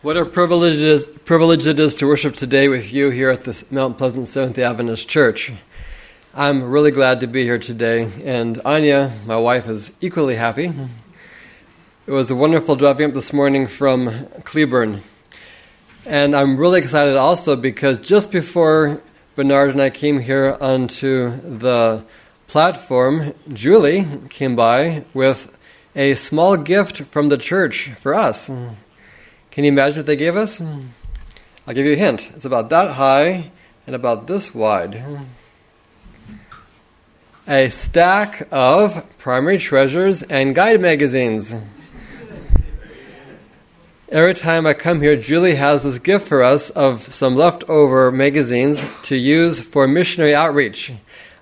What 0.00 0.16
a 0.16 0.24
privilege 0.24 0.74
it, 0.74 0.80
is, 0.80 1.06
privilege 1.06 1.66
it 1.66 1.80
is 1.80 1.96
to 1.96 2.06
worship 2.06 2.36
today 2.36 2.68
with 2.68 2.92
you 2.92 3.10
here 3.10 3.30
at 3.30 3.42
the 3.42 3.64
Mount 3.68 3.98
Pleasant 3.98 4.28
Seventh 4.28 4.56
Adventist 4.56 5.08
Church. 5.08 5.50
I'm 6.32 6.62
really 6.62 6.92
glad 6.92 7.18
to 7.18 7.26
be 7.26 7.42
here 7.42 7.58
today, 7.58 8.08
and 8.24 8.60
Anya, 8.64 9.12
my 9.26 9.36
wife, 9.36 9.66
is 9.66 9.92
equally 10.00 10.36
happy. 10.36 10.72
It 12.06 12.12
was 12.12 12.30
a 12.30 12.36
wonderful 12.36 12.76
driving 12.76 13.08
up 13.08 13.14
this 13.14 13.32
morning 13.32 13.66
from 13.66 14.28
Cleburne. 14.44 15.02
And 16.06 16.36
I'm 16.36 16.56
really 16.56 16.78
excited 16.78 17.16
also 17.16 17.56
because 17.56 17.98
just 17.98 18.30
before 18.30 19.02
Bernard 19.34 19.70
and 19.70 19.82
I 19.82 19.90
came 19.90 20.20
here 20.20 20.56
onto 20.60 21.30
the 21.40 22.04
platform, 22.46 23.34
Julie 23.52 24.06
came 24.28 24.54
by 24.54 25.04
with 25.12 25.58
a 25.96 26.14
small 26.14 26.56
gift 26.56 26.98
from 26.98 27.30
the 27.30 27.36
church 27.36 27.90
for 27.94 28.14
us. 28.14 28.48
Can 29.50 29.64
you 29.64 29.72
imagine 29.72 29.98
what 29.98 30.06
they 30.06 30.16
gave 30.16 30.36
us? 30.36 30.58
Hmm. 30.58 30.82
I'll 31.66 31.74
give 31.74 31.86
you 31.86 31.92
a 31.92 31.96
hint. 31.96 32.30
It's 32.34 32.44
about 32.44 32.70
that 32.70 32.92
high 32.92 33.50
and 33.86 33.96
about 33.96 34.26
this 34.26 34.54
wide. 34.54 34.94
Hmm. 34.94 35.24
A 37.46 37.70
stack 37.70 38.46
of 38.50 39.04
primary 39.18 39.58
treasures 39.58 40.22
and 40.22 40.54
guide 40.54 40.80
magazines. 40.80 41.54
Every 44.10 44.34
time 44.34 44.66
I 44.66 44.72
come 44.72 45.02
here, 45.02 45.16
Julie 45.16 45.56
has 45.56 45.82
this 45.82 45.98
gift 45.98 46.28
for 46.28 46.42
us 46.42 46.70
of 46.70 47.12
some 47.12 47.36
leftover 47.36 48.10
magazines 48.10 48.84
to 49.02 49.16
use 49.16 49.60
for 49.60 49.86
missionary 49.86 50.34
outreach. 50.34 50.92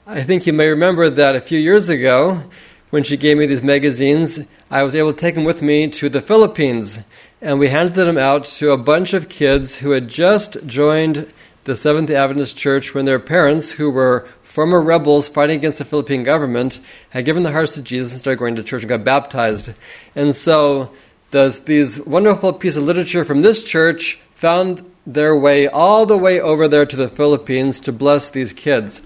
I 0.06 0.22
think 0.22 0.46
you 0.46 0.52
may 0.52 0.68
remember 0.68 1.10
that 1.10 1.36
a 1.36 1.40
few 1.40 1.58
years 1.58 1.88
ago, 1.88 2.42
when 2.90 3.04
she 3.04 3.16
gave 3.16 3.36
me 3.36 3.46
these 3.46 3.62
magazines, 3.62 4.40
I 4.70 4.82
was 4.82 4.94
able 4.94 5.12
to 5.12 5.18
take 5.18 5.34
them 5.34 5.44
with 5.44 5.62
me 5.62 5.88
to 5.88 6.08
the 6.08 6.22
Philippines 6.22 7.00
and 7.46 7.60
we 7.60 7.68
handed 7.68 7.94
them 7.94 8.18
out 8.18 8.44
to 8.44 8.72
a 8.72 8.76
bunch 8.76 9.14
of 9.14 9.28
kids 9.28 9.78
who 9.78 9.92
had 9.92 10.08
just 10.08 10.56
joined 10.66 11.32
the 11.62 11.76
Seventh 11.76 12.10
Adventist 12.10 12.56
Church 12.56 12.92
when 12.92 13.04
their 13.04 13.20
parents, 13.20 13.70
who 13.70 13.88
were 13.88 14.26
former 14.42 14.82
rebels 14.82 15.28
fighting 15.28 15.58
against 15.58 15.78
the 15.78 15.84
Philippine 15.84 16.24
government, 16.24 16.80
had 17.10 17.24
given 17.24 17.44
their 17.44 17.52
hearts 17.52 17.74
to 17.74 17.82
Jesus 17.82 18.10
and 18.10 18.20
started 18.20 18.40
going 18.40 18.56
to 18.56 18.64
church 18.64 18.82
and 18.82 18.88
got 18.88 19.04
baptized. 19.04 19.72
And 20.16 20.34
so 20.34 20.90
those, 21.30 21.60
these 21.60 22.00
wonderful 22.00 22.52
pieces 22.52 22.78
of 22.78 22.82
literature 22.82 23.24
from 23.24 23.42
this 23.42 23.62
church 23.62 24.18
found 24.34 24.84
their 25.06 25.36
way 25.36 25.68
all 25.68 26.04
the 26.04 26.18
way 26.18 26.40
over 26.40 26.66
there 26.66 26.84
to 26.84 26.96
the 26.96 27.08
Philippines 27.08 27.78
to 27.78 27.92
bless 27.92 28.28
these 28.28 28.52
kids. 28.52 29.02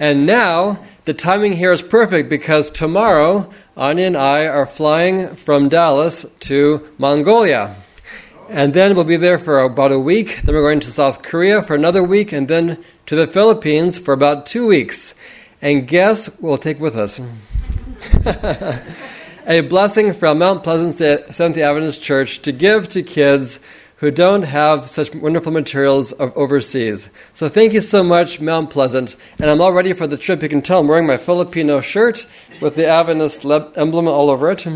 And 0.00 0.26
now 0.26 0.84
the 1.06 1.14
timing 1.14 1.52
here 1.52 1.70
is 1.70 1.82
perfect 1.82 2.28
because 2.28 2.68
tomorrow 2.68 3.48
Anya 3.76 4.08
and 4.08 4.16
I 4.16 4.48
are 4.48 4.66
flying 4.66 5.36
from 5.36 5.68
Dallas 5.68 6.26
to 6.40 6.88
Mongolia. 6.98 7.76
And 8.48 8.74
then 8.74 8.96
we'll 8.96 9.04
be 9.04 9.16
there 9.16 9.38
for 9.38 9.60
about 9.60 9.92
a 9.92 10.00
week. 10.00 10.42
Then 10.42 10.56
we're 10.56 10.62
going 10.62 10.80
to 10.80 10.90
South 10.90 11.22
Korea 11.22 11.62
for 11.62 11.76
another 11.76 12.02
week, 12.02 12.32
and 12.32 12.48
then 12.48 12.82
to 13.06 13.14
the 13.14 13.28
Philippines 13.28 13.98
for 13.98 14.12
about 14.12 14.46
two 14.46 14.66
weeks. 14.66 15.14
And 15.62 15.86
guess 15.86 16.28
we'll 16.40 16.58
take 16.58 16.80
with 16.80 16.96
us? 16.96 17.20
a 19.46 19.60
blessing 19.60 20.12
from 20.12 20.40
Mount 20.40 20.64
Pleasant 20.64 20.96
Seventh 20.96 21.56
Adventist 21.56 22.02
Church 22.02 22.42
to 22.42 22.50
give 22.50 22.88
to 22.90 23.04
kids 23.04 23.60
who 23.96 24.10
don't 24.10 24.42
have 24.42 24.88
such 24.88 25.14
wonderful 25.14 25.52
materials 25.52 26.12
overseas. 26.18 27.08
So 27.32 27.48
thank 27.48 27.72
you 27.72 27.80
so 27.80 28.02
much, 28.02 28.40
Mount 28.40 28.68
Pleasant. 28.68 29.16
And 29.38 29.48
I'm 29.48 29.60
all 29.60 29.72
ready 29.72 29.94
for 29.94 30.06
the 30.06 30.18
trip. 30.18 30.42
You 30.42 30.50
can 30.50 30.60
tell 30.60 30.80
I'm 30.80 30.88
wearing 30.88 31.06
my 31.06 31.16
Filipino 31.16 31.80
shirt 31.80 32.26
with 32.60 32.76
the 32.76 32.86
Adventist 32.86 33.44
emblem 33.76 34.06
all 34.06 34.28
over 34.28 34.50
it. 34.50 34.66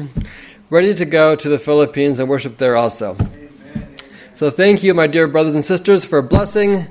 Ready 0.71 0.95
to 0.95 1.05
go 1.05 1.37
to 1.37 1.49
the 1.49 1.59
Philippines 1.59 2.19
and 2.19 2.29
worship 2.29 2.57
there 2.57 2.77
also. 2.77 3.17
Amen. 3.17 3.97
So 4.35 4.51
thank 4.51 4.83
you, 4.83 4.95
my 4.95 5.07
dear 5.07 5.29
brothers 5.29 5.55
and 5.55 5.65
sisters, 5.65 6.05
for 6.05 6.23
blessing 6.23 6.87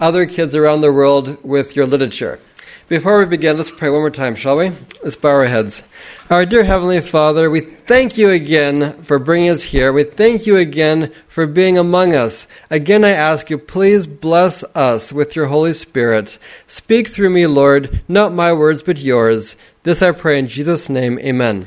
other 0.00 0.24
kids 0.24 0.54
around 0.54 0.80
the 0.80 0.92
world 0.92 1.44
with 1.44 1.76
your 1.76 1.84
literature. 1.86 2.40
Before 2.86 3.18
we 3.18 3.24
begin, 3.24 3.56
let's 3.56 3.70
pray 3.70 3.88
one 3.88 4.00
more 4.00 4.10
time, 4.10 4.34
shall 4.34 4.58
we? 4.58 4.70
Let's 5.02 5.16
bow 5.16 5.30
our 5.30 5.46
heads. 5.46 5.82
Our 6.28 6.44
dear 6.44 6.64
Heavenly 6.64 7.00
Father, 7.00 7.48
we 7.48 7.60
thank 7.60 8.18
you 8.18 8.28
again 8.28 9.02
for 9.04 9.18
bringing 9.18 9.48
us 9.48 9.62
here. 9.62 9.90
We 9.90 10.04
thank 10.04 10.46
you 10.46 10.58
again 10.58 11.10
for 11.26 11.46
being 11.46 11.78
among 11.78 12.14
us. 12.14 12.46
Again, 12.68 13.02
I 13.02 13.12
ask 13.12 13.48
you, 13.48 13.56
please 13.56 14.06
bless 14.06 14.62
us 14.74 15.14
with 15.14 15.34
your 15.34 15.46
Holy 15.46 15.72
Spirit. 15.72 16.38
Speak 16.66 17.08
through 17.08 17.30
me, 17.30 17.46
Lord, 17.46 18.04
not 18.06 18.34
my 18.34 18.52
words, 18.52 18.82
but 18.82 18.98
yours. 18.98 19.56
This 19.84 20.02
I 20.02 20.12
pray 20.12 20.38
in 20.38 20.46
Jesus' 20.46 20.90
name, 20.90 21.18
amen. 21.20 21.64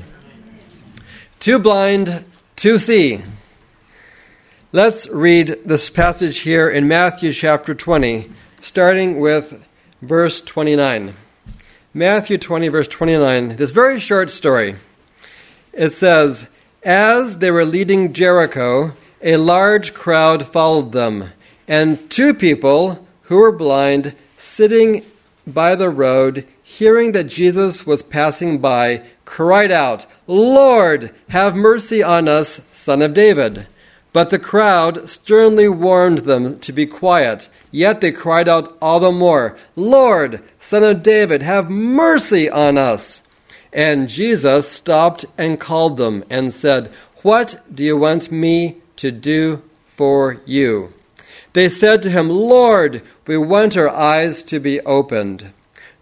Too 1.39 1.57
blind 1.57 2.25
to 2.57 2.77
see. 2.77 3.23
Let's 4.71 5.09
read 5.09 5.61
this 5.65 5.89
passage 5.89 6.39
here 6.39 6.69
in 6.69 6.87
Matthew 6.87 7.33
chapter 7.33 7.73
20, 7.73 8.29
starting 8.61 9.19
with 9.19 9.67
verse 10.01 10.41
29. 10.41 11.13
Matthew 11.93 12.37
20, 12.37 12.67
verse 12.67 12.87
29, 12.87 13.55
this 13.55 13.71
very 13.71 13.99
short 13.99 14.29
story. 14.29 14.75
It 15.73 15.91
says, 15.93 16.47
As 16.83 17.37
they 17.37 17.51
were 17.51 17.65
leading 17.65 18.13
Jericho, 18.13 18.95
a 19.21 19.37
large 19.37 19.93
crowd 19.93 20.45
followed 20.45 20.91
them, 20.91 21.31
and 21.67 22.09
two 22.09 22.33
people 22.33 23.07
who 23.23 23.37
were 23.37 23.51
blind, 23.51 24.15
sitting 24.37 25.03
by 25.45 25.75
the 25.75 25.89
road, 25.89 26.45
hearing 26.61 27.13
that 27.13 27.25
Jesus 27.25 27.85
was 27.85 28.03
passing 28.03 28.59
by, 28.59 29.03
cried 29.25 29.71
out, 29.71 30.05
Lord, 30.27 31.13
have 31.29 31.55
mercy 31.55 32.03
on 32.03 32.27
us, 32.27 32.61
son 32.73 33.01
of 33.01 33.13
David. 33.13 33.67
But 34.17 34.31
the 34.31 34.39
crowd 34.39 35.07
sternly 35.07 35.69
warned 35.69 36.25
them 36.25 36.57
to 36.61 36.73
be 36.73 36.87
quiet. 36.87 37.49
Yet 37.69 38.01
they 38.01 38.11
cried 38.11 38.49
out 38.49 38.75
all 38.81 38.99
the 38.99 39.11
more, 39.11 39.55
Lord, 39.75 40.41
Son 40.59 40.81
of 40.81 41.03
David, 41.03 41.43
have 41.43 41.69
mercy 41.69 42.49
on 42.49 42.79
us. 42.79 43.21
And 43.71 44.09
Jesus 44.09 44.67
stopped 44.67 45.25
and 45.37 45.59
called 45.59 45.97
them 45.97 46.23
and 46.31 46.51
said, 46.51 46.91
What 47.21 47.63
do 47.71 47.83
you 47.83 47.95
want 47.95 48.31
me 48.31 48.77
to 48.95 49.11
do 49.11 49.61
for 49.85 50.41
you? 50.47 50.93
They 51.53 51.69
said 51.69 52.01
to 52.01 52.09
him, 52.09 52.27
Lord, 52.27 53.03
we 53.27 53.37
want 53.37 53.77
our 53.77 53.91
eyes 53.91 54.41
to 54.45 54.59
be 54.59 54.79
opened. 54.81 55.53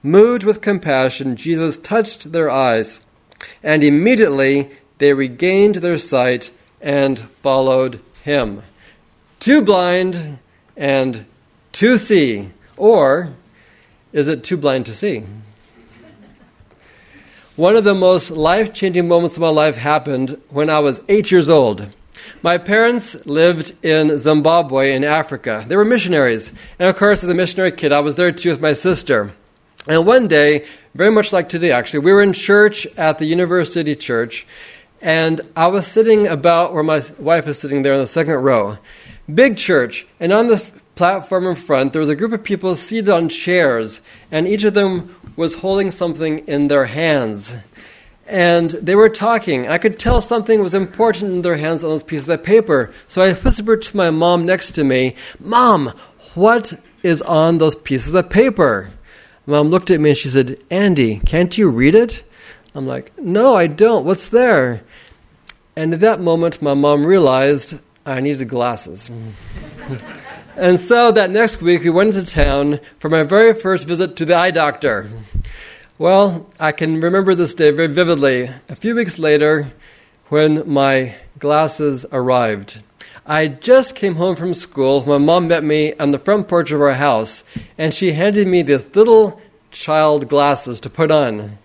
Moved 0.01 0.45
with 0.45 0.61
compassion, 0.61 1.35
Jesus 1.35 1.77
touched 1.77 2.31
their 2.31 2.49
eyes, 2.49 3.01
and 3.61 3.83
immediately 3.83 4.69
they 4.99 5.11
regained 5.11 5.75
their 5.75 5.97
sight 5.97 6.51
and 6.85 7.17
followed 7.19 7.99
him. 8.23 8.61
Too 9.39 9.63
blind 9.63 10.37
and 10.77 11.25
to 11.73 11.97
see? 11.97 12.51
Or 12.77 13.33
is 14.13 14.27
it 14.29 14.43
too 14.43 14.55
blind 14.55 14.85
to 14.85 14.93
see? 14.93 15.23
One 17.55 17.75
of 17.75 17.85
the 17.85 17.95
most 17.95 18.31
life 18.31 18.73
changing 18.73 19.07
moments 19.07 19.35
of 19.35 19.41
my 19.41 19.49
life 19.49 19.77
happened 19.77 20.39
when 20.49 20.69
I 20.69 20.79
was 20.79 21.01
eight 21.09 21.31
years 21.31 21.49
old. 21.49 21.87
My 22.43 22.57
parents 22.57 23.25
lived 23.25 23.73
in 23.83 24.19
Zimbabwe 24.19 24.93
in 24.93 25.03
Africa. 25.03 25.65
They 25.67 25.77
were 25.77 25.85
missionaries. 25.85 26.51
And 26.77 26.89
of 26.89 26.97
course, 26.97 27.23
as 27.23 27.29
a 27.29 27.33
missionary 27.33 27.71
kid, 27.71 27.91
I 27.91 28.01
was 28.01 28.15
there 28.15 28.31
too 28.31 28.49
with 28.49 28.61
my 28.61 28.73
sister. 28.73 29.33
And 29.87 30.05
one 30.05 30.27
day, 30.27 30.65
very 30.93 31.11
much 31.11 31.33
like 31.33 31.49
today 31.49 31.71
actually, 31.71 31.99
we 31.99 32.13
were 32.13 32.21
in 32.21 32.33
church 32.33 32.85
at 32.97 33.17
the 33.17 33.25
University 33.25 33.95
Church, 33.95 34.45
and 35.01 35.41
I 35.55 35.67
was 35.67 35.87
sitting 35.87 36.27
about 36.27 36.73
where 36.73 36.83
my 36.83 37.03
wife 37.17 37.47
is 37.47 37.59
sitting 37.59 37.81
there 37.81 37.93
in 37.93 37.99
the 37.99 38.07
second 38.07 38.35
row. 38.35 38.77
Big 39.33 39.57
church, 39.57 40.05
and 40.19 40.31
on 40.31 40.47
the 40.47 40.63
platform 40.95 41.45
in 41.47 41.55
front, 41.55 41.93
there 41.93 41.99
was 41.99 42.09
a 42.09 42.15
group 42.15 42.31
of 42.31 42.43
people 42.43 42.75
seated 42.75 43.09
on 43.09 43.29
chairs, 43.29 44.01
and 44.31 44.47
each 44.47 44.63
of 44.63 44.73
them 44.73 45.15
was 45.35 45.55
holding 45.55 45.91
something 45.91 46.39
in 46.47 46.67
their 46.67 46.85
hands. 46.85 47.53
And 48.27 48.71
they 48.71 48.95
were 48.95 49.09
talking. 49.09 49.67
I 49.67 49.77
could 49.77 49.99
tell 49.99 50.21
something 50.21 50.61
was 50.61 50.73
important 50.73 51.31
in 51.31 51.41
their 51.43 51.57
hands 51.57 51.83
on 51.83 51.89
those 51.89 52.03
pieces 52.03 52.27
of 52.29 52.43
paper. 52.43 52.91
So 53.07 53.21
I 53.21 53.33
whispered 53.33 53.83
to 53.83 53.97
my 53.97 54.09
mom 54.09 54.45
next 54.45 54.71
to 54.71 54.83
me, 54.83 55.15
Mom, 55.39 55.93
what 56.33 56.73
is 57.03 57.21
on 57.21 57.59
those 57.59 57.75
pieces 57.75 58.13
of 58.13 58.29
paper? 58.29 58.91
Mom 59.45 59.69
looked 59.69 59.91
at 59.91 59.99
me 59.99 60.09
and 60.09 60.17
she 60.17 60.29
said, 60.29 60.59
Andy, 60.71 61.19
can't 61.19 61.55
you 61.55 61.69
read 61.69 61.93
it? 61.93 62.23
I'm 62.75 62.85
like, 62.85 63.17
No, 63.17 63.55
I 63.55 63.67
don't. 63.67 64.05
What's 64.05 64.29
there? 64.29 64.83
And 65.75 65.93
at 65.93 66.01
that 66.01 66.21
moment, 66.21 66.61
my 66.61 66.73
mom 66.73 67.05
realized 67.05 67.79
I 68.05 68.19
needed 68.19 68.49
glasses. 68.49 69.09
And 70.57 70.79
so 70.79 71.11
that 71.11 71.31
next 71.31 71.61
week, 71.61 71.83
we 71.83 71.89
went 71.89 72.15
into 72.15 72.31
town 72.31 72.79
for 72.99 73.09
my 73.09 73.23
very 73.23 73.53
first 73.53 73.85
visit 73.85 74.15
to 74.15 74.25
the 74.25 74.35
eye 74.35 74.51
doctor. 74.51 75.09
Well, 75.97 76.49
I 76.57 76.71
can 76.71 77.01
remember 77.01 77.35
this 77.35 77.53
day 77.53 77.71
very 77.71 77.89
vividly. 77.89 78.49
A 78.69 78.75
few 78.75 78.95
weeks 78.95 79.19
later, 79.19 79.73
when 80.29 80.63
my 80.71 81.15
glasses 81.39 82.05
arrived, 82.09 82.81
I 83.25 83.49
just 83.49 83.95
came 83.95 84.15
home 84.15 84.37
from 84.37 84.53
school. 84.53 85.05
My 85.05 85.17
mom 85.17 85.49
met 85.49 85.65
me 85.65 85.93
on 85.95 86.11
the 86.11 86.19
front 86.19 86.47
porch 86.47 86.71
of 86.71 86.79
our 86.79 86.93
house, 86.93 87.43
and 87.77 87.93
she 87.93 88.13
handed 88.13 88.47
me 88.47 88.61
these 88.61 88.85
little 88.95 89.41
child 89.71 90.29
glasses 90.29 90.79
to 90.81 90.89
put 90.89 91.11
on. 91.11 91.57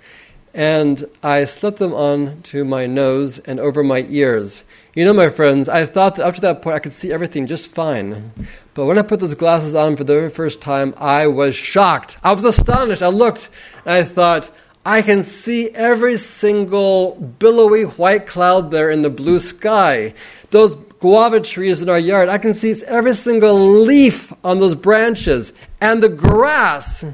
And 0.52 1.04
I 1.22 1.44
slipped 1.44 1.78
them 1.78 1.94
on 1.94 2.42
to 2.42 2.64
my 2.64 2.86
nose 2.86 3.38
and 3.38 3.60
over 3.60 3.82
my 3.84 4.04
ears. 4.08 4.64
You 4.94 5.04
know, 5.04 5.12
my 5.12 5.30
friends, 5.30 5.68
I 5.68 5.86
thought 5.86 6.16
that 6.16 6.26
up 6.26 6.34
to 6.34 6.40
that 6.40 6.62
point 6.62 6.74
I 6.74 6.80
could 6.80 6.92
see 6.92 7.12
everything 7.12 7.46
just 7.46 7.68
fine. 7.68 8.32
But 8.74 8.86
when 8.86 8.98
I 8.98 9.02
put 9.02 9.20
those 9.20 9.36
glasses 9.36 9.74
on 9.74 9.96
for 9.96 10.02
the 10.02 10.14
very 10.14 10.30
first 10.30 10.60
time, 10.60 10.94
I 10.96 11.28
was 11.28 11.54
shocked. 11.54 12.16
I 12.24 12.32
was 12.32 12.44
astonished. 12.44 13.02
I 13.02 13.08
looked 13.08 13.50
and 13.84 13.94
I 13.94 14.02
thought, 14.02 14.50
I 14.84 15.02
can 15.02 15.24
see 15.24 15.68
every 15.70 16.16
single 16.16 17.14
billowy 17.14 17.82
white 17.82 18.26
cloud 18.26 18.70
there 18.70 18.90
in 18.90 19.02
the 19.02 19.10
blue 19.10 19.38
sky. 19.38 20.14
Those 20.50 20.74
guava 20.74 21.40
trees 21.40 21.82
in 21.82 21.88
our 21.88 21.98
yard, 21.98 22.28
I 22.28 22.38
can 22.38 22.54
see 22.54 22.74
every 22.86 23.14
single 23.14 23.82
leaf 23.82 24.32
on 24.42 24.58
those 24.58 24.74
branches 24.74 25.52
and 25.80 26.02
the 26.02 26.08
grass. 26.08 27.04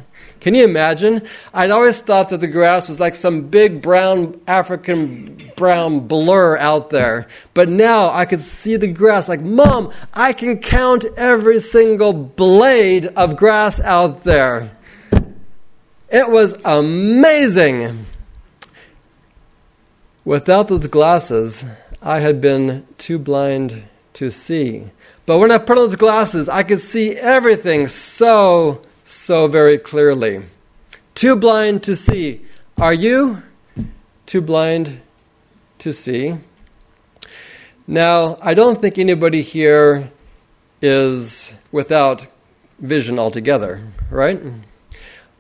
Can 0.41 0.55
you 0.55 0.65
imagine? 0.65 1.23
I'd 1.53 1.71
always 1.71 1.99
thought 1.99 2.29
that 2.29 2.41
the 2.41 2.49
grass 2.49 2.89
was 2.89 3.01
like 3.01 3.15
some 3.15 3.49
big 3.49 3.83
brown 3.83 4.41
African 4.47 5.53
brown 5.57 6.01
blur 6.07 6.57
out 6.59 6.91
there. 6.91 7.27
But 7.55 7.69
now 7.69 8.11
I 8.11 8.27
could 8.27 8.43
see 8.43 8.77
the 8.77 8.89
grass 8.89 9.29
like, 9.29 9.41
Mom, 9.41 9.93
I 10.13 10.33
can 10.33 10.59
count 10.59 11.05
every 11.17 11.61
single 11.61 12.13
blade 12.13 13.07
of 13.07 13.37
grass 13.37 13.81
out 13.81 14.25
there. 14.25 14.77
It 16.09 16.31
was 16.31 16.55
amazing. 16.65 18.07
Without 20.25 20.69
those 20.69 20.87
glasses, 20.87 21.65
I 22.03 22.21
had 22.21 22.41
been 22.41 22.87
too 22.99 23.19
blind 23.19 23.85
to 24.15 24.31
see. 24.31 24.91
But 25.25 25.39
when 25.39 25.51
I 25.51 25.59
put 25.59 25.79
on 25.79 25.89
those 25.89 25.97
glasses, 25.97 26.49
I 26.49 26.63
could 26.63 26.81
see 26.81 27.17
everything 27.17 27.89
so, 27.89 28.83
so 29.07 29.47
very 29.47 29.79
clearly. 29.79 30.43
Too 31.15 31.37
blind 31.37 31.83
to 31.85 31.97
see. 31.97 32.45
Are 32.77 32.93
you 32.93 33.43
too 34.27 34.43
blind 34.43 35.01
to 35.79 35.93
see? 35.93 36.37
Now, 37.87 38.37
I 38.43 38.53
don't 38.53 38.83
think 38.83 38.99
anybody 38.99 39.43
here 39.43 40.11
is 40.83 41.55
without 41.71 42.27
vision 42.81 43.19
altogether, 43.19 43.81
right? 44.11 44.43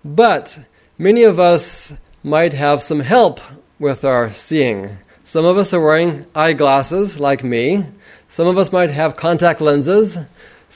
But 0.05 0.59
many 0.97 1.25
of 1.25 1.41
us 1.41 1.93
might 2.23 2.53
have 2.53 2.83
some 2.83 3.01
help 3.01 3.41
with 3.79 4.05
our 4.05 4.33
seeing. 4.33 4.97
Some 5.25 5.45
of 5.45 5.59
us 5.59 5.75
are 5.75 5.81
wearing 5.81 6.25
eyeglasses, 6.37 7.19
like 7.19 7.43
me. 7.43 7.85
Some 8.29 8.47
of 8.47 8.57
us 8.57 8.71
might 8.71 8.91
have 8.91 9.17
contact 9.17 9.61
lenses. 9.61 10.17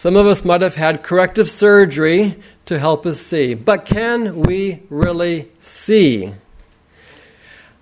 Some 0.01 0.17
of 0.17 0.27
us 0.27 0.47
might 0.47 0.63
have 0.63 0.77
had 0.77 1.03
corrective 1.03 1.51
surgery 1.51 2.37
to 2.65 2.79
help 2.79 3.05
us 3.05 3.21
see. 3.21 3.53
But 3.53 3.85
can 3.85 4.41
we 4.41 4.81
really 4.89 5.51
see? 5.61 6.33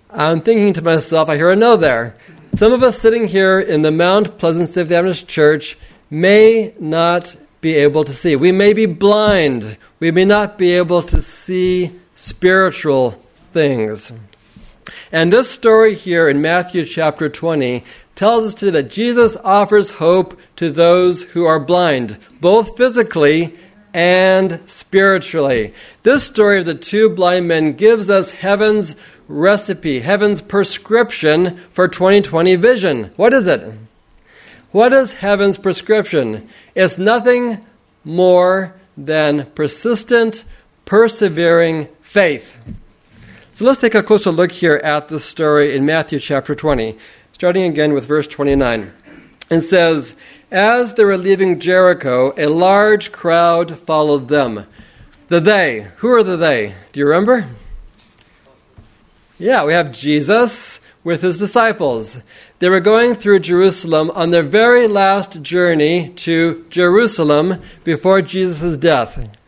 I'm 0.09 0.41
thinking 0.41 0.73
to 0.73 0.81
myself, 0.81 1.29
I 1.29 1.37
hear 1.37 1.49
a 1.49 1.55
no 1.55 1.77
there. 1.77 2.17
Some 2.57 2.73
of 2.73 2.83
us 2.83 2.99
sitting 2.99 3.29
here 3.29 3.57
in 3.57 3.83
the 3.83 3.91
Mount 3.91 4.37
Pleasant 4.37 4.67
Seventh 4.67 4.91
Adventist 4.91 5.29
Church 5.29 5.77
may 6.09 6.73
not 6.77 7.37
be 7.61 7.75
able 7.75 8.03
to 8.03 8.13
see. 8.13 8.35
We 8.35 8.51
may 8.51 8.73
be 8.73 8.85
blind. 8.85 9.77
We 10.01 10.11
may 10.11 10.25
not 10.25 10.57
be 10.57 10.73
able 10.73 11.03
to 11.03 11.21
see 11.21 11.97
spiritual 12.15 13.11
things. 13.53 14.11
And 15.09 15.31
this 15.31 15.49
story 15.49 15.95
here 15.95 16.27
in 16.27 16.41
Matthew 16.41 16.85
chapter 16.85 17.29
20 17.29 17.85
tells 18.19 18.45
us 18.45 18.53
today 18.53 18.71
that 18.71 18.91
Jesus 18.91 19.37
offers 19.45 19.91
hope 19.91 20.37
to 20.57 20.69
those 20.69 21.23
who 21.23 21.45
are 21.45 21.57
blind, 21.57 22.17
both 22.41 22.75
physically 22.75 23.57
and 23.93 24.59
spiritually. 24.69 25.73
This 26.03 26.25
story 26.25 26.59
of 26.59 26.65
the 26.65 26.75
two 26.75 27.09
blind 27.09 27.47
men 27.47 27.77
gives 27.77 28.09
us 28.09 28.31
heaven's 28.31 28.97
recipe, 29.29 30.01
heaven's 30.01 30.41
prescription 30.41 31.59
for 31.71 31.87
2020 31.87 32.57
vision. 32.57 33.05
What 33.15 33.31
is 33.31 33.47
it? 33.47 33.73
What 34.71 34.91
is 34.91 35.13
heaven's 35.13 35.57
prescription? 35.57 36.49
It's 36.75 36.97
nothing 36.97 37.65
more 38.03 38.75
than 38.97 39.45
persistent, 39.51 40.43
persevering 40.83 41.87
faith. 42.01 42.53
So 43.53 43.63
let's 43.63 43.79
take 43.79 43.95
a 43.95 44.03
closer 44.03 44.31
look 44.31 44.51
here 44.51 44.79
at 44.83 45.07
the 45.07 45.21
story 45.21 45.73
in 45.73 45.85
Matthew 45.85 46.19
chapter 46.19 46.55
20, 46.55 46.97
starting 47.39 47.63
again 47.63 47.93
with 47.93 48.05
verse 48.05 48.27
29. 48.27 48.91
It 49.49 49.61
says, 49.61 50.13
As 50.51 50.95
they 50.95 51.05
were 51.05 51.17
leaving 51.17 51.61
Jericho, 51.61 52.33
a 52.35 52.47
large 52.47 53.13
crowd 53.13 53.79
followed 53.79 54.27
them. 54.27 54.65
The 55.29 55.39
they. 55.39 55.87
Who 55.99 56.09
are 56.09 56.21
the 56.21 56.35
they? 56.35 56.75
Do 56.91 56.99
you 56.99 57.07
remember? 57.07 57.47
Yeah, 59.37 59.63
we 59.63 59.71
have 59.71 59.93
Jesus 59.93 60.81
with 61.05 61.21
his 61.21 61.39
disciples. 61.39 62.21
They 62.59 62.67
were 62.67 62.81
going 62.81 63.15
through 63.15 63.39
Jerusalem 63.39 64.11
on 64.15 64.31
their 64.31 64.43
very 64.43 64.89
last 64.89 65.41
journey 65.41 66.09
to 66.17 66.65
Jerusalem 66.69 67.61
before 67.85 68.21
Jesus' 68.21 68.75
death. 68.75 69.38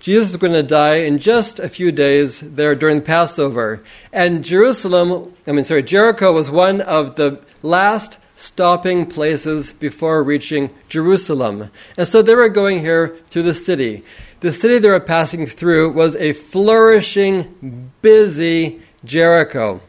Jesus 0.00 0.30
is 0.30 0.36
going 0.36 0.52
to 0.52 0.62
die 0.62 0.96
in 0.96 1.18
just 1.18 1.58
a 1.58 1.68
few 1.68 1.90
days 1.90 2.40
there 2.40 2.74
during 2.74 2.98
the 2.98 3.04
Passover. 3.04 3.82
And 4.12 4.44
Jerusalem, 4.44 5.34
I 5.46 5.52
mean, 5.52 5.64
sorry, 5.64 5.82
Jericho 5.82 6.32
was 6.32 6.50
one 6.50 6.80
of 6.80 7.16
the 7.16 7.40
last 7.62 8.18
stopping 8.36 9.06
places 9.06 9.72
before 9.72 10.22
reaching 10.22 10.70
Jerusalem. 10.88 11.70
And 11.96 12.06
so 12.06 12.22
they 12.22 12.34
were 12.34 12.50
going 12.50 12.80
here 12.80 13.16
through 13.28 13.44
the 13.44 13.54
city. 13.54 14.04
The 14.40 14.52
city 14.52 14.78
they 14.78 14.88
were 14.88 15.00
passing 15.00 15.46
through 15.46 15.92
was 15.92 16.14
a 16.16 16.34
flourishing, 16.34 17.90
busy 18.02 18.80
Jericho. 19.04 19.80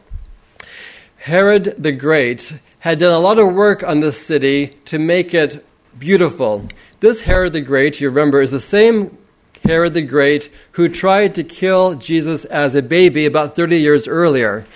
Herod 1.18 1.74
the 1.76 1.92
Great 1.92 2.58
had 2.80 2.98
done 2.98 3.12
a 3.12 3.18
lot 3.18 3.38
of 3.38 3.54
work 3.54 3.82
on 3.82 4.00
this 4.00 4.18
city 4.18 4.78
to 4.86 4.98
make 4.98 5.34
it 5.34 5.64
beautiful. 5.98 6.68
This 7.00 7.20
Herod 7.22 7.52
the 7.52 7.60
Great, 7.60 8.00
you 8.00 8.08
remember, 8.08 8.40
is 8.40 8.50
the 8.50 8.60
same 8.60 9.18
Herod 9.64 9.94
the 9.94 10.02
Great 10.02 10.50
who 10.72 10.88
tried 10.88 11.34
to 11.36 11.44
kill 11.44 11.94
Jesus 11.94 12.44
as 12.44 12.74
a 12.74 12.82
baby 12.82 13.26
about 13.26 13.56
30 13.56 13.78
years 13.78 14.08
earlier. 14.08 14.66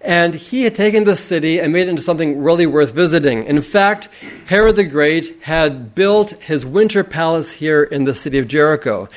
And 0.00 0.34
he 0.34 0.64
had 0.64 0.74
taken 0.74 1.04
the 1.04 1.16
city 1.16 1.60
and 1.60 1.72
made 1.72 1.86
it 1.86 1.90
into 1.90 2.02
something 2.02 2.42
really 2.42 2.66
worth 2.66 2.92
visiting. 2.92 3.44
In 3.44 3.62
fact, 3.62 4.08
Herod 4.46 4.76
the 4.76 4.84
Great 4.84 5.42
had 5.42 5.94
built 5.94 6.32
his 6.42 6.66
winter 6.66 7.04
palace 7.04 7.52
here 7.52 7.84
in 7.84 8.04
the 8.04 8.14
city 8.14 8.38
of 8.38 8.48
Jericho. 8.48 9.08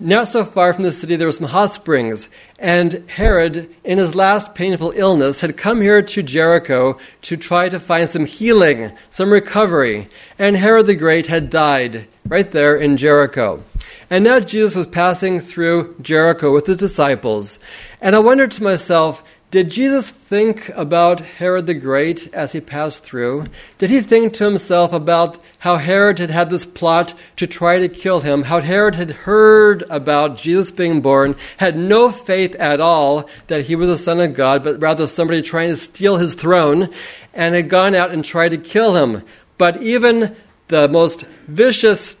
Not 0.00 0.26
so 0.26 0.44
far 0.44 0.74
from 0.74 0.82
the 0.82 0.90
city, 0.90 1.14
there 1.14 1.28
were 1.28 1.32
some 1.32 1.46
hot 1.46 1.72
springs. 1.72 2.28
And 2.58 3.08
Herod, 3.08 3.72
in 3.84 3.98
his 3.98 4.16
last 4.16 4.52
painful 4.52 4.92
illness, 4.96 5.42
had 5.42 5.56
come 5.56 5.80
here 5.80 6.02
to 6.02 6.24
Jericho 6.24 6.98
to 7.22 7.36
try 7.36 7.68
to 7.68 7.78
find 7.78 8.10
some 8.10 8.26
healing, 8.26 8.90
some 9.10 9.32
recovery. 9.32 10.08
And 10.40 10.56
Herod 10.56 10.88
the 10.88 10.96
Great 10.96 11.28
had 11.28 11.50
died 11.50 12.08
right 12.26 12.50
there 12.50 12.76
in 12.76 12.96
Jericho. 12.96 13.62
And 14.10 14.24
now 14.24 14.40
Jesus 14.40 14.74
was 14.74 14.86
passing 14.86 15.40
through 15.40 15.96
Jericho 16.02 16.52
with 16.52 16.66
his 16.66 16.76
disciples. 16.76 17.58
And 18.00 18.14
I 18.14 18.18
wondered 18.18 18.50
to 18.52 18.62
myself, 18.62 19.22
did 19.50 19.68
Jesus 19.68 20.08
think 20.08 20.70
about 20.70 21.20
Herod 21.20 21.66
the 21.66 21.74
Great 21.74 22.32
as 22.32 22.52
he 22.52 22.60
passed 22.62 23.04
through? 23.04 23.48
Did 23.76 23.90
he 23.90 24.00
think 24.00 24.32
to 24.34 24.44
himself 24.44 24.94
about 24.94 25.42
how 25.58 25.76
Herod 25.76 26.18
had 26.18 26.30
had 26.30 26.48
this 26.48 26.64
plot 26.64 27.12
to 27.36 27.46
try 27.46 27.78
to 27.78 27.88
kill 27.88 28.20
him, 28.20 28.44
how 28.44 28.60
Herod 28.62 28.94
had 28.94 29.10
heard 29.10 29.84
about 29.90 30.38
Jesus 30.38 30.70
being 30.70 31.02
born, 31.02 31.36
had 31.58 31.76
no 31.76 32.10
faith 32.10 32.54
at 32.54 32.80
all 32.80 33.28
that 33.48 33.66
he 33.66 33.76
was 33.76 33.88
the 33.88 33.98
Son 33.98 34.20
of 34.20 34.32
God, 34.32 34.64
but 34.64 34.80
rather 34.80 35.06
somebody 35.06 35.42
trying 35.42 35.68
to 35.68 35.76
steal 35.76 36.16
his 36.16 36.34
throne, 36.34 36.88
and 37.34 37.54
had 37.54 37.68
gone 37.68 37.94
out 37.94 38.10
and 38.10 38.24
tried 38.24 38.52
to 38.52 38.58
kill 38.58 38.96
him? 38.96 39.22
But 39.58 39.82
even 39.82 40.34
the 40.72 40.88
most 40.88 41.26
vicious, 41.46 42.16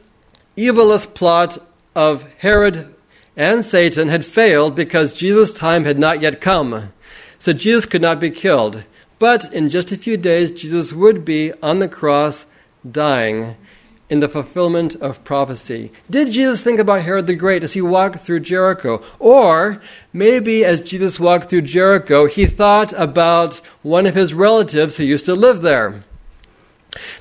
evilest 0.58 1.14
plot 1.14 1.56
of 1.96 2.30
Herod 2.36 2.94
and 3.34 3.64
Satan 3.64 4.08
had 4.08 4.26
failed 4.26 4.74
because 4.74 5.14
Jesus' 5.14 5.54
time 5.54 5.84
had 5.84 5.98
not 5.98 6.20
yet 6.20 6.42
come. 6.42 6.92
So 7.38 7.54
Jesus 7.54 7.86
could 7.86 8.02
not 8.02 8.20
be 8.20 8.28
killed. 8.28 8.84
But 9.18 9.50
in 9.54 9.70
just 9.70 9.90
a 9.90 9.96
few 9.96 10.18
days, 10.18 10.50
Jesus 10.50 10.92
would 10.92 11.24
be 11.24 11.54
on 11.62 11.78
the 11.78 11.88
cross 11.88 12.44
dying 12.88 13.56
in 14.10 14.20
the 14.20 14.28
fulfillment 14.28 14.96
of 14.96 15.24
prophecy. 15.24 15.90
Did 16.10 16.32
Jesus 16.32 16.60
think 16.60 16.78
about 16.78 17.00
Herod 17.00 17.26
the 17.26 17.34
Great 17.34 17.62
as 17.62 17.72
he 17.72 17.80
walked 17.80 18.18
through 18.18 18.40
Jericho? 18.40 19.02
Or 19.18 19.80
maybe 20.12 20.62
as 20.62 20.82
Jesus 20.82 21.18
walked 21.18 21.48
through 21.48 21.62
Jericho, 21.62 22.26
he 22.26 22.44
thought 22.44 22.92
about 22.92 23.62
one 23.80 24.04
of 24.04 24.14
his 24.14 24.34
relatives 24.34 24.98
who 24.98 25.04
used 25.04 25.24
to 25.24 25.34
live 25.34 25.62
there. 25.62 26.04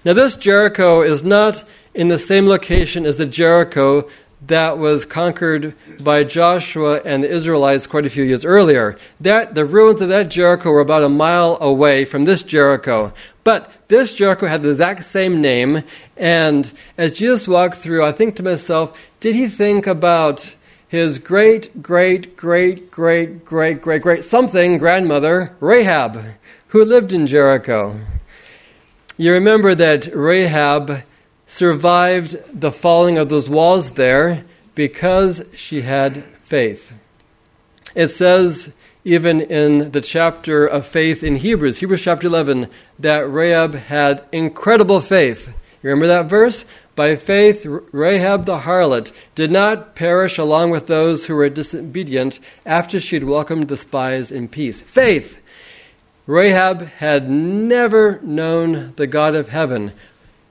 Now, 0.03 0.13
this 0.13 0.35
Jericho 0.35 1.01
is 1.01 1.23
not 1.23 1.63
in 1.93 2.07
the 2.07 2.19
same 2.19 2.47
location 2.47 3.05
as 3.05 3.17
the 3.17 3.25
Jericho 3.25 4.09
that 4.47 4.77
was 4.77 5.05
conquered 5.05 5.75
by 5.99 6.23
Joshua 6.23 7.01
and 7.05 7.23
the 7.23 7.29
Israelites 7.29 7.85
quite 7.85 8.05
a 8.05 8.09
few 8.09 8.23
years 8.23 8.43
earlier. 8.43 8.97
That 9.19 9.53
the 9.53 9.65
ruins 9.65 10.01
of 10.01 10.09
that 10.09 10.29
Jericho 10.29 10.71
were 10.71 10.79
about 10.79 11.03
a 11.03 11.09
mile 11.09 11.57
away 11.61 12.05
from 12.05 12.25
this 12.25 12.41
Jericho. 12.41 13.13
But 13.43 13.71
this 13.87 14.13
Jericho 14.13 14.47
had 14.47 14.63
the 14.63 14.71
exact 14.71 15.03
same 15.03 15.41
name, 15.41 15.83
and 16.17 16.71
as 16.97 17.13
Jesus 17.13 17.47
walked 17.47 17.77
through, 17.77 18.03
I 18.03 18.11
think 18.11 18.35
to 18.37 18.43
myself, 18.43 18.99
did 19.19 19.35
he 19.35 19.47
think 19.47 19.85
about 19.85 20.55
his 20.87 21.19
great, 21.19 21.81
great, 21.81 22.35
great, 22.35 22.89
great, 22.91 23.45
great, 23.45 23.81
great, 23.81 24.01
great 24.01 24.23
something 24.23 24.77
grandmother, 24.77 25.55
Rahab, 25.59 26.19
who 26.69 26.83
lived 26.83 27.13
in 27.13 27.27
Jericho? 27.27 27.99
You 29.21 29.33
remember 29.33 29.75
that 29.75 30.09
Rahab 30.15 31.03
survived 31.45 32.37
the 32.59 32.71
falling 32.71 33.19
of 33.19 33.29
those 33.29 33.47
walls 33.47 33.91
there 33.91 34.45
because 34.73 35.43
she 35.53 35.81
had 35.81 36.23
faith. 36.41 36.91
It 37.93 38.09
says, 38.09 38.73
even 39.05 39.41
in 39.41 39.91
the 39.91 40.01
chapter 40.01 40.65
of 40.65 40.87
faith 40.87 41.21
in 41.21 41.35
Hebrews, 41.35 41.81
Hebrews 41.81 42.01
chapter 42.01 42.25
11, 42.25 42.67
that 42.97 43.29
Rahab 43.29 43.75
had 43.75 44.27
incredible 44.31 45.01
faith. 45.01 45.49
You 45.83 45.91
remember 45.91 46.07
that 46.07 46.25
verse? 46.25 46.65
By 46.95 47.15
faith, 47.15 47.63
Rahab 47.91 48.45
the 48.45 48.61
harlot 48.61 49.11
did 49.35 49.51
not 49.51 49.93
perish 49.93 50.39
along 50.39 50.71
with 50.71 50.87
those 50.87 51.27
who 51.27 51.35
were 51.35 51.47
disobedient 51.47 52.39
after 52.65 52.99
she 52.99 53.17
had 53.17 53.25
welcomed 53.25 53.67
the 53.67 53.77
spies 53.77 54.31
in 54.31 54.47
peace. 54.47 54.81
Faith! 54.81 55.40
Rahab 56.27 56.81
had 56.83 57.29
never 57.29 58.19
known 58.21 58.93
the 58.95 59.07
God 59.07 59.35
of 59.35 59.49
heaven. 59.49 59.91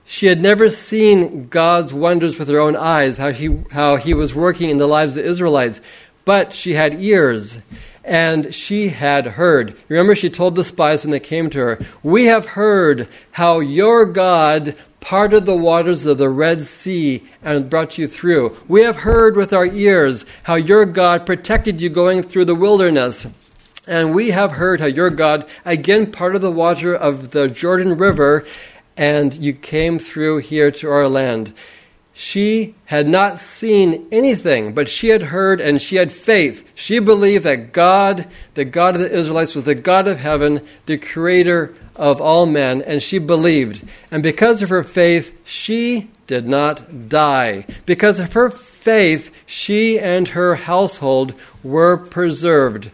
She 0.04 0.26
had 0.26 0.40
never 0.40 0.68
seen 0.68 1.48
God's 1.48 1.94
wonders 1.94 2.38
with 2.38 2.48
her 2.48 2.58
own 2.58 2.74
eyes, 2.74 3.18
how 3.18 3.30
he, 3.32 3.58
how 3.70 3.96
he 3.96 4.12
was 4.12 4.34
working 4.34 4.70
in 4.70 4.78
the 4.78 4.88
lives 4.88 5.16
of 5.16 5.22
the 5.22 5.30
Israelites. 5.30 5.80
But 6.24 6.52
she 6.52 6.72
had 6.72 7.00
ears 7.00 7.58
and 8.04 8.52
she 8.52 8.88
had 8.88 9.26
heard. 9.26 9.76
Remember, 9.88 10.14
she 10.14 10.30
told 10.30 10.56
the 10.56 10.64
spies 10.64 11.04
when 11.04 11.12
they 11.12 11.20
came 11.20 11.48
to 11.50 11.58
her, 11.58 11.86
We 12.02 12.26
have 12.26 12.46
heard 12.46 13.08
how 13.30 13.60
your 13.60 14.04
God 14.04 14.74
parted 15.00 15.46
the 15.46 15.56
waters 15.56 16.04
of 16.06 16.18
the 16.18 16.28
Red 16.28 16.64
Sea 16.64 17.22
and 17.42 17.70
brought 17.70 17.98
you 17.98 18.08
through. 18.08 18.56
We 18.68 18.82
have 18.82 18.98
heard 18.98 19.36
with 19.36 19.52
our 19.52 19.66
ears 19.66 20.24
how 20.42 20.56
your 20.56 20.86
God 20.86 21.24
protected 21.24 21.80
you 21.80 21.88
going 21.88 22.22
through 22.22 22.46
the 22.46 22.54
wilderness. 22.54 23.26
And 23.86 24.14
we 24.14 24.30
have 24.30 24.52
heard 24.52 24.80
how 24.80 24.86
your 24.86 25.10
God 25.10 25.48
again 25.64 26.12
parted 26.12 26.40
the 26.40 26.50
water 26.50 26.94
of 26.94 27.30
the 27.30 27.48
Jordan 27.48 27.96
River 27.96 28.44
and 28.96 29.34
you 29.34 29.54
came 29.54 29.98
through 29.98 30.38
here 30.38 30.70
to 30.70 30.90
our 30.90 31.08
land. 31.08 31.54
She 32.12 32.74
had 32.84 33.08
not 33.08 33.38
seen 33.38 34.06
anything, 34.12 34.74
but 34.74 34.90
she 34.90 35.08
had 35.08 35.22
heard 35.22 35.58
and 35.58 35.80
she 35.80 35.96
had 35.96 36.12
faith. 36.12 36.70
She 36.74 36.98
believed 36.98 37.44
that 37.44 37.72
God, 37.72 38.26
the 38.52 38.66
God 38.66 38.94
of 38.94 39.00
the 39.00 39.10
Israelites, 39.10 39.54
was 39.54 39.64
the 39.64 39.74
God 39.74 40.06
of 40.06 40.18
heaven, 40.18 40.60
the 40.84 40.98
creator 40.98 41.74
of 41.96 42.20
all 42.20 42.44
men, 42.44 42.82
and 42.82 43.02
she 43.02 43.18
believed. 43.18 43.88
And 44.10 44.22
because 44.22 44.62
of 44.62 44.68
her 44.68 44.82
faith, 44.82 45.34
she 45.44 46.10
did 46.26 46.46
not 46.46 47.08
die. 47.08 47.64
Because 47.86 48.20
of 48.20 48.34
her 48.34 48.50
faith, 48.50 49.30
she 49.46 49.98
and 49.98 50.28
her 50.28 50.56
household 50.56 51.34
were 51.62 51.96
preserved. 51.96 52.90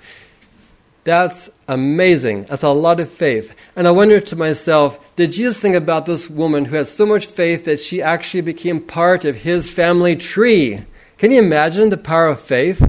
That's 1.06 1.48
amazing. 1.68 2.46
That's 2.46 2.64
a 2.64 2.70
lot 2.70 2.98
of 2.98 3.08
faith. 3.08 3.54
And 3.76 3.86
I 3.86 3.92
wonder 3.92 4.18
to 4.18 4.34
myself, 4.34 4.98
did 5.14 5.30
Jesus 5.30 5.56
think 5.56 5.76
about 5.76 6.04
this 6.04 6.28
woman 6.28 6.64
who 6.64 6.74
had 6.74 6.88
so 6.88 7.06
much 7.06 7.26
faith 7.26 7.64
that 7.66 7.80
she 7.80 8.02
actually 8.02 8.40
became 8.40 8.80
part 8.80 9.24
of 9.24 9.36
his 9.36 9.70
family 9.70 10.16
tree? 10.16 10.80
Can 11.16 11.30
you 11.30 11.38
imagine 11.38 11.90
the 11.90 11.96
power 11.96 12.26
of 12.26 12.40
faith? 12.40 12.84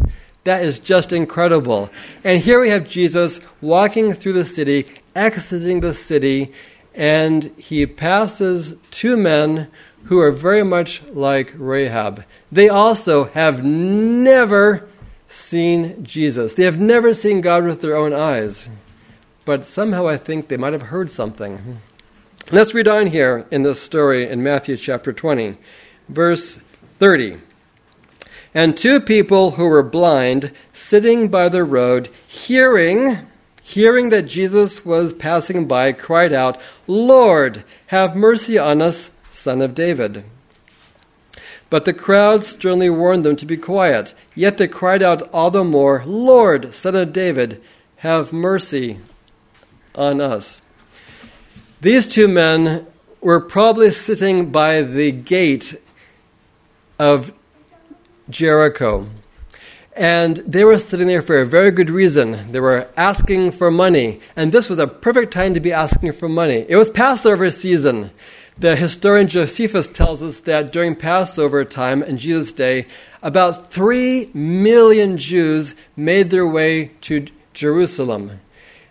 That 0.46 0.66
is 0.66 0.80
just 0.80 1.12
incredible. 1.12 1.92
And 2.24 2.42
here 2.42 2.60
we 2.60 2.70
have 2.70 2.90
Jesus 2.90 3.40
walking 3.62 4.14
through 4.14 4.34
the 4.34 4.46
city, 4.46 4.88
exiting 5.16 5.82
the 5.82 5.94
city, 5.94 6.52
and 6.96 7.44
he 7.56 7.86
passes 7.86 8.74
two 8.90 9.16
men 9.16 9.70
who 10.06 10.20
are 10.20 10.32
very 10.32 10.64
much 10.64 11.04
like 11.12 11.54
Rahab. 11.56 12.26
They 12.52 12.68
also 12.68 13.26
have 13.26 13.64
never 13.64 14.90
seen 15.28 16.04
Jesus. 16.04 16.54
They 16.54 16.64
have 16.64 16.80
never 16.80 17.14
seen 17.14 17.42
God 17.42 17.64
with 17.64 17.82
their 17.82 17.96
own 17.96 18.14
eyes. 18.14 18.70
But 19.46 19.66
somehow 19.66 20.08
I 20.08 20.18
think 20.18 20.48
they 20.48 20.58
might 20.58 20.74
have 20.74 20.84
heard 20.84 21.10
something. 21.10 21.80
Let's 22.52 22.74
read 22.74 22.88
on 22.88 23.08
here 23.08 23.46
in 23.52 23.64
this 23.64 23.82
story 23.82 24.30
in 24.30 24.44
Matthew 24.44 24.78
chapter 24.78 25.14
20, 25.14 25.58
verse 26.10 26.60
30. 27.00 27.40
And 28.54 28.78
two 28.78 29.00
people 29.00 29.52
who 29.52 29.68
were 29.68 29.84
blind, 29.84 30.52
sitting 30.74 31.28
by 31.28 31.50
the 31.50 31.64
road, 31.64 32.10
hearing, 32.28 33.20
hearing 33.62 34.10
that 34.10 34.24
Jesus 34.24 34.86
was 34.86 35.14
passing 35.14 35.68
by, 35.68 35.92
cried 35.92 36.34
out, 36.34 36.60
Lord, 36.88 37.64
have 37.88 38.16
mercy 38.16 38.58
on 38.58 38.82
us, 38.82 39.12
son 39.32 39.62
of 39.62 39.76
David. 39.76 40.24
But 41.70 41.86
the 41.86 41.94
crowd 41.94 42.44
sternly 42.44 42.90
warned 42.90 43.26
them 43.26 43.36
to 43.36 43.46
be 43.46 43.58
quiet. 43.58 44.14
Yet 44.36 44.58
they 44.58 44.68
cried 44.68 45.04
out 45.04 45.30
all 45.34 45.52
the 45.52 45.64
more, 45.64 46.04
Lord, 46.06 46.74
son 46.74 46.96
of 46.96 47.12
David, 47.12 47.62
have 47.98 48.32
mercy 48.32 49.00
on 49.96 50.22
us. 50.22 50.62
These 51.82 52.08
two 52.08 52.28
men 52.28 52.88
were 53.22 53.42
probably 53.42 53.92
sitting 53.92 54.52
by 54.52 54.82
the 54.82 55.12
gate 55.12 55.82
of 56.98 57.34
Jericho. 58.30 59.08
And 59.96 60.38
they 60.38 60.64
were 60.64 60.78
sitting 60.78 61.08
there 61.08 61.24
for 61.24 61.42
a 61.42 61.46
very 61.46 61.72
good 61.72 61.90
reason. 61.90 62.52
They 62.52 62.60
were 62.60 62.88
asking 62.96 63.52
for 63.54 63.72
money. 63.72 64.22
And 64.36 64.52
this 64.52 64.70
was 64.70 64.78
a 64.78 64.88
perfect 64.88 65.34
time 65.34 65.56
to 65.56 65.60
be 65.60 65.74
asking 65.74 66.14
for 66.14 66.30
money. 66.30 66.66
It 66.70 66.76
was 66.76 66.90
Passover 66.90 67.50
season. 67.50 68.12
The 68.60 68.76
historian 68.76 69.28
Josephus 69.28 69.88
tells 69.88 70.24
us 70.24 70.40
that 70.42 70.72
during 70.72 70.96
Passover 70.96 71.64
time 71.64 72.02
in 72.02 72.18
Jesus' 72.18 72.54
day, 72.54 72.88
about 73.22 73.72
three 73.72 74.32
million 74.34 75.18
Jews 75.18 75.76
made 75.96 76.32
their 76.32 76.48
way 76.48 76.92
to 77.02 77.28
Jerusalem. 77.54 78.40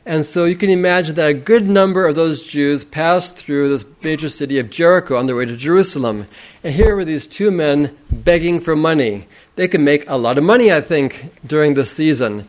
And 0.04 0.24
so 0.24 0.44
you 0.44 0.54
can 0.54 0.70
imagine 0.70 1.16
that 1.16 1.26
a 1.26 1.34
good 1.34 1.68
number 1.68 2.06
of 2.06 2.14
those 2.14 2.42
Jews 2.42 2.84
passed 2.84 3.34
through 3.34 3.70
this 3.70 3.84
major 4.02 4.28
city 4.28 4.60
of 4.60 4.70
Jericho 4.70 5.18
on 5.18 5.26
their 5.26 5.34
way 5.34 5.46
to 5.46 5.56
Jerusalem. 5.56 6.28
And 6.62 6.72
here 6.72 6.94
were 6.94 7.04
these 7.04 7.26
two 7.26 7.50
men 7.50 7.96
begging 8.12 8.60
for 8.60 8.76
money. 8.76 9.26
They 9.56 9.66
could 9.66 9.80
make 9.80 10.08
a 10.08 10.16
lot 10.16 10.38
of 10.38 10.44
money, 10.44 10.70
I 10.72 10.80
think, 10.80 11.30
during 11.44 11.74
the 11.74 11.84
season. 11.84 12.46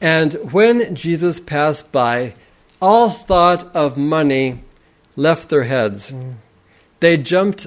And 0.00 0.32
when 0.52 0.94
Jesus 0.94 1.38
passed 1.38 1.92
by, 1.92 2.34
all 2.80 3.10
thought 3.10 3.64
of 3.76 3.98
money 3.98 4.62
left 5.16 5.50
their 5.50 5.64
heads. 5.64 6.12
Mm. 6.12 6.36
They 7.00 7.16
jumped, 7.16 7.66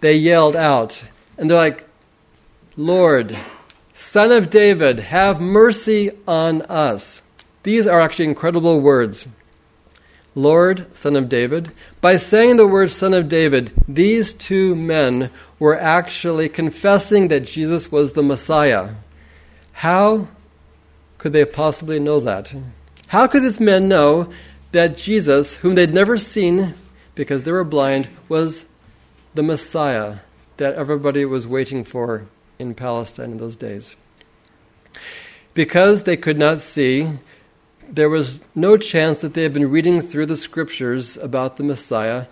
they 0.00 0.14
yelled 0.14 0.56
out, 0.56 1.02
and 1.36 1.50
they're 1.50 1.56
like, 1.56 1.88
Lord, 2.76 3.36
Son 3.92 4.32
of 4.32 4.50
David, 4.50 4.98
have 4.98 5.40
mercy 5.40 6.10
on 6.26 6.62
us. 6.62 7.22
These 7.62 7.86
are 7.86 8.00
actually 8.00 8.26
incredible 8.26 8.80
words. 8.80 9.28
Lord, 10.34 10.86
Son 10.96 11.14
of 11.16 11.28
David. 11.28 11.70
By 12.00 12.16
saying 12.16 12.56
the 12.56 12.66
word 12.66 12.90
Son 12.90 13.14
of 13.14 13.28
David, 13.28 13.72
these 13.86 14.32
two 14.32 14.74
men 14.74 15.30
were 15.58 15.78
actually 15.78 16.48
confessing 16.48 17.28
that 17.28 17.44
Jesus 17.44 17.90
was 17.90 18.12
the 18.12 18.22
Messiah. 18.22 18.90
How 19.72 20.28
could 21.18 21.32
they 21.32 21.44
possibly 21.44 22.00
know 22.00 22.20
that? 22.20 22.52
How 23.08 23.26
could 23.26 23.44
these 23.44 23.60
men 23.60 23.88
know 23.88 24.32
that 24.72 24.96
Jesus, 24.96 25.56
whom 25.56 25.76
they'd 25.76 25.94
never 25.94 26.18
seen 26.18 26.74
because 27.14 27.42
they 27.44 27.52
were 27.52 27.64
blind, 27.64 28.08
was 28.28 28.64
the 29.34 29.42
Messiah 29.42 30.18
that 30.56 30.74
everybody 30.74 31.24
was 31.24 31.46
waiting 31.46 31.84
for 31.84 32.26
in 32.58 32.74
Palestine 32.74 33.32
in 33.32 33.36
those 33.38 33.56
days? 33.56 33.96
Because 35.54 36.02
they 36.02 36.16
could 36.16 36.38
not 36.38 36.60
see, 36.60 37.08
there 37.88 38.08
was 38.08 38.40
no 38.54 38.76
chance 38.76 39.20
that 39.20 39.34
they 39.34 39.42
had 39.42 39.52
been 39.52 39.70
reading 39.70 40.00
through 40.00 40.26
the 40.26 40.36
scriptures 40.36 41.16
about 41.16 41.56
the 41.56 41.64
Messiah. 41.64 42.26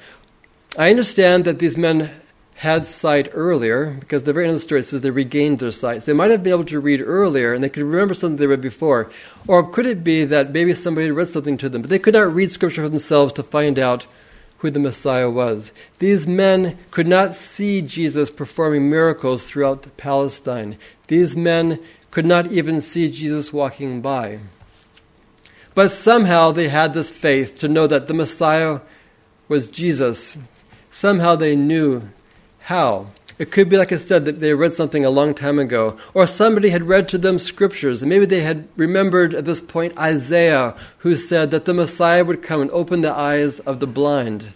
I 0.78 0.90
understand 0.90 1.44
that 1.44 1.58
these 1.58 1.76
men 1.76 2.10
had 2.56 2.86
sight 2.86 3.28
earlier, 3.32 3.90
because 3.98 4.22
the 4.22 4.32
very 4.32 4.46
end 4.46 4.54
of 4.54 4.60
the 4.60 4.64
story 4.64 4.82
says 4.82 5.00
they 5.00 5.10
regained 5.10 5.58
their 5.58 5.72
sight. 5.72 6.02
So 6.02 6.06
they 6.06 6.16
might 6.16 6.30
have 6.30 6.44
been 6.44 6.52
able 6.52 6.64
to 6.66 6.78
read 6.78 7.00
earlier 7.00 7.52
and 7.52 7.62
they 7.62 7.68
could 7.68 7.82
remember 7.82 8.14
something 8.14 8.36
they 8.36 8.46
read 8.46 8.60
before. 8.60 9.10
Or 9.48 9.68
could 9.68 9.84
it 9.84 10.04
be 10.04 10.24
that 10.26 10.52
maybe 10.52 10.72
somebody 10.74 11.10
read 11.10 11.28
something 11.28 11.56
to 11.58 11.68
them, 11.68 11.82
but 11.82 11.90
they 11.90 11.98
could 11.98 12.14
not 12.14 12.32
read 12.32 12.52
scripture 12.52 12.82
for 12.82 12.88
themselves 12.88 13.32
to 13.34 13.42
find 13.42 13.80
out 13.80 14.06
who 14.62 14.70
the 14.70 14.78
Messiah 14.78 15.28
was? 15.28 15.72
These 15.98 16.24
men 16.24 16.78
could 16.92 17.08
not 17.08 17.34
see 17.34 17.82
Jesus 17.82 18.30
performing 18.30 18.88
miracles 18.88 19.42
throughout 19.42 19.96
Palestine. 19.96 20.78
These 21.08 21.34
men 21.34 21.80
could 22.12 22.24
not 22.24 22.52
even 22.52 22.80
see 22.80 23.10
Jesus 23.10 23.52
walking 23.52 24.00
by. 24.00 24.38
But 25.74 25.90
somehow 25.90 26.52
they 26.52 26.68
had 26.68 26.94
this 26.94 27.10
faith 27.10 27.58
to 27.58 27.66
know 27.66 27.88
that 27.88 28.06
the 28.06 28.14
Messiah 28.14 28.78
was 29.48 29.68
Jesus. 29.68 30.38
Somehow 30.92 31.34
they 31.34 31.56
knew 31.56 32.08
how. 32.60 33.08
It 33.42 33.50
could 33.50 33.68
be, 33.68 33.76
like 33.76 33.90
I 33.90 33.96
said, 33.96 34.24
that 34.26 34.38
they 34.38 34.54
read 34.54 34.72
something 34.72 35.04
a 35.04 35.10
long 35.10 35.34
time 35.34 35.58
ago, 35.58 35.96
or 36.14 36.28
somebody 36.28 36.70
had 36.70 36.84
read 36.84 37.08
to 37.08 37.18
them 37.18 37.40
scriptures, 37.40 38.00
and 38.00 38.08
maybe 38.08 38.24
they 38.24 38.42
had 38.42 38.68
remembered 38.76 39.34
at 39.34 39.46
this 39.46 39.60
point 39.60 39.98
Isaiah, 39.98 40.76
who 40.98 41.16
said 41.16 41.50
that 41.50 41.64
the 41.64 41.74
Messiah 41.74 42.24
would 42.24 42.40
come 42.40 42.60
and 42.60 42.70
open 42.70 43.00
the 43.00 43.12
eyes 43.12 43.58
of 43.58 43.80
the 43.80 43.86
blind. 43.88 44.52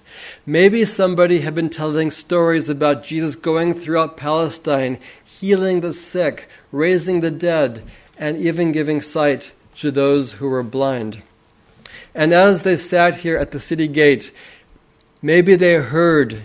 Maybe 0.47 0.85
somebody 0.85 1.41
had 1.41 1.53
been 1.53 1.69
telling 1.69 2.13
stories 2.13 2.69
about 2.69 3.03
Jesus 3.03 3.35
going 3.35 3.75
throughout 3.75 4.17
Palestine, 4.17 5.01
healing 5.25 5.81
the 5.81 5.93
sick, 5.93 6.49
raising 6.71 7.23
the 7.23 7.33
dead, 7.33 7.83
and 8.17 8.37
even 8.37 8.71
giving 8.71 9.01
sight 9.01 9.51
to 9.79 9.91
those 9.91 10.35
who 10.35 10.49
were 10.49 10.63
blind. 10.63 11.25
And 12.15 12.33
as 12.33 12.63
they 12.63 12.77
sat 12.77 13.17
here 13.17 13.37
at 13.37 13.51
the 13.51 13.59
city 13.59 13.89
gate, 13.89 14.31
Maybe 15.23 15.57
they 15.57 15.75
heard 15.75 16.43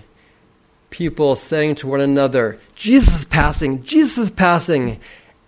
people 0.91 1.36
saying 1.36 1.74
to 1.75 1.88
one 1.88 2.01
another, 2.01 2.60
Jesus 2.75 3.15
is 3.15 3.25
passing, 3.25 3.81
Jesus 3.81 4.17
is 4.19 4.31
passing. 4.31 5.00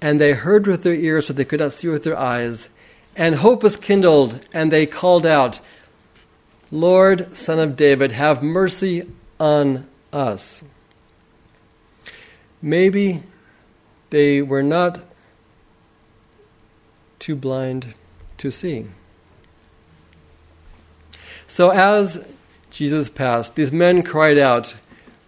And 0.01 0.19
they 0.19 0.33
heard 0.33 0.65
with 0.65 0.83
their 0.83 0.95
ears 0.95 1.29
what 1.29 1.37
they 1.37 1.45
could 1.45 1.59
not 1.59 1.73
see 1.73 1.87
with 1.87 2.03
their 2.03 2.17
eyes. 2.17 2.67
And 3.15 3.35
hope 3.35 3.61
was 3.61 3.77
kindled, 3.77 4.45
and 4.51 4.71
they 4.71 4.87
called 4.87 5.25
out, 5.25 5.61
Lord, 6.71 7.37
Son 7.37 7.59
of 7.59 7.75
David, 7.75 8.11
have 8.11 8.41
mercy 8.41 9.07
on 9.39 9.87
us. 10.11 10.63
Maybe 12.61 13.21
they 14.09 14.41
were 14.41 14.63
not 14.63 14.99
too 17.19 17.35
blind 17.35 17.93
to 18.39 18.51
see. 18.51 18.87
So 21.47 21.69
as 21.69 22.25
Jesus 22.71 23.09
passed, 23.09 23.55
these 23.55 23.71
men 23.71 24.01
cried 24.01 24.37
out 24.37 24.73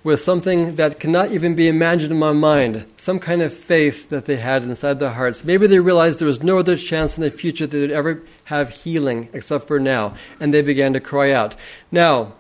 with 0.06 0.20
something 0.20 0.76
that 0.76 1.00
cannot 1.00 1.32
even 1.32 1.56
be 1.56 1.68
imagined 1.68 2.12
in 2.12 2.20
my 2.20 2.32
mind, 2.32 2.86
some 2.96 3.18
kind 3.18 3.42
of 3.42 3.52
faith 3.52 4.08
that 4.10 4.26
they 4.26 4.36
had 4.38 4.62
inside 4.62 5.00
their 5.00 5.10
hearts. 5.10 5.44
Maybe 5.44 5.66
they 5.66 5.80
realized 5.80 6.20
there 6.20 6.28
was 6.28 6.44
no 6.44 6.60
other 6.60 6.78
chance 6.78 7.18
in 7.18 7.24
the 7.24 7.32
future 7.32 7.66
that 7.66 7.76
they'd 7.76 7.90
ever 7.90 8.22
have 8.44 8.70
healing 8.70 9.30
except 9.34 9.66
for 9.68 9.80
now, 9.80 10.14
and 10.40 10.54
they 10.54 10.62
began 10.62 10.94
to 10.94 11.00
cry 11.00 11.32
out. 11.32 11.56
Now, 11.92 12.34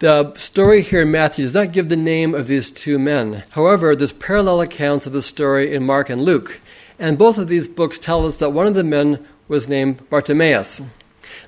the 0.00 0.34
story 0.34 0.82
here 0.82 1.00
in 1.00 1.10
Matthew 1.10 1.46
does 1.46 1.54
not 1.54 1.72
give 1.72 1.88
the 1.88 1.96
name 1.96 2.34
of 2.34 2.46
these 2.46 2.70
two 2.70 2.98
men. 2.98 3.44
However, 3.52 3.96
there's 3.96 4.12
parallel 4.12 4.60
accounts 4.60 5.06
of 5.06 5.14
the 5.14 5.22
story 5.22 5.74
in 5.74 5.82
Mark 5.82 6.10
and 6.10 6.22
Luke. 6.22 6.60
And 6.98 7.16
both 7.16 7.38
of 7.38 7.48
these 7.48 7.68
books 7.68 7.98
tell 7.98 8.26
us 8.26 8.36
that 8.36 8.52
one 8.52 8.66
of 8.66 8.74
the 8.74 8.84
men 8.84 9.26
was 9.48 9.66
named 9.66 10.06
Bartimaeus. 10.10 10.82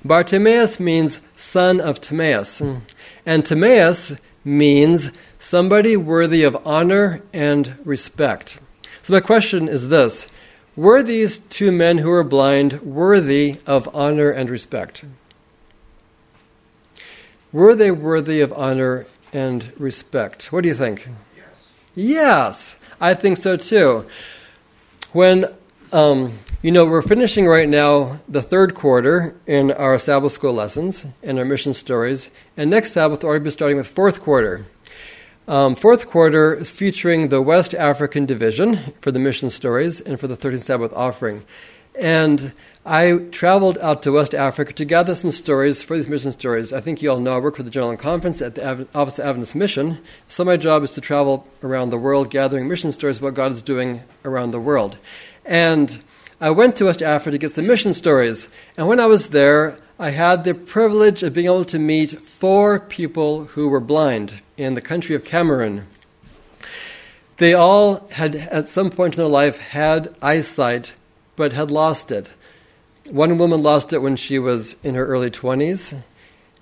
Bartimaeus 0.03 0.79
means 0.79 1.21
son 1.35 1.79
of 1.79 2.01
Timaeus. 2.01 2.63
And 3.27 3.45
Timaeus 3.45 4.13
means 4.43 5.11
somebody 5.39 5.95
worthy 5.95 6.43
of 6.43 6.57
honor 6.65 7.21
and 7.33 7.77
respect. 7.83 8.57
So 9.01 9.13
my 9.13 9.19
question 9.19 9.67
is 9.67 9.89
this 9.89 10.27
Were 10.75 11.03
these 11.03 11.39
two 11.39 11.71
men 11.71 11.99
who 11.99 12.09
were 12.09 12.23
blind 12.23 12.81
worthy 12.81 13.57
of 13.65 13.93
honor 13.93 14.31
and 14.31 14.49
respect? 14.49 15.03
Were 17.51 17.75
they 17.75 17.91
worthy 17.91 18.39
of 18.41 18.53
honor 18.53 19.05
and 19.33 19.71
respect? 19.77 20.51
What 20.51 20.61
do 20.63 20.69
you 20.69 20.75
think? 20.75 21.07
Yes, 21.35 21.45
yes 21.95 22.75
I 22.99 23.13
think 23.13 23.37
so 23.37 23.57
too. 23.57 24.07
When, 25.11 25.45
um, 25.91 26.39
you 26.61 26.71
know, 26.71 26.85
we're 26.85 27.01
finishing 27.01 27.47
right 27.47 27.67
now 27.67 28.19
the 28.29 28.41
third 28.41 28.75
quarter 28.75 29.35
in 29.45 29.71
our 29.71 29.99
Sabbath 29.99 30.31
school 30.31 30.53
lessons 30.53 31.05
and 31.21 31.37
our 31.37 31.45
mission 31.45 31.73
stories, 31.73 32.29
and 32.55 32.69
next 32.69 32.93
Sabbath 32.93 33.23
we'll 33.23 33.39
be 33.39 33.51
starting 33.51 33.77
with 33.77 33.87
fourth 33.87 34.21
quarter. 34.21 34.65
Um, 35.47 35.75
fourth 35.75 36.07
quarter 36.07 36.53
is 36.53 36.71
featuring 36.71 37.27
the 37.27 37.41
West 37.41 37.73
African 37.73 38.25
division 38.25 38.93
for 39.01 39.11
the 39.11 39.19
mission 39.19 39.49
stories 39.49 39.99
and 39.99 40.19
for 40.19 40.27
the 40.27 40.37
13th 40.37 40.61
Sabbath 40.61 40.93
offering. 40.93 41.43
And 41.95 42.53
I 42.85 43.17
traveled 43.29 43.77
out 43.77 44.01
to 44.03 44.11
West 44.11 44.33
Africa 44.33 44.73
to 44.73 44.85
gather 44.85 45.13
some 45.13 45.29
stories 45.31 45.83
for 45.83 45.95
these 45.95 46.09
mission 46.09 46.31
stories. 46.31 46.73
I 46.73 46.81
think 46.81 47.03
you 47.03 47.11
all 47.11 47.19
know 47.19 47.35
I 47.35 47.39
work 47.39 47.55
for 47.55 47.61
the 47.61 47.69
General 47.69 47.95
Conference 47.95 48.41
at 48.41 48.55
the 48.55 48.87
Office 48.95 49.19
of 49.19 49.25
Adventist 49.25 49.53
Mission. 49.53 49.99
So 50.27 50.43
my 50.43 50.57
job 50.57 50.81
is 50.81 50.93
to 50.93 51.01
travel 51.01 51.47
around 51.61 51.91
the 51.91 51.99
world 51.99 52.31
gathering 52.31 52.67
mission 52.67 52.91
stories 52.91 53.19
about 53.19 53.27
what 53.27 53.33
God 53.35 53.51
is 53.51 53.61
doing 53.61 54.01
around 54.25 54.49
the 54.49 54.59
world. 54.59 54.97
And 55.45 56.03
I 56.39 56.49
went 56.49 56.75
to 56.77 56.85
West 56.85 57.03
Africa 57.03 57.29
to 57.31 57.37
get 57.37 57.51
some 57.51 57.67
mission 57.67 57.93
stories. 57.93 58.49
And 58.75 58.87
when 58.87 58.99
I 58.99 59.05
was 59.05 59.29
there, 59.29 59.77
I 59.99 60.09
had 60.09 60.43
the 60.43 60.55
privilege 60.55 61.21
of 61.21 61.33
being 61.33 61.45
able 61.45 61.65
to 61.65 61.77
meet 61.77 62.19
four 62.19 62.79
people 62.79 63.45
who 63.45 63.69
were 63.69 63.79
blind 63.79 64.41
in 64.57 64.73
the 64.73 64.81
country 64.81 65.13
of 65.13 65.23
Cameroon. 65.23 65.85
They 67.37 67.53
all 67.53 68.07
had, 68.13 68.35
at 68.35 68.69
some 68.69 68.89
point 68.89 69.13
in 69.13 69.19
their 69.19 69.27
life, 69.27 69.59
had 69.59 70.15
eyesight, 70.19 70.95
but 71.35 71.53
had 71.53 71.69
lost 71.69 72.11
it. 72.11 72.31
One 73.11 73.37
woman 73.37 73.61
lost 73.61 73.91
it 73.91 74.01
when 74.01 74.15
she 74.15 74.39
was 74.39 74.77
in 74.83 74.95
her 74.95 75.05
early 75.05 75.29
20s. 75.29 76.01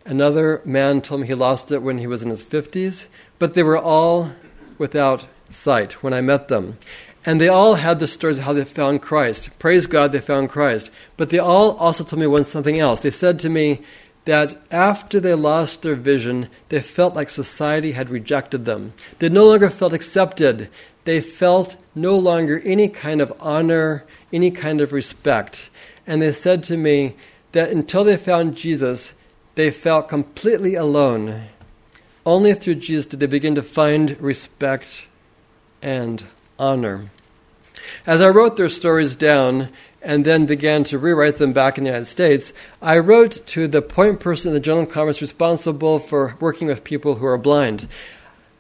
Another 0.04 0.64
man 0.66 1.00
told 1.00 1.22
me 1.22 1.28
he 1.28 1.36
lost 1.36 1.70
it 1.72 1.84
when 1.84 2.00
he 2.00 2.08
was 2.08 2.24
in 2.24 2.32
his 2.32 2.44
50s. 2.44 3.06
But 3.38 3.54
they 3.54 3.62
were 3.62 3.78
all 3.78 4.32
without 4.80 5.28
sight 5.52 6.02
when 6.02 6.12
I 6.12 6.22
met 6.22 6.48
them. 6.48 6.80
And 7.24 7.40
they 7.40 7.50
all 7.50 7.76
had 7.76 8.00
the 8.00 8.08
stories 8.08 8.40
of 8.40 8.46
how 8.46 8.54
they 8.54 8.66
found 8.66 9.04
Christ. 9.04 9.52
Praise 9.60 9.86
God, 9.86 10.12
they 10.12 10.22
found 10.22 10.50
Christ. 10.50 10.90
But 11.18 11.30
they 11.30 11.38
all 11.38 11.74
also 11.74 12.04
told 12.04 12.20
me 12.20 12.26
one 12.26 12.46
something 12.46 12.80
else. 12.80 13.02
They 13.02 13.12
said 13.12 13.38
to 13.40 13.50
me 13.50 13.84
that 14.26 14.60
after 14.72 15.20
they 15.20 15.36
lost 15.36 15.84
their 15.84 15.94
vision, 15.94 16.50
they 16.70 16.82
felt 16.82 17.14
like 17.14 17.30
society 17.30 17.92
had 17.92 18.10
rejected 18.10 18.66
them. 18.66 18.94
They 19.20 19.30
no 19.30 19.50
longer 19.50 19.70
felt 19.70 19.94
accepted. 19.94 20.72
They 21.04 21.22
felt 21.22 21.76
no 21.94 22.18
longer 22.18 22.60
any 22.66 22.88
kind 22.88 23.22
of 23.22 23.32
honor, 23.40 24.04
any 24.34 24.50
kind 24.50 24.82
of 24.82 24.92
respect 24.92 25.70
and 26.10 26.24
they 26.24 26.32
said 26.32 26.64
to 26.64 26.76
me 26.76 27.16
that 27.52 27.70
until 27.70 28.04
they 28.04 28.18
found 28.18 28.58
Jesus, 28.58 29.14
they 29.54 29.70
felt 29.70 30.10
completely 30.10 30.74
alone. 30.74 31.44
Only 32.26 32.56
through 32.56 32.76
Jesus 32.76 33.06
did 33.06 33.20
they 33.20 33.28
begin 33.28 33.54
to 33.54 33.62
find 33.62 34.20
respect 34.20 35.06
and 35.84 36.26
honor. 36.58 37.12
As 38.08 38.24
I 38.24 38.30
wrote 38.30 38.58
their 38.58 38.70
stories 38.70 39.16
down 39.16 39.70
and 40.02 40.26
then 40.26 40.48
began 40.48 40.84
to 40.86 40.98
rewrite 40.98 41.38
them 41.38 41.54
back 41.54 41.78
in 41.78 41.84
the 41.84 41.92
United 41.92 42.06
States, 42.06 42.54
I 42.82 42.98
wrote 42.98 43.46
to 43.48 43.68
the 43.68 43.84
point 43.84 44.20
person 44.20 44.50
in 44.50 44.56
the 44.56 44.60
General 44.60 44.88
Conference 44.88 45.22
responsible 45.22 46.00
for 46.00 46.36
working 46.40 46.68
with 46.68 46.84
people 46.84 47.16
who 47.16 47.26
are 47.28 47.38
blind. 47.38 47.88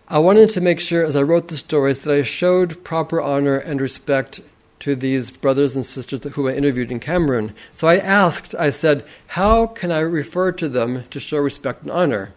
I 0.08 0.20
wanted 0.20 0.52
to 0.52 0.62
make 0.62 0.80
sure 0.80 1.04
as 1.04 1.16
I 1.16 1.24
wrote 1.24 1.48
the 1.48 1.58
stories 1.58 2.02
that 2.02 2.14
I 2.14 2.22
showed 2.22 2.84
proper 2.84 3.20
honor 3.20 3.58
and 3.58 3.82
respect 3.82 4.42
to 4.80 4.96
these 4.96 5.32
brothers 5.32 5.76
and 5.76 5.86
sisters 5.86 6.24
who 6.34 6.48
I 6.48 6.54
interviewed 6.54 6.92
in 6.92 7.00
Cameroon. 7.00 7.54
So 7.74 7.88
I 7.88 7.98
asked, 7.98 8.56
I 8.56 8.70
said, 8.70 9.06
how 9.28 9.68
can 9.68 9.92
I 9.92 10.00
refer 10.00 10.52
to 10.54 10.70
them 10.70 11.06
to 11.10 11.20
show 11.20 11.38
respect 11.38 11.84
and 11.84 11.92
honor? 11.92 12.34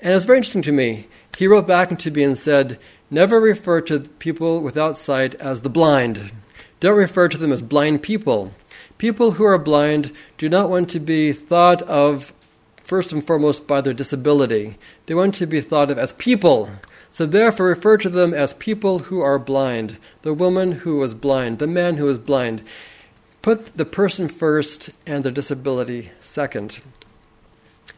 And 0.00 0.12
it 0.12 0.14
was 0.14 0.24
very 0.24 0.38
interesting 0.38 0.62
to 0.62 0.72
me. 0.72 1.08
He 1.36 1.46
wrote 1.46 1.66
back 1.66 1.96
to 1.96 2.10
me 2.10 2.24
and 2.24 2.36
said, 2.36 2.78
never 3.10 3.40
refer 3.40 3.80
to 3.82 4.00
people 4.00 4.60
without 4.60 4.98
sight 4.98 5.34
as 5.36 5.62
the 5.62 5.70
blind. 5.70 6.32
Don't 6.80 6.96
refer 6.96 7.28
to 7.28 7.38
them 7.38 7.52
as 7.52 7.62
blind 7.62 8.02
people. 8.02 8.52
People 8.98 9.32
who 9.32 9.44
are 9.44 9.58
blind 9.58 10.12
do 10.36 10.48
not 10.48 10.70
want 10.70 10.90
to 10.90 11.00
be 11.00 11.32
thought 11.32 11.82
of 11.82 12.32
first 12.82 13.12
and 13.12 13.24
foremost 13.24 13.66
by 13.66 13.80
their 13.80 13.92
disability. 13.92 14.76
They 15.06 15.14
want 15.14 15.34
to 15.36 15.46
be 15.46 15.60
thought 15.60 15.90
of 15.90 15.98
as 15.98 16.12
people 16.14 16.70
so 17.18 17.26
therefore 17.26 17.66
refer 17.66 17.96
to 17.96 18.08
them 18.08 18.32
as 18.32 18.54
people 18.54 19.00
who 19.00 19.20
are 19.20 19.40
blind, 19.40 19.96
the 20.22 20.32
woman 20.32 20.70
who 20.70 20.98
was 20.98 21.14
blind, 21.14 21.58
the 21.58 21.66
man 21.66 21.96
who 21.96 22.04
was 22.04 22.16
blind. 22.16 22.62
Put 23.42 23.76
the 23.76 23.84
person 23.84 24.28
first 24.28 24.90
and 25.04 25.24
their 25.24 25.32
disability 25.32 26.12
second. 26.20 26.78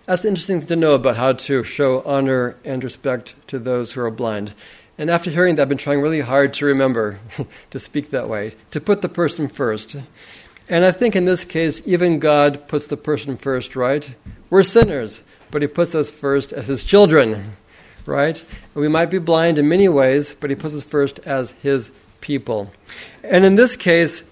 That's 0.06 0.24
interesting 0.24 0.62
to 0.62 0.74
know 0.74 0.94
about 0.94 1.18
how 1.18 1.35
to 1.35 1.62
show 1.62 2.00
honor 2.04 2.56
and 2.64 2.83
respect 2.83 3.35
to 3.48 3.59
those 3.59 3.92
who 3.92 4.00
are 4.00 4.11
blind. 4.11 4.54
And 4.96 5.11
after 5.11 5.30
hearing 5.30 5.56
that, 5.56 5.64
I've 5.64 5.68
been 5.68 5.76
trying 5.76 6.00
really 6.00 6.22
hard 6.22 6.54
to 6.54 6.64
remember 6.64 7.18
to 7.72 7.78
speak 7.78 8.09
that 8.12 8.26
way, 8.26 8.54
to 8.70 8.80
put 8.80 9.02
the 9.02 9.09
person 9.11 9.48
first. 9.48 9.96
And 10.66 10.83
I 10.83 10.92
think 10.92 11.14
in 11.14 11.26
this 11.26 11.44
case, 11.44 11.83
even 11.85 12.20
God 12.20 12.68
puts 12.68 12.87
the 12.87 12.96
person 12.96 13.37
first, 13.37 13.76
right? 13.76 14.14
We're 14.48 14.62
sinners, 14.62 15.20
but 15.50 15.61
He 15.61 15.68
puts 15.68 15.94
us 15.94 16.11
first 16.11 16.54
as 16.54 16.68
His 16.68 16.85
children 16.85 17.59
right? 18.06 18.44
We 18.74 18.88
might 18.88 19.10
be 19.10 19.18
blind 19.18 19.58
in 19.58 19.68
many 19.68 19.88
ways, 19.88 20.34
but 20.38 20.50
he 20.50 20.56
puts 20.56 20.74
us 20.74 20.82
first 20.82 21.18
as 21.20 21.52
his 21.62 21.90
people. 22.20 22.70
And 23.22 23.44
in 23.44 23.54
this 23.54 23.76
case, 23.76 24.24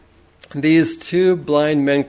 these 0.54 0.96
two 0.96 1.36
blind 1.36 1.84
men, 1.84 2.08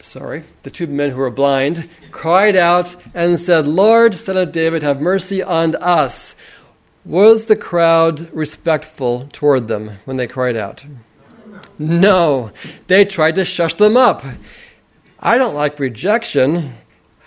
sorry, 0.00 0.44
the 0.62 0.70
two 0.70 0.86
men 0.86 1.10
who 1.10 1.18
were 1.18 1.30
blind, 1.30 1.88
cried 2.10 2.56
out 2.56 2.96
and 3.14 3.40
said, 3.40 3.66
Lord, 3.66 4.14
son 4.14 4.36
of 4.36 4.52
David, 4.52 4.82
have 4.82 5.00
mercy 5.00 5.42
on 5.42 5.74
us. 5.76 6.34
Was 7.04 7.46
the 7.46 7.56
crowd 7.56 8.32
respectful 8.32 9.28
toward 9.32 9.68
them 9.68 9.98
when 10.04 10.16
they 10.16 10.26
cried 10.26 10.56
out? 10.56 10.84
No. 11.78 12.50
They 12.86 13.04
tried 13.04 13.36
to 13.36 13.44
shush 13.44 13.74
them 13.74 13.96
up. 13.96 14.24
I 15.20 15.38
don't 15.38 15.54
like 15.54 15.78
rejection. 15.78 16.74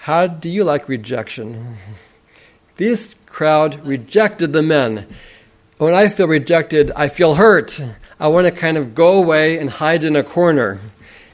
How 0.02 0.28
do 0.28 0.50
you 0.50 0.64
like 0.64 0.90
rejection? 0.90 1.78
This 2.80 3.14
crowd 3.26 3.86
rejected 3.86 4.54
the 4.54 4.62
men. 4.62 5.06
When 5.80 5.94
I 5.94 6.08
feel 6.08 6.30
rejected, 6.30 6.94
I 6.96 7.10
feel 7.10 7.36
hurt. 7.36 7.78
I 8.18 8.30
want 8.30 8.48
to 8.48 8.54
kind 8.54 8.78
of 8.78 8.96
go 8.96 9.22
away 9.22 9.60
and 9.60 9.70
hide 9.70 10.06
in 10.06 10.16
a 10.16 10.24
corner. 10.24 10.80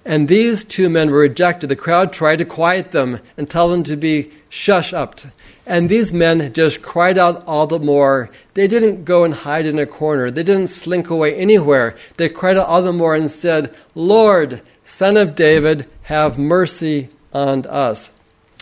And 0.03 0.27
these 0.27 0.63
two 0.63 0.89
men 0.89 1.11
were 1.11 1.19
rejected. 1.19 1.69
The 1.69 1.75
crowd 1.75 2.11
tried 2.11 2.37
to 2.37 2.45
quiet 2.45 2.93
them 2.93 3.19
and 3.37 3.47
tell 3.47 3.69
them 3.69 3.83
to 3.83 3.95
be 3.95 4.31
shush 4.49 4.91
up. 4.91 5.19
And 5.67 5.87
these 5.87 6.11
men 6.11 6.51
just 6.51 6.81
cried 6.81 7.19
out 7.19 7.45
all 7.45 7.67
the 7.67 7.77
more. 7.77 8.31
They 8.55 8.65
didn't 8.65 9.05
go 9.05 9.23
and 9.23 9.35
hide 9.35 9.67
in 9.67 9.77
a 9.77 9.85
corner. 9.85 10.31
They 10.31 10.41
didn't 10.41 10.69
slink 10.69 11.11
away 11.11 11.35
anywhere. 11.35 11.95
They 12.17 12.27
cried 12.27 12.57
out 12.57 12.65
all 12.65 12.81
the 12.81 12.91
more 12.91 13.13
and 13.13 13.29
said, 13.29 13.71
Lord, 13.93 14.63
Son 14.83 15.15
of 15.15 15.35
David, 15.35 15.87
have 16.05 16.39
mercy 16.39 17.09
on 17.31 17.67
us. 17.67 18.09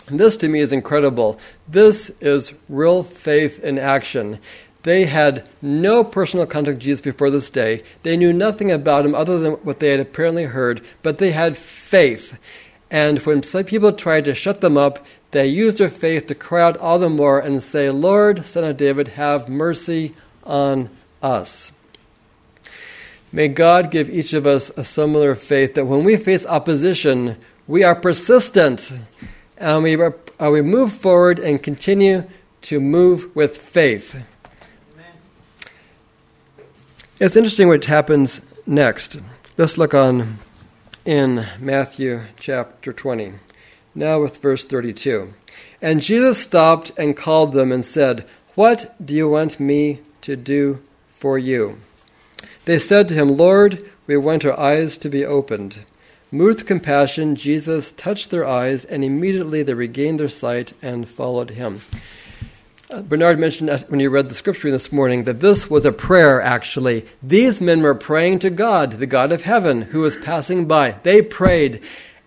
And 0.08 0.20
this 0.20 0.36
to 0.38 0.48
me 0.48 0.60
is 0.60 0.72
incredible. 0.72 1.38
This 1.66 2.10
is 2.20 2.52
real 2.68 3.02
faith 3.02 3.62
in 3.62 3.78
action. 3.78 4.38
They 4.82 5.06
had 5.06 5.48
no 5.62 6.04
personal 6.04 6.44
contact 6.44 6.76
with 6.76 6.82
Jesus 6.82 7.00
before 7.00 7.30
this 7.30 7.48
day. 7.48 7.82
They 8.02 8.18
knew 8.18 8.34
nothing 8.34 8.70
about 8.70 9.06
him 9.06 9.14
other 9.14 9.38
than 9.38 9.54
what 9.54 9.80
they 9.80 9.88
had 9.88 10.00
apparently 10.00 10.44
heard, 10.44 10.84
but 11.02 11.16
they 11.16 11.32
had 11.32 11.56
faith. 11.56 12.38
And 12.90 13.18
when 13.20 13.42
some 13.42 13.64
people 13.64 13.92
tried 13.92 14.26
to 14.26 14.34
shut 14.34 14.60
them 14.60 14.76
up, 14.76 15.04
they 15.30 15.46
used 15.46 15.78
their 15.78 15.90
faith 15.90 16.26
to 16.26 16.34
cry 16.34 16.62
out 16.62 16.76
all 16.76 16.98
the 16.98 17.08
more 17.08 17.40
and 17.40 17.62
say, 17.62 17.90
Lord, 17.90 18.44
Son 18.44 18.62
of 18.62 18.76
David, 18.76 19.08
have 19.08 19.48
mercy 19.48 20.14
on 20.44 20.90
us. 21.22 21.72
May 23.32 23.48
God 23.48 23.90
give 23.90 24.10
each 24.10 24.32
of 24.34 24.46
us 24.46 24.70
a 24.76 24.84
similar 24.84 25.34
faith 25.34 25.74
that 25.74 25.86
when 25.86 26.04
we 26.04 26.16
face 26.16 26.46
opposition, 26.46 27.36
we 27.66 27.82
are 27.82 27.98
persistent 27.98 28.92
and 29.56 29.82
we, 29.82 30.02
uh, 30.02 30.10
we 30.50 30.62
move 30.62 30.92
forward 30.92 31.38
and 31.38 31.62
continue 31.62 32.24
to 32.62 32.80
move 32.80 33.34
with 33.36 33.56
faith. 33.56 34.14
Amen. 34.14 35.06
It's 37.20 37.36
interesting 37.36 37.68
what 37.68 37.84
happens 37.84 38.40
next. 38.66 39.18
Let's 39.56 39.78
look 39.78 39.94
on 39.94 40.38
in 41.04 41.46
Matthew 41.60 42.22
chapter 42.38 42.92
20. 42.92 43.34
Now 43.94 44.20
with 44.20 44.38
verse 44.38 44.64
32. 44.64 45.34
And 45.80 46.00
Jesus 46.00 46.40
stopped 46.40 46.90
and 46.98 47.16
called 47.16 47.52
them 47.52 47.70
and 47.70 47.84
said, 47.84 48.26
What 48.54 48.94
do 49.04 49.14
you 49.14 49.28
want 49.28 49.60
me 49.60 50.00
to 50.22 50.34
do 50.34 50.82
for 51.10 51.38
you? 51.38 51.80
They 52.64 52.78
said 52.78 53.08
to 53.08 53.14
him, 53.14 53.36
Lord, 53.36 53.88
we 54.06 54.16
want 54.16 54.44
our 54.44 54.58
eyes 54.58 54.96
to 54.98 55.08
be 55.08 55.24
opened. 55.24 55.84
Moved 56.34 56.62
with 56.62 56.66
compassion, 56.66 57.36
Jesus 57.36 57.92
touched 57.92 58.30
their 58.30 58.44
eyes, 58.44 58.84
and 58.84 59.04
immediately 59.04 59.62
they 59.62 59.72
regained 59.72 60.18
their 60.18 60.28
sight 60.28 60.72
and 60.82 61.08
followed 61.08 61.50
him. 61.50 61.80
Uh, 62.90 63.02
Bernard 63.02 63.38
mentioned 63.38 63.70
when 63.86 64.00
he 64.00 64.08
read 64.08 64.28
the 64.28 64.34
scripture 64.34 64.72
this 64.72 64.90
morning 64.90 65.22
that 65.24 65.38
this 65.38 65.70
was 65.70 65.84
a 65.84 65.92
prayer, 65.92 66.42
actually. 66.42 67.04
These 67.22 67.60
men 67.60 67.82
were 67.82 67.94
praying 67.94 68.40
to 68.40 68.50
God, 68.50 68.94
the 68.94 69.06
God 69.06 69.30
of 69.30 69.42
heaven, 69.42 69.82
who 69.82 70.00
was 70.00 70.16
passing 70.16 70.66
by. 70.66 70.96
They 71.04 71.22
prayed. 71.22 71.80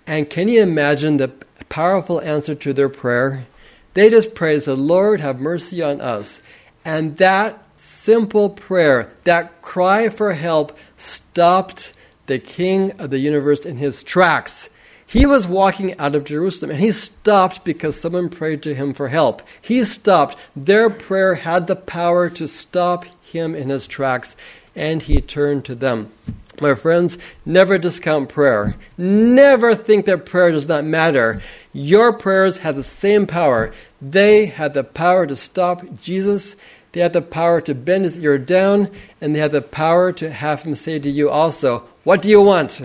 And 0.05 0.29
can 0.29 0.47
you 0.47 0.63
imagine 0.63 1.17
the 1.17 1.33
powerful 1.67 2.21
answer 2.21 2.55
to 2.55 2.71
their 2.71 2.87
prayer? 2.87 3.45
They 3.93 4.09
just 4.09 4.33
prayed, 4.33 4.63
said, 4.63 4.77
Lord, 4.77 5.19
have 5.19 5.41
mercy 5.41 5.83
on 5.83 5.99
us. 5.99 6.39
And 6.85 7.17
that 7.17 7.61
simple 7.75 8.51
prayer, 8.51 9.11
that 9.25 9.61
cry 9.61 10.07
for 10.07 10.31
help, 10.31 10.77
stopped 10.95 11.91
the 12.27 12.39
king 12.39 12.91
of 12.99 13.09
the 13.09 13.19
universe 13.19 13.65
in 13.65 13.77
his 13.77 14.03
tracks. 14.03 14.69
He 15.05 15.25
was 15.25 15.47
walking 15.47 15.97
out 15.97 16.15
of 16.15 16.25
Jerusalem 16.25 16.71
and 16.71 16.79
he 16.79 16.91
stopped 16.91 17.63
because 17.63 17.99
someone 17.99 18.29
prayed 18.29 18.61
to 18.63 18.75
him 18.75 18.93
for 18.93 19.07
help. 19.07 19.41
He 19.61 19.83
stopped. 19.85 20.37
Their 20.55 20.89
prayer 20.89 21.35
had 21.35 21.67
the 21.67 21.77
power 21.77 22.29
to 22.31 22.47
stop 22.47 23.05
him 23.21 23.55
in 23.55 23.69
his 23.69 23.87
tracks 23.87 24.35
and 24.75 25.01
he 25.01 25.21
turned 25.21 25.65
to 25.65 25.75
them. 25.75 26.11
My 26.59 26.75
friends, 26.75 27.17
never 27.45 27.77
discount 27.77 28.29
prayer. 28.29 28.75
Never 28.97 29.75
think 29.75 30.05
that 30.05 30.25
prayer 30.25 30.51
does 30.51 30.67
not 30.67 30.83
matter. 30.83 31.41
Your 31.71 32.11
prayers 32.11 32.57
have 32.57 32.75
the 32.75 32.83
same 32.83 33.27
power. 33.27 33.71
They 34.01 34.47
had 34.47 34.73
the 34.73 34.83
power 34.83 35.25
to 35.27 35.35
stop 35.35 35.83
Jesus 36.01 36.55
they 36.97 37.03
had 37.03 37.13
the 37.13 37.21
power 37.21 37.61
to 37.61 37.75
bend 37.75 38.05
his 38.05 38.17
ear 38.17 38.39
down, 38.39 38.89
and 39.21 39.35
they 39.35 39.39
had 39.39 39.51
the 39.51 39.61
power 39.61 40.11
to 40.13 40.31
have 40.31 40.63
him 40.63 40.73
say 40.73 40.97
to 40.97 41.09
you 41.09 41.29
also, 41.29 41.83
What 42.07 42.21
do 42.21 42.29
you 42.29 42.41
want? 42.41 42.79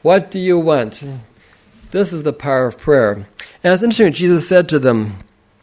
What 0.00 0.30
do 0.30 0.38
you 0.38 0.58
want? 0.58 1.04
This 1.90 2.14
is 2.14 2.22
the 2.22 2.32
power 2.32 2.66
of 2.66 2.78
prayer. 2.78 3.12
And 3.62 3.74
it's 3.74 3.82
interesting 3.82 4.14
Jesus 4.14 4.48
said 4.48 4.70
to 4.70 4.78
them. 4.78 5.18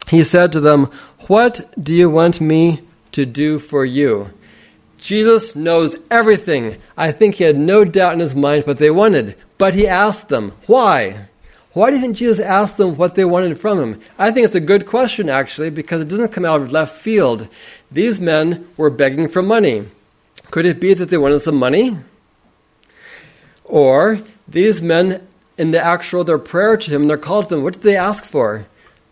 He 0.06 0.22
said 0.22 0.52
to 0.52 0.60
them, 0.60 0.88
What 1.26 1.68
do 1.82 1.92
you 1.92 2.08
want 2.08 2.40
me 2.40 2.82
to 3.10 3.26
do 3.26 3.58
for 3.58 3.84
you? 3.84 4.30
Jesus 4.98 5.56
knows 5.56 5.96
everything. 6.12 6.80
I 6.96 7.10
think 7.10 7.34
he 7.34 7.42
had 7.42 7.56
no 7.56 7.84
doubt 7.84 8.12
in 8.12 8.20
his 8.20 8.36
mind 8.36 8.68
what 8.68 8.78
they 8.78 8.88
wanted. 8.88 9.34
But 9.58 9.74
he 9.74 9.88
asked 9.88 10.28
them, 10.28 10.52
Why? 10.68 11.26
Why 11.72 11.90
do 11.90 11.96
you 11.96 12.02
think 12.02 12.16
Jesus 12.16 12.38
asked 12.38 12.76
them 12.76 12.96
what 12.96 13.16
they 13.16 13.24
wanted 13.24 13.58
from 13.58 13.80
him? 13.80 14.00
I 14.16 14.30
think 14.30 14.44
it's 14.44 14.54
a 14.54 14.60
good 14.60 14.86
question, 14.86 15.28
actually, 15.28 15.70
because 15.70 16.02
it 16.02 16.08
doesn't 16.08 16.30
come 16.30 16.44
out 16.44 16.62
of 16.62 16.70
left 16.70 16.94
field. 16.94 17.48
These 17.90 18.20
men 18.20 18.68
were 18.76 18.90
begging 18.90 19.26
for 19.26 19.42
money. 19.42 19.88
Could 20.52 20.66
it 20.66 20.78
be 20.78 20.94
that 20.94 21.08
they 21.08 21.18
wanted 21.18 21.40
some 21.40 21.56
money? 21.56 21.98
Or 23.64 24.20
these 24.46 24.82
men, 24.82 25.26
in 25.56 25.70
the 25.70 25.82
actual 25.82 26.24
their 26.24 26.38
prayer 26.38 26.76
to 26.76 26.90
him, 26.90 27.08
their 27.08 27.16
call 27.16 27.44
to 27.44 27.56
him, 27.56 27.62
what 27.62 27.74
did 27.74 27.82
they 27.82 27.96
ask 27.96 28.24
for? 28.24 28.66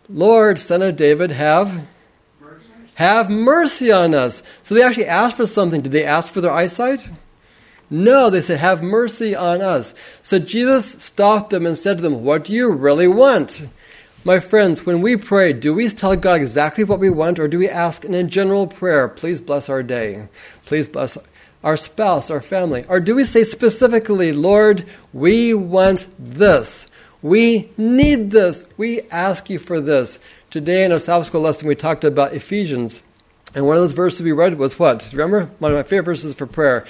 Lord, 0.09 0.59
son 0.59 0.81
of 0.81 0.95
David, 0.95 1.31
have 1.31 1.87
mercy. 2.39 2.65
have 2.95 3.29
mercy 3.29 3.91
on 3.91 4.13
us. 4.13 4.43
So 4.61 4.75
they 4.75 4.83
actually 4.83 5.07
asked 5.07 5.37
for 5.37 5.47
something. 5.47 5.81
Did 5.81 5.91
they 5.91 6.05
ask 6.05 6.31
for 6.31 6.41
their 6.41 6.51
eyesight? 6.51 7.07
No, 7.89 8.29
they 8.29 8.41
said, 8.41 8.59
Have 8.59 8.81
mercy 8.81 9.35
on 9.35 9.61
us. 9.61 9.93
So 10.21 10.39
Jesus 10.39 11.01
stopped 11.03 11.51
them 11.51 11.65
and 11.65 11.77
said 11.77 11.97
to 11.97 12.03
them, 12.03 12.23
What 12.23 12.45
do 12.45 12.53
you 12.53 12.71
really 12.71 13.07
want? 13.07 13.67
My 14.25 14.39
friends, 14.39 14.85
when 14.85 15.01
we 15.01 15.17
pray, 15.17 15.51
do 15.51 15.73
we 15.73 15.89
tell 15.89 16.15
God 16.15 16.39
exactly 16.39 16.83
what 16.85 16.99
we 16.99 17.09
want, 17.09 17.39
or 17.39 17.47
do 17.47 17.59
we 17.59 17.67
ask 17.69 18.05
in 18.05 18.13
a 18.13 18.23
general 18.23 18.67
prayer, 18.67 19.07
Please 19.07 19.41
bless 19.41 19.69
our 19.69 19.83
day? 19.83 20.27
Please 20.65 20.87
bless 20.87 21.17
our 21.63 21.77
spouse, 21.77 22.29
our 22.29 22.41
family? 22.41 22.85
Or 22.87 22.99
do 22.99 23.15
we 23.15 23.25
say 23.25 23.43
specifically, 23.43 24.33
Lord, 24.33 24.85
we 25.13 25.53
want 25.53 26.07
this? 26.19 26.87
We 27.21 27.71
need 27.77 28.31
this. 28.31 28.65
We 28.75 29.01
ask 29.03 29.49
you 29.49 29.59
for 29.59 29.79
this. 29.79 30.19
Today 30.49 30.83
in 30.83 30.91
our 30.91 30.99
Sabbath 30.99 31.27
school 31.27 31.41
lesson, 31.41 31.67
we 31.67 31.75
talked 31.75 32.03
about 32.03 32.33
Ephesians. 32.33 33.01
And 33.55 33.65
one 33.65 33.77
of 33.77 33.81
those 33.81 33.93
verses 33.93 34.21
we 34.21 34.31
read 34.31 34.57
was 34.57 34.77
what? 34.77 35.09
Remember? 35.11 35.45
One 35.59 35.71
of 35.71 35.77
my 35.77 35.83
favorite 35.83 36.05
verses 36.05 36.33
for 36.33 36.45
prayer. 36.45 36.85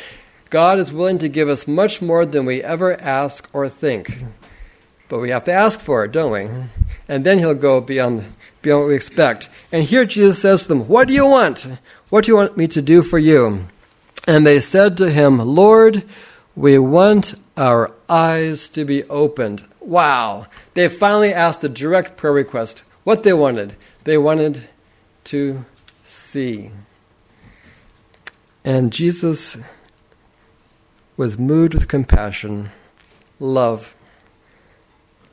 God 0.49 0.79
is 0.79 0.91
willing 0.93 1.19
to 1.19 1.29
give 1.29 1.49
us 1.49 1.67
much 1.67 2.01
more 2.01 2.25
than 2.25 2.45
we 2.45 2.63
ever 2.63 2.99
ask 2.99 3.47
or 3.53 3.69
think. 3.69 4.23
But 5.07 5.19
we 5.19 5.29
have 5.29 5.43
to 5.43 5.53
ask 5.53 5.79
for 5.79 6.05
it, 6.05 6.11
don't 6.11 6.31
we? 6.31 6.49
And 7.07 7.23
then 7.23 7.37
He'll 7.37 7.53
go 7.53 7.81
beyond, 7.81 8.25
beyond 8.61 8.81
what 8.81 8.89
we 8.89 8.95
expect. 8.95 9.49
And 9.71 9.83
here 9.83 10.05
Jesus 10.05 10.41
says 10.41 10.63
to 10.63 10.69
them, 10.69 10.87
What 10.87 11.07
do 11.07 11.13
you 11.13 11.27
want? 11.27 11.67
What 12.09 12.25
do 12.25 12.31
you 12.31 12.35
want 12.35 12.57
me 12.57 12.67
to 12.69 12.81
do 12.81 13.03
for 13.03 13.19
you? 13.19 13.67
And 14.27 14.47
they 14.47 14.61
said 14.61 14.97
to 14.97 15.11
him, 15.11 15.39
Lord, 15.39 16.03
we 16.55 16.79
want 16.79 17.35
our 17.57 17.91
eyes 18.07 18.67
to 18.69 18.85
be 18.85 19.03
opened. 19.05 19.65
Wow. 19.79 20.47
They 20.73 20.87
finally 20.87 21.33
asked 21.33 21.63
a 21.63 21.69
direct 21.69 22.15
prayer 22.17 22.33
request. 22.33 22.83
What 23.03 23.23
they 23.23 23.33
wanted. 23.33 23.75
They 24.05 24.17
wanted 24.17 24.69
to 25.25 25.65
see. 26.05 26.71
And 28.63 28.93
Jesus 28.93 29.57
was 31.17 31.37
moved 31.37 31.73
with 31.73 31.87
compassion, 31.87 32.71
love, 33.39 33.95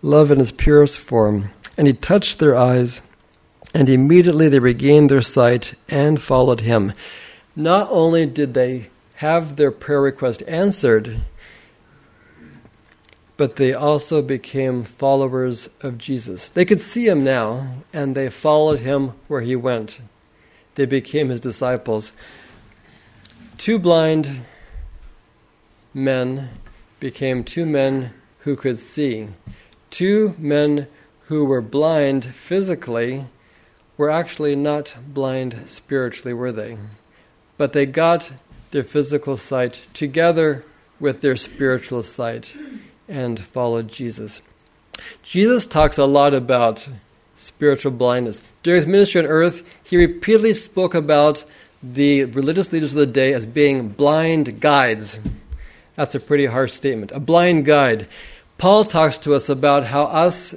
love 0.02 0.30
in 0.30 0.40
its 0.40 0.52
purest 0.52 0.98
form, 0.98 1.50
and 1.76 1.86
he 1.86 1.92
touched 1.92 2.38
their 2.38 2.56
eyes, 2.56 3.00
and 3.72 3.88
immediately 3.88 4.48
they 4.48 4.58
regained 4.58 5.10
their 5.10 5.22
sight 5.22 5.74
and 5.88 6.20
followed 6.20 6.60
him. 6.60 6.92
Not 7.60 7.88
only 7.90 8.24
did 8.24 8.54
they 8.54 8.88
have 9.16 9.56
their 9.56 9.70
prayer 9.70 10.00
request 10.00 10.42
answered, 10.48 11.20
but 13.36 13.56
they 13.56 13.74
also 13.74 14.22
became 14.22 14.82
followers 14.82 15.68
of 15.82 15.98
Jesus. 15.98 16.48
They 16.48 16.64
could 16.64 16.80
see 16.80 17.06
him 17.06 17.22
now, 17.22 17.74
and 17.92 18.14
they 18.14 18.30
followed 18.30 18.78
him 18.78 19.12
where 19.28 19.42
he 19.42 19.56
went. 19.56 20.00
They 20.76 20.86
became 20.86 21.28
his 21.28 21.40
disciples. 21.40 22.12
Two 23.58 23.78
blind 23.78 24.46
men 25.92 26.48
became 26.98 27.44
two 27.44 27.66
men 27.66 28.14
who 28.38 28.56
could 28.56 28.78
see. 28.78 29.28
Two 29.90 30.34
men 30.38 30.88
who 31.26 31.44
were 31.44 31.60
blind 31.60 32.24
physically 32.24 33.26
were 33.98 34.08
actually 34.08 34.56
not 34.56 34.94
blind 35.06 35.64
spiritually, 35.66 36.32
were 36.32 36.52
they? 36.52 36.78
But 37.60 37.74
they 37.74 37.84
got 37.84 38.32
their 38.70 38.84
physical 38.84 39.36
sight 39.36 39.82
together 39.92 40.64
with 40.98 41.20
their 41.20 41.36
spiritual 41.36 42.02
sight 42.02 42.54
and 43.06 43.38
followed 43.38 43.88
Jesus. 43.88 44.40
Jesus 45.22 45.66
talks 45.66 45.98
a 45.98 46.06
lot 46.06 46.32
about 46.32 46.88
spiritual 47.36 47.92
blindness. 47.92 48.40
During 48.62 48.80
his 48.80 48.86
ministry 48.86 49.20
on 49.20 49.26
earth, 49.26 49.62
he 49.84 49.98
repeatedly 49.98 50.54
spoke 50.54 50.94
about 50.94 51.44
the 51.82 52.24
religious 52.24 52.72
leaders 52.72 52.94
of 52.94 52.98
the 52.98 53.06
day 53.06 53.34
as 53.34 53.44
being 53.44 53.90
blind 53.90 54.62
guides. 54.62 55.20
That's 55.96 56.14
a 56.14 56.20
pretty 56.20 56.46
harsh 56.46 56.72
statement. 56.72 57.12
A 57.12 57.20
blind 57.20 57.66
guide. 57.66 58.08
Paul 58.56 58.86
talks 58.86 59.18
to 59.18 59.34
us 59.34 59.50
about 59.50 59.84
how 59.84 60.04
us, 60.04 60.54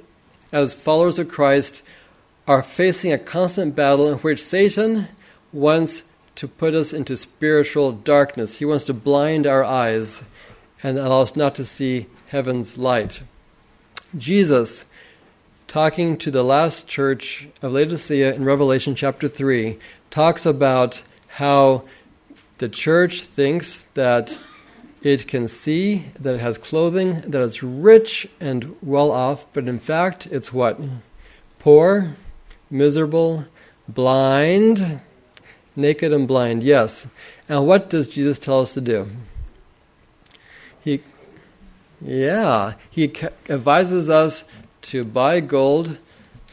as 0.54 0.74
followers 0.74 1.20
of 1.20 1.28
Christ, 1.28 1.84
are 2.48 2.64
facing 2.64 3.12
a 3.12 3.18
constant 3.18 3.76
battle 3.76 4.10
in 4.10 4.20
which 4.20 4.42
Satan 4.42 5.10
wants 5.52 6.04
to 6.36 6.48
put 6.48 6.74
us 6.74 6.94
into 6.94 7.16
spiritual 7.16 7.92
darkness. 7.92 8.60
He 8.60 8.66
wants 8.66 8.86
to 8.86 8.94
blind 8.94 9.46
our 9.46 9.64
eyes 9.64 10.24
and 10.82 10.98
allow 10.98 11.22
us 11.22 11.36
not 11.36 11.56
to 11.56 11.66
see 11.66 12.08
heaven's 12.28 12.78
light. 12.78 13.22
Jesus 14.18 14.86
talking 15.74 16.16
to 16.16 16.30
the 16.30 16.44
last 16.44 16.88
church 16.88 17.48
of 17.64 17.72
Laodicea 17.72 18.36
in 18.36 18.46
Revelation 18.46 18.94
chapter 18.94 19.28
3, 19.28 19.80
talks 20.12 20.46
about 20.46 21.02
how 21.28 21.84
the 22.60 22.70
church 22.70 23.24
thinks 23.24 23.84
that 23.96 24.38
it 25.02 25.28
can 25.28 25.48
see, 25.48 26.06
that 26.20 26.36
it 26.36 26.42
has 26.42 26.60
clothing, 26.60 27.22
that 27.22 27.42
it's 27.42 27.64
rich 27.64 28.28
and 28.40 28.76
well 28.84 29.10
off, 29.10 29.48
but 29.52 29.68
in 29.68 29.80
fact, 29.80 30.28
it's 30.28 30.54
what? 30.54 30.80
Poor, 31.58 32.18
miserable, 32.70 33.46
blind, 33.88 35.02
naked 35.76 36.14
and 36.14 36.28
blind, 36.28 36.64
yes. 36.64 37.08
And 37.50 37.68
what 37.68 37.90
does 37.90 38.08
Jesus 38.08 38.40
tell 38.40 38.62
us 38.62 38.74
to 38.74 38.82
do? 38.82 39.10
He, 40.84 41.02
yeah, 42.02 42.74
he 42.90 43.14
advises 43.50 44.10
us 44.10 44.44
to 44.84 45.06
buy 45.06 45.40
gold 45.40 45.98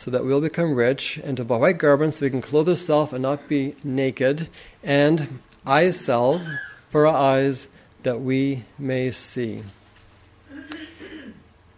so 0.00 0.11
that 0.11 0.24
we'll 0.24 0.40
become 0.40 0.72
rich, 0.74 1.18
and 1.18 1.37
to 1.37 1.44
buy 1.44 1.59
white 1.59 1.76
garments 1.76 2.16
so 2.16 2.24
we 2.24 2.30
can 2.30 2.40
clothe 2.40 2.66
ourselves 2.70 3.12
and 3.12 3.20
not 3.20 3.46
be 3.48 3.76
naked, 3.85 4.48
and 4.83 5.40
eye 5.66 5.90
salve 5.90 6.40
for 6.88 7.06
our 7.06 7.14
eyes 7.14 7.68
that 8.02 8.18
we 8.18 8.64
may 8.78 9.11
see. 9.11 9.62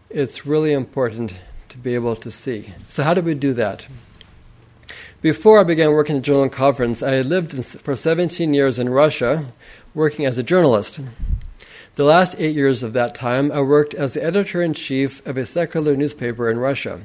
It's 0.09 0.47
really 0.47 0.73
important 0.73 1.37
to 1.71 1.79
be 1.79 1.97
able 1.97 2.15
to 2.15 2.31
see. 2.31 2.75
So, 2.89 3.03
how 3.03 3.13
do 3.13 3.23
we 3.23 3.35
do 3.35 3.55
that? 3.55 3.87
Before 5.23 5.61
I 5.61 5.63
began 5.63 5.93
working 5.93 6.17
at 6.17 6.19
the 6.19 6.27
General 6.27 6.49
Conference, 6.49 7.01
I 7.01 7.13
had 7.13 7.27
lived 7.27 7.55
in, 7.55 7.63
for 7.63 7.95
17 7.95 8.53
years 8.53 8.77
in 8.77 8.89
Russia, 8.89 9.47
working 9.95 10.27
as 10.27 10.37
a 10.37 10.43
journalist. 10.43 10.99
The 11.95 12.03
last 12.03 12.35
eight 12.39 12.57
years 12.57 12.83
of 12.83 12.93
that 12.95 13.15
time, 13.15 13.53
I 13.53 13.61
worked 13.61 13.95
as 13.95 14.15
the 14.15 14.25
editor 14.25 14.61
in 14.61 14.75
chief 14.75 15.25
of 15.25 15.37
a 15.37 15.47
secular 15.47 15.95
newspaper 15.95 16.51
in 16.51 16.59
Russia. 16.59 17.03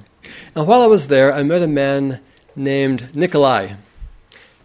And 0.56 0.66
while 0.66 0.82
I 0.82 0.88
was 0.88 1.10
there, 1.10 1.32
I 1.32 1.44
met 1.44 1.62
a 1.62 1.68
man 1.68 2.20
named 2.56 3.16
Nikolai. 3.16 3.74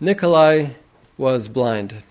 Nikolai 0.00 0.70
was 1.18 1.48
blind. 1.48 2.02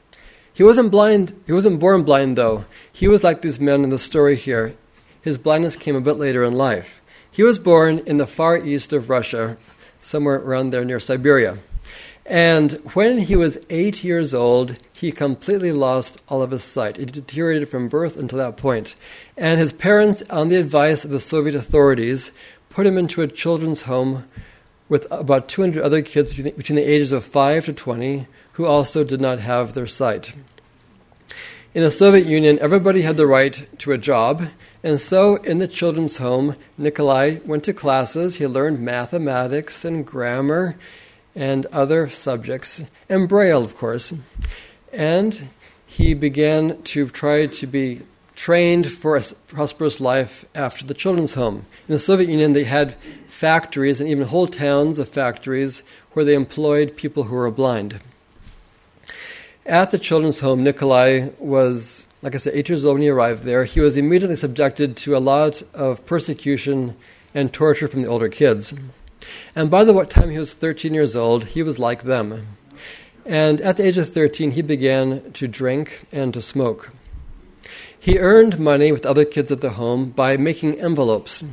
He 0.54 0.62
wasn't 0.62 0.92
blind, 0.92 1.34
he 1.48 1.54
wasn't 1.54 1.80
born 1.80 2.04
blind 2.04 2.38
though. 2.38 2.66
He 2.94 3.08
was 3.08 3.24
like 3.24 3.42
these 3.42 3.60
men 3.60 3.84
in 3.84 3.90
the 3.90 3.98
story 3.98 4.36
here. 4.36 4.76
His 5.24 5.40
blindness 5.40 5.76
came 5.76 5.96
a 5.96 6.02
bit 6.02 6.18
later 6.18 6.44
in 6.44 6.54
life. 6.54 7.02
He 7.32 7.42
was 7.42 7.58
born 7.58 7.98
in 8.06 8.18
the 8.18 8.28
far 8.28 8.58
east 8.58 8.94
of 8.94 9.10
Russia, 9.10 9.58
somewhere 10.02 10.38
around 10.38 10.72
there 10.72 10.84
near 10.84 11.00
Siberia. 11.00 11.58
And 12.26 12.74
when 12.94 13.20
he 13.20 13.36
was 13.36 13.58
eight 13.70 14.04
years 14.04 14.34
old, 14.34 14.78
he 14.94 15.12
completely 15.12 15.72
lost 15.72 16.22
all 16.28 16.42
of 16.42 16.52
his 16.52 16.64
sight. 16.64 17.00
It 17.00 17.12
deteriorated 17.12 17.70
from 17.70 17.90
birth 17.90 18.18
until 18.18 18.38
that 18.40 18.58
point. 18.58 18.96
And 19.36 19.60
his 19.60 19.74
parents, 19.74 20.22
on 20.30 20.50
the 20.50 20.58
advice 20.58 21.04
of 21.04 21.12
the 21.12 21.20
Soviet 21.20 21.56
authorities, 21.56 22.32
put 22.70 22.86
him 22.86 22.98
into 22.98 23.22
a 23.22 23.28
children's 23.28 23.84
home 23.84 24.26
with 24.88 25.08
about 25.10 25.50
200 25.50 25.82
other 25.82 26.02
kids 26.02 26.36
between 26.36 26.76
the 26.76 26.84
ages 26.84 27.12
of 27.12 27.24
5 27.24 27.66
to 27.66 27.74
20 27.74 28.28
who 28.54 28.66
also 28.66 29.04
did 29.04 29.22
not 29.22 29.40
have 29.40 29.74
their 29.74 29.88
sight. 29.88 30.34
In 31.74 31.84
the 31.84 31.92
Soviet 31.92 32.28
Union, 32.28 32.60
everybody 32.60 33.02
had 33.02 33.16
the 33.16 33.26
right 33.26 33.66
to 33.80 33.94
a 33.94 33.98
job, 33.98 34.48
and 34.84 35.00
so 35.00 35.36
in 35.38 35.60
the 35.60 35.68
children's 35.68 36.18
home, 36.18 36.56
Nikolai 36.78 37.40
went 37.46 37.64
to 37.66 37.74
classes. 37.74 38.36
He 38.36 38.48
learned 38.48 38.80
mathematics 38.80 39.86
and 39.86 40.06
grammar 40.06 40.76
and 41.36 41.66
other 41.68 42.10
subjects, 42.10 42.82
and 43.08 43.30
Braille, 43.30 43.64
of 43.64 43.78
course. 43.78 44.14
And 44.92 45.50
he 45.86 46.14
began 46.14 46.82
to 46.84 47.08
try 47.08 47.48
to 47.48 47.68
be 47.68 48.02
trained 48.36 48.92
for 48.92 49.18
a 49.18 49.24
prosperous 49.48 50.02
life 50.02 50.46
after 50.56 50.86
the 50.86 50.94
children's 50.94 51.36
home. 51.36 51.66
In 51.88 51.94
the 51.94 52.00
Soviet 52.00 52.30
Union, 52.30 52.54
they 52.54 52.64
had 52.64 52.96
factories 53.28 54.00
and 54.00 54.10
even 54.10 54.28
whole 54.28 54.48
towns 54.48 55.00
of 55.00 55.10
factories 55.10 55.84
where 56.14 56.26
they 56.26 56.34
employed 56.34 56.96
people 56.96 57.24
who 57.24 57.36
were 57.36 57.52
blind. 57.52 58.00
At 59.66 59.92
the 59.92 60.00
children's 60.00 60.40
home, 60.40 60.64
Nikolai 60.64 61.30
was, 61.40 62.08
like 62.22 62.36
I 62.36 62.38
said, 62.38 62.54
eight 62.54 62.70
years 62.70 62.86
old 62.86 62.96
when 62.96 63.02
he 63.02 63.10
arrived 63.10 63.44
there. 63.44 63.66
He 63.66 63.80
was 63.80 63.98
immediately 63.98 64.36
subjected 64.36 64.96
to 64.98 65.16
a 65.16 65.20
lot 65.20 65.64
of 65.74 66.06
persecution 66.06 66.96
and 67.34 67.52
torture 67.52 67.88
from 67.88 68.04
the 68.04 68.08
older 68.08 68.30
kids. 68.30 68.74
And 69.56 69.72
by 69.72 69.84
the 69.84 70.06
time 70.06 70.30
he 70.30 70.40
was 70.40 70.54
13 70.54 70.94
years 70.94 71.16
old, 71.16 71.46
he 71.46 71.64
was 71.64 71.80
like 71.80 72.04
them. 72.04 72.48
And 73.26 73.62
at 73.62 73.78
the 73.78 73.86
age 73.86 73.98
of 73.98 74.10
13, 74.10 74.52
he 74.52 74.62
began 74.62 75.32
to 75.34 75.48
drink 75.48 76.06
and 76.12 76.34
to 76.34 76.42
smoke. 76.42 76.92
He 77.98 78.18
earned 78.18 78.60
money 78.60 78.92
with 78.92 79.06
other 79.06 79.26
kids 79.26 79.52
at 79.52 79.62
the 79.62 79.72
home 79.72 80.10
by 80.10 80.38
making 80.38 80.80
envelopes. 80.80 81.44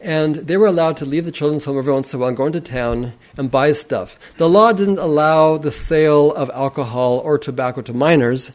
And 0.00 0.34
they 0.34 0.56
were 0.56 0.66
allowed 0.66 0.96
to 0.98 1.06
leave 1.06 1.24
the 1.24 1.32
children's 1.32 1.64
home 1.64 1.78
every 1.78 1.92
once 1.92 2.12
in 2.12 2.18
a 2.18 2.20
while 2.20 2.28
and 2.28 2.36
go 2.36 2.46
into 2.46 2.60
town 2.60 3.14
and 3.36 3.50
buy 3.50 3.72
stuff. 3.72 4.18
The 4.36 4.48
law 4.48 4.72
didn't 4.72 4.98
allow 4.98 5.56
the 5.56 5.70
sale 5.70 6.34
of 6.34 6.50
alcohol 6.50 7.18
or 7.18 7.38
tobacco 7.38 7.80
to 7.82 7.94
minors, 7.94 8.52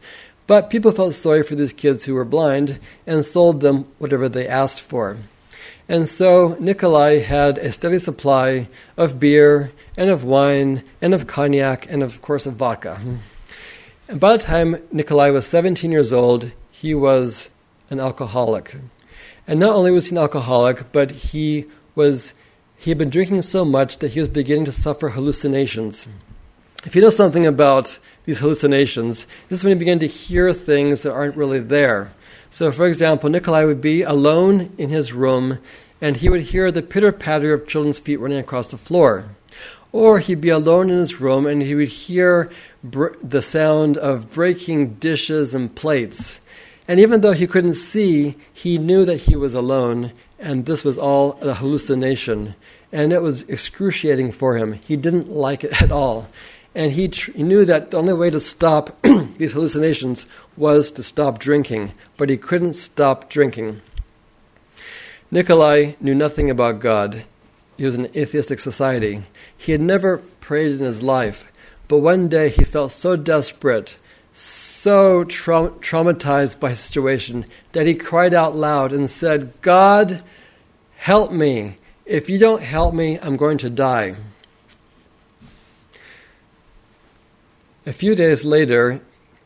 but 0.49 0.71
people 0.71 0.91
felt 0.91 1.13
sorry 1.13 1.43
for 1.43 1.53
these 1.53 1.73
kids 1.73 2.05
who 2.05 2.15
were 2.15 2.25
blind 2.25 2.79
and 3.05 3.23
sold 3.23 3.61
them 3.61 3.85
whatever 3.99 4.27
they 4.27 4.47
asked 4.47 4.79
for. 4.79 5.15
And 5.87 6.09
so 6.09 6.57
Nikolai 6.59 7.19
had 7.19 7.59
a 7.59 7.71
steady 7.71 7.99
supply 7.99 8.67
of 8.97 9.19
beer 9.19 9.71
and 9.95 10.09
of 10.09 10.23
wine 10.23 10.81
and 11.03 11.13
of 11.13 11.27
cognac 11.27 11.85
and, 11.87 12.01
of 12.01 12.23
course, 12.23 12.47
of 12.47 12.55
vodka. 12.55 12.99
And 14.07 14.19
by 14.19 14.35
the 14.35 14.43
time 14.43 14.81
Nikolai 14.91 15.29
was 15.29 15.45
17 15.45 15.91
years 15.91 16.11
old, 16.11 16.51
he 16.71 16.95
was 16.95 17.51
an 17.91 17.99
alcoholic. 17.99 18.75
And 19.45 19.59
not 19.59 19.75
only 19.75 19.91
was 19.91 20.07
he 20.07 20.15
an 20.15 20.17
alcoholic, 20.17 20.91
but 20.91 21.11
he 21.11 21.65
was 21.93 22.33
he 22.75 22.89
had 22.89 22.97
been 22.97 23.11
drinking 23.11 23.43
so 23.43 23.63
much 23.63 23.99
that 23.99 24.13
he 24.13 24.19
was 24.19 24.29
beginning 24.29 24.65
to 24.65 24.71
suffer 24.71 25.09
hallucinations. 25.09 26.07
If 26.85 26.95
you 26.95 27.03
know 27.03 27.11
something 27.11 27.45
about 27.45 27.99
these 28.29 28.39
hallucinations, 28.39 29.25
this 29.49 29.59
is 29.59 29.63
when 29.63 29.73
he 29.73 29.79
began 29.79 29.97
to 29.97 30.05
hear 30.05 30.53
things 30.53 31.01
that 31.01 31.11
aren't 31.11 31.35
really 31.35 31.59
there. 31.59 32.11
So, 32.51 32.71
for 32.71 32.85
example, 32.85 33.27
Nikolai 33.27 33.63
would 33.63 33.81
be 33.81 34.03
alone 34.03 34.71
in 34.77 34.89
his 34.89 35.13
room 35.13 35.57
and 35.99 36.17
he 36.17 36.29
would 36.29 36.41
hear 36.41 36.71
the 36.71 36.83
pitter 36.83 37.11
patter 37.11 37.53
of 37.53 37.67
children's 37.67 37.97
feet 37.97 38.19
running 38.19 38.37
across 38.37 38.67
the 38.67 38.77
floor. 38.77 39.25
Or 39.91 40.19
he'd 40.19 40.41
be 40.41 40.49
alone 40.49 40.91
in 40.91 40.99
his 40.99 41.19
room 41.19 41.47
and 41.47 41.63
he 41.63 41.73
would 41.73 41.87
hear 41.87 42.51
br- 42.83 43.17
the 43.23 43.41
sound 43.41 43.97
of 43.97 44.31
breaking 44.31 44.95
dishes 44.95 45.55
and 45.55 45.73
plates. 45.73 46.39
And 46.87 46.99
even 46.99 47.21
though 47.21 47.33
he 47.33 47.47
couldn't 47.47 47.73
see, 47.73 48.35
he 48.53 48.77
knew 48.77 49.05
that 49.05 49.21
he 49.21 49.35
was 49.35 49.55
alone, 49.55 50.11
and 50.37 50.65
this 50.65 50.83
was 50.83 50.97
all 50.97 51.39
a 51.41 51.55
hallucination. 51.55 52.53
And 52.91 53.11
it 53.11 53.23
was 53.23 53.41
excruciating 53.43 54.31
for 54.31 54.55
him. 54.55 54.73
He 54.73 54.97
didn't 54.97 55.29
like 55.29 55.63
it 55.63 55.81
at 55.81 55.91
all. 55.91 56.27
And 56.75 56.91
he, 56.91 57.07
tr- 57.07 57.31
he 57.31 57.43
knew 57.43 57.65
that 57.65 57.91
the 57.91 57.97
only 57.97 58.13
way 58.13 58.29
to 58.29 58.39
stop 58.39 59.01
these 59.37 59.53
hallucinations 59.53 60.25
was 60.55 60.91
to 60.91 61.03
stop 61.03 61.39
drinking, 61.39 61.93
but 62.17 62.29
he 62.29 62.37
couldn't 62.37 62.73
stop 62.73 63.29
drinking. 63.29 63.81
Nikolai 65.31 65.93
knew 65.99 66.15
nothing 66.15 66.49
about 66.49 66.79
God. 66.79 67.23
He 67.77 67.85
was 67.85 67.95
an 67.95 68.09
atheistic 68.15 68.59
society. 68.59 69.23
He 69.55 69.71
had 69.71 69.81
never 69.81 70.17
prayed 70.41 70.73
in 70.73 70.79
his 70.79 71.01
life, 71.01 71.51
but 71.87 71.99
one 71.99 72.27
day 72.27 72.49
he 72.49 72.63
felt 72.63 72.91
so 72.91 73.15
desperate, 73.15 73.97
so 74.33 75.23
tra- 75.23 75.71
traumatized 75.79 76.59
by 76.59 76.71
his 76.71 76.79
situation, 76.79 77.45
that 77.71 77.87
he 77.87 77.95
cried 77.95 78.33
out 78.33 78.55
loud 78.55 78.91
and 78.91 79.09
said, 79.09 79.53
God, 79.61 80.23
help 80.97 81.31
me. 81.31 81.77
If 82.05 82.29
you 82.29 82.39
don't 82.39 82.63
help 82.63 82.93
me, 82.93 83.19
I'm 83.19 83.37
going 83.37 83.59
to 83.59 83.69
die. 83.69 84.15
A 87.89 87.91
few 87.91 88.13
days 88.13 88.45
later, 88.45 89.01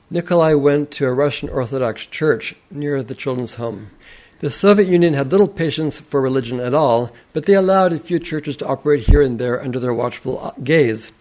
Nikolai 0.09 0.53
went 0.55 0.91
to 0.91 1.05
a 1.05 1.13
Russian 1.13 1.47
Orthodox 1.47 2.05
church 2.05 2.53
near 2.69 3.01
the 3.01 3.15
children's 3.15 3.53
home. 3.53 3.91
The 4.39 4.51
Soviet 4.51 4.89
Union 4.89 5.13
had 5.13 5.31
little 5.31 5.47
patience 5.47 6.01
for 6.01 6.19
religion 6.19 6.59
at 6.59 6.73
all, 6.73 7.13
but 7.31 7.45
they 7.45 7.53
allowed 7.53 7.93
a 7.93 7.99
few 7.99 8.19
churches 8.19 8.57
to 8.57 8.67
operate 8.67 9.03
here 9.03 9.21
and 9.21 9.39
there 9.39 9.63
under 9.63 9.79
their 9.79 9.93
watchful 9.93 10.53
gaze. 10.61 11.13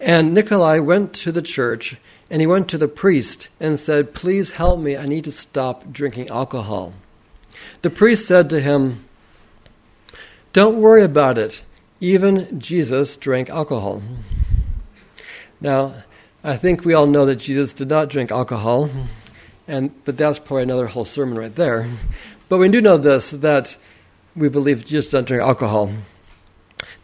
And 0.00 0.34
Nikolai 0.34 0.80
went 0.80 1.14
to 1.14 1.32
the 1.32 1.40
church 1.40 1.96
and 2.28 2.42
he 2.42 2.46
went 2.46 2.68
to 2.68 2.76
the 2.76 2.88
priest 2.88 3.48
and 3.58 3.80
said, 3.80 4.12
Please 4.12 4.50
help 4.50 4.78
me, 4.78 4.98
I 4.98 5.06
need 5.06 5.24
to 5.24 5.32
stop 5.32 5.90
drinking 5.90 6.28
alcohol. 6.28 6.92
The 7.80 7.88
priest 7.88 8.28
said 8.28 8.50
to 8.50 8.60
him, 8.60 9.06
Don't 10.52 10.76
worry 10.76 11.04
about 11.04 11.38
it. 11.38 11.62
Even 12.02 12.60
Jesus 12.60 13.16
drank 13.16 13.48
alcohol. 13.48 14.02
Now, 15.58 15.94
I 16.44 16.56
think 16.56 16.84
we 16.84 16.94
all 16.94 17.06
know 17.06 17.26
that 17.26 17.36
Jesus 17.36 17.72
did 17.72 17.88
not 17.88 18.08
drink 18.08 18.30
alcohol, 18.30 18.90
and 19.66 19.92
but 20.04 20.16
that's 20.16 20.38
probably 20.38 20.62
another 20.62 20.86
whole 20.86 21.04
sermon 21.04 21.38
right 21.38 21.54
there. 21.54 21.88
But 22.48 22.58
we 22.58 22.68
do 22.68 22.80
know 22.80 22.96
this 22.96 23.30
that 23.30 23.76
we 24.36 24.48
believe 24.48 24.84
Jesus 24.84 25.10
did 25.10 25.16
not 25.16 25.24
drink 25.26 25.42
alcohol. 25.42 25.90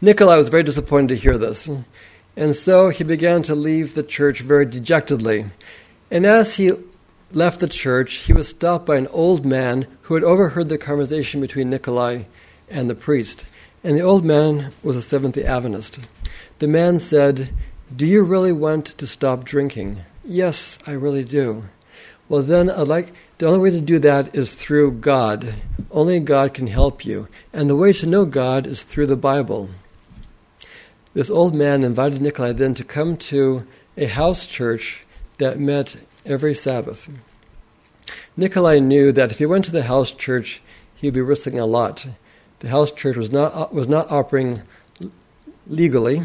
Nikolai 0.01 0.37
was 0.37 0.49
very 0.49 0.63
disappointed 0.63 1.09
to 1.09 1.17
hear 1.17 1.37
this, 1.37 1.69
and 2.37 2.55
so 2.55 2.89
he 2.89 3.03
began 3.03 3.41
to 3.43 3.55
leave 3.55 3.95
the 3.95 4.03
church 4.03 4.41
very 4.41 4.65
dejectedly. 4.65 5.45
And 6.09 6.25
as 6.25 6.55
he 6.55 6.71
left 7.31 7.59
the 7.59 7.67
church, 7.67 8.13
he 8.15 8.33
was 8.33 8.47
stopped 8.47 8.85
by 8.85 8.97
an 8.97 9.07
old 9.07 9.45
man 9.45 9.87
who 10.03 10.13
had 10.13 10.23
overheard 10.23 10.69
the 10.69 10.77
conversation 10.77 11.41
between 11.41 11.69
Nikolai 11.69 12.23
and 12.69 12.89
the 12.89 12.95
priest. 12.95 13.45
and 13.83 13.97
the 13.97 14.01
old 14.01 14.23
man 14.23 14.71
was 14.81 14.95
a 14.95 15.01
Seventh 15.01 15.35
day 15.35 15.43
Adventist. 15.43 15.99
The 16.59 16.67
man 16.67 16.99
said, 16.99 17.49
Do 17.93 18.07
you 18.07 18.23
really 18.23 18.53
want 18.53 18.97
to 18.97 19.05
stop 19.05 19.43
drinking? 19.43 19.99
Yes, 20.23 20.79
I 20.87 20.91
really 20.91 21.23
do. 21.23 21.65
Well, 22.27 22.41
then 22.41 22.69
I'd 22.69 22.87
like 22.87 23.13
the 23.37 23.45
only 23.45 23.59
way 23.59 23.71
to 23.71 23.81
do 23.81 23.99
that 23.99 24.33
is 24.33 24.55
through 24.55 24.93
God. 24.93 25.53
Only 25.91 26.19
God 26.19 26.53
can 26.53 26.67
help 26.67 27.05
you. 27.05 27.27
And 27.51 27.69
the 27.69 27.75
way 27.75 27.93
to 27.93 28.07
know 28.07 28.25
God 28.25 28.65
is 28.65 28.81
through 28.81 29.07
the 29.07 29.17
Bible. 29.17 29.69
This 31.13 31.29
old 31.29 31.53
man 31.53 31.83
invited 31.83 32.21
Nikolai 32.21 32.53
then 32.53 32.73
to 32.75 32.83
come 32.83 33.17
to 33.17 33.67
a 33.95 34.07
house 34.07 34.47
church 34.47 35.05
that 35.37 35.59
met 35.59 35.97
every 36.25 36.55
Sabbath. 36.55 37.09
Nikolai 38.35 38.79
knew 38.79 39.11
that 39.11 39.29
if 39.29 39.37
he 39.37 39.45
went 39.45 39.65
to 39.65 39.71
the 39.71 39.83
house 39.83 40.13
church, 40.13 40.63
he'd 40.95 41.13
be 41.13 41.21
risking 41.21 41.59
a 41.59 41.65
lot. 41.67 42.07
The 42.59 42.69
house 42.69 42.91
church 42.91 43.17
was 43.17 43.31
not, 43.31 43.71
was 43.73 43.87
not 43.87 44.09
operating 44.09 44.63
legally. 45.67 46.23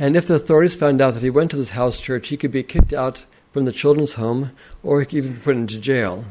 And 0.00 0.16
if 0.16 0.26
the 0.26 0.36
authorities 0.36 0.74
found 0.74 1.02
out 1.02 1.12
that 1.12 1.22
he 1.22 1.28
went 1.28 1.50
to 1.50 1.58
this 1.58 1.70
house 1.70 2.00
church, 2.00 2.28
he 2.28 2.38
could 2.38 2.50
be 2.50 2.62
kicked 2.62 2.94
out 2.94 3.26
from 3.52 3.66
the 3.66 3.70
children's 3.70 4.14
home 4.14 4.52
or 4.82 5.00
he 5.00 5.06
could 5.06 5.18
even 5.18 5.34
be 5.34 5.40
put 5.40 5.56
into 5.56 5.78
jail. 5.78 6.24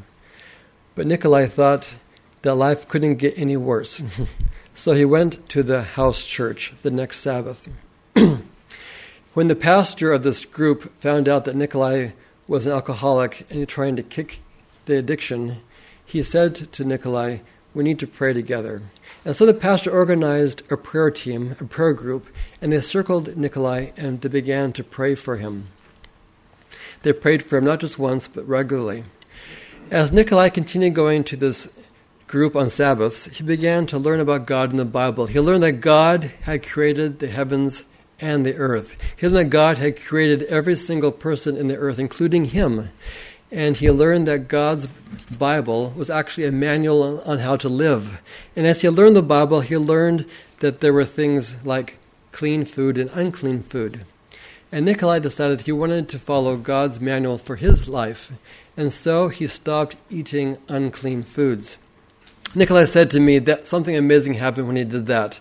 But 0.96 1.06
Nikolai 1.06 1.46
thought 1.46 1.94
that 2.42 2.56
life 2.56 2.88
couldn't 2.88 3.18
get 3.18 3.38
any 3.38 3.58
worse. 3.58 4.02
so 4.74 4.94
he 4.94 5.06
went 5.06 5.48
to 5.50 5.62
the 5.62 5.84
house 5.84 6.26
church 6.26 6.74
the 6.82 6.90
next 6.90 7.20
Sabbath. 7.20 7.70
when 9.36 9.46
the 9.48 9.56
pastor 9.56 10.14
of 10.14 10.24
this 10.24 10.46
group 10.46 10.92
found 11.00 11.30
out 11.30 11.46
that 11.46 11.56
Nikolai 11.56 12.14
was 12.48 12.66
an 12.66 12.72
alcoholic 12.72 13.46
and 13.52 13.60
he 13.60 13.68
trying 13.68 13.96
to 13.96 14.02
kick 14.02 14.40
the 14.86 14.98
addiction, 14.98 15.62
he 16.04 16.24
said 16.24 16.56
to 16.56 16.84
Nikolai, 16.84 17.38
We 17.76 17.84
need 17.84 18.00
to 18.00 18.08
pray 18.08 18.34
together. 18.34 18.82
And 19.30 19.36
so 19.36 19.46
the 19.46 19.54
pastor 19.54 19.92
organized 19.92 20.64
a 20.72 20.76
prayer 20.76 21.12
team, 21.12 21.56
a 21.60 21.64
prayer 21.64 21.94
group, 21.94 22.26
and 22.64 22.74
they 22.74 22.82
circled 22.82 23.38
Nikolai 23.38 23.92
and 23.96 24.20
they 24.20 24.28
began 24.28 24.74
to 24.74 24.84
pray 24.84 25.14
for 25.14 25.38
him. 25.38 25.66
They 27.04 27.14
prayed 27.14 27.44
for 27.44 27.60
him 27.60 27.66
not 27.66 27.80
just 27.80 28.00
once, 28.00 28.28
but 28.28 28.48
regularly. 28.48 29.04
As 29.92 30.12
Nikolai 30.12 30.50
continued 30.50 30.96
going 30.96 31.24
to 31.26 31.38
this 31.38 31.70
group 32.26 32.56
on 32.56 32.72
Sabbaths, 32.72 33.26
he 33.26 33.44
began 33.44 33.86
to 33.86 34.00
learn 34.00 34.20
about 34.20 34.48
God 34.48 34.72
in 34.72 34.78
the 34.78 34.84
Bible. 34.84 35.28
He 35.28 35.40
learned 35.40 35.62
that 35.62 35.74
God 35.74 36.32
had 36.42 36.68
created 36.68 37.20
the 37.20 37.28
heavens 37.28 37.84
and 38.20 38.44
the 38.44 38.56
earth. 38.56 38.96
He 39.16 39.28
learned 39.28 39.36
that 39.36 39.56
God 39.56 39.78
had 39.78 40.02
created 40.02 40.42
every 40.46 40.76
single 40.76 41.12
person 41.12 41.56
in 41.56 41.68
the 41.68 41.78
earth, 41.78 42.00
including 42.00 42.46
him. 42.46 42.90
And 43.52 43.78
he 43.78 43.90
learned 43.90 44.28
that 44.28 44.48
God's 44.48 44.88
Bible 45.38 45.92
was 45.96 46.10
actually 46.10 46.46
a 46.46 46.52
manual 46.52 47.22
on 47.22 47.40
how 47.40 47.56
to 47.58 47.70
live. 47.70 48.22
And 48.56 48.68
as 48.68 48.82
he 48.82 48.90
learned 48.90 49.16
the 49.16 49.24
Bible, 49.24 49.62
he 49.62 49.78
learned 49.78 50.26
that 50.60 50.82
there 50.82 50.94
were 50.94 51.06
things 51.06 51.56
like 51.64 51.98
clean 52.32 52.66
food 52.66 52.98
and 52.98 53.10
unclean 53.12 53.64
food. 53.64 54.06
And 54.72 54.86
Nikolai 54.86 55.20
decided 55.20 55.62
he 55.62 55.72
wanted 55.72 56.08
to 56.10 56.20
follow 56.20 56.56
God's 56.56 57.02
manual 57.02 57.40
for 57.40 57.56
his 57.56 57.90
life, 57.90 58.32
and 58.78 58.94
so 58.94 59.30
he 59.30 59.48
stopped 59.48 59.96
eating 60.12 60.60
unclean 60.68 61.24
foods. 61.24 61.78
Nikolai 62.54 62.86
said 62.86 63.10
to 63.12 63.20
me 63.20 63.40
that 63.40 63.68
something 63.68 63.96
amazing 63.96 64.36
happened 64.36 64.68
when 64.68 64.76
he 64.76 64.84
did 64.84 65.08
that. 65.08 65.40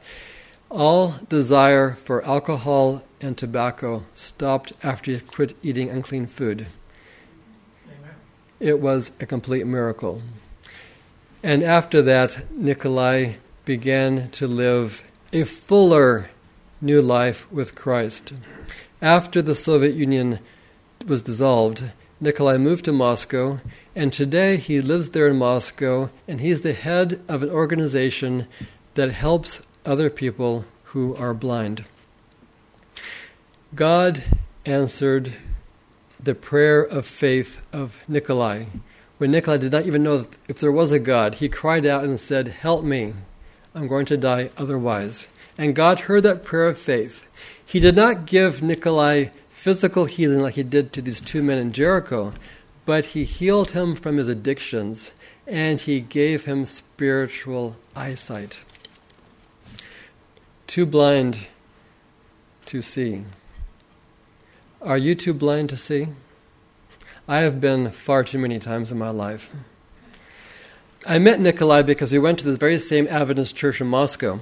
All 0.70 1.16
desire 1.28 1.92
for 1.92 2.24
alcohol 2.24 3.02
and 3.20 3.36
tobacco 3.36 4.04
stopped 4.14 4.72
after 4.82 5.12
he 5.12 5.20
quit 5.20 5.54
eating 5.62 5.90
unclean 5.90 6.26
food. 6.26 6.66
It 8.60 8.80
was 8.80 9.12
a 9.20 9.26
complete 9.26 9.66
miracle. 9.66 10.22
And 11.42 11.62
after 11.62 12.02
that, 12.02 12.50
Nikolai 12.52 13.34
began 13.64 14.30
to 14.30 14.48
live 14.48 15.04
a 15.32 15.44
fuller 15.44 16.30
new 16.80 17.00
life 17.00 17.50
with 17.52 17.74
Christ. 17.74 18.32
After 19.00 19.40
the 19.40 19.54
Soviet 19.54 19.94
Union 19.94 20.40
was 21.06 21.22
dissolved, 21.22 21.84
Nikolai 22.20 22.56
moved 22.56 22.84
to 22.86 22.92
Moscow, 22.92 23.60
and 23.94 24.12
today 24.12 24.56
he 24.56 24.80
lives 24.80 25.10
there 25.10 25.28
in 25.28 25.36
Moscow, 25.36 26.10
and 26.26 26.40
he's 26.40 26.62
the 26.62 26.72
head 26.72 27.20
of 27.28 27.44
an 27.44 27.50
organization 27.50 28.48
that 28.94 29.12
helps 29.12 29.60
other 29.86 30.10
people 30.10 30.64
who 30.84 31.14
are 31.14 31.34
blind. 31.34 31.84
God 33.74 34.24
answered 34.66 35.34
the 36.22 36.34
prayer 36.34 36.82
of 36.82 37.06
faith 37.06 37.60
of 37.72 38.02
Nikolai. 38.08 38.66
When 39.18 39.30
Nikolai 39.30 39.58
did 39.58 39.72
not 39.72 39.86
even 39.86 40.02
know 40.02 40.26
if 40.46 40.60
there 40.60 40.72
was 40.72 40.92
a 40.92 40.98
God, 40.98 41.36
he 41.36 41.48
cried 41.48 41.86
out 41.86 42.04
and 42.04 42.18
said, 42.18 42.48
Help 42.48 42.84
me, 42.84 43.14
I'm 43.74 43.88
going 43.88 44.06
to 44.06 44.16
die 44.16 44.50
otherwise. 44.56 45.28
And 45.56 45.74
God 45.74 46.00
heard 46.00 46.22
that 46.22 46.44
prayer 46.44 46.66
of 46.66 46.78
faith. 46.78 47.26
He 47.64 47.80
did 47.80 47.96
not 47.96 48.26
give 48.26 48.62
Nikolai 48.62 49.26
physical 49.48 50.04
healing 50.04 50.40
like 50.40 50.54
he 50.54 50.62
did 50.62 50.92
to 50.92 51.02
these 51.02 51.20
two 51.20 51.42
men 51.42 51.58
in 51.58 51.72
Jericho, 51.72 52.32
but 52.84 53.06
he 53.06 53.24
healed 53.24 53.72
him 53.72 53.94
from 53.96 54.16
his 54.16 54.28
addictions 54.28 55.12
and 55.46 55.80
he 55.80 56.00
gave 56.00 56.44
him 56.44 56.66
spiritual 56.66 57.76
eyesight 57.96 58.60
too 60.68 60.84
blind 60.84 61.38
to 62.66 62.82
see. 62.82 63.24
Are 64.80 64.96
you 64.96 65.14
too 65.14 65.34
blind 65.34 65.70
to 65.70 65.76
see? 65.76 66.08
I 67.26 67.42
have 67.42 67.60
been 67.60 67.90
far 67.90 68.24
too 68.24 68.38
many 68.38 68.58
times 68.58 68.92
in 68.92 68.98
my 68.98 69.10
life. 69.10 69.52
I 71.06 71.18
met 71.18 71.40
Nikolai 71.40 71.82
because 71.82 72.12
we 72.12 72.18
went 72.18 72.38
to 72.40 72.44
the 72.50 72.56
very 72.56 72.78
same 72.78 73.06
Adventist 73.08 73.56
church 73.56 73.80
in 73.80 73.88
Moscow. 73.88 74.40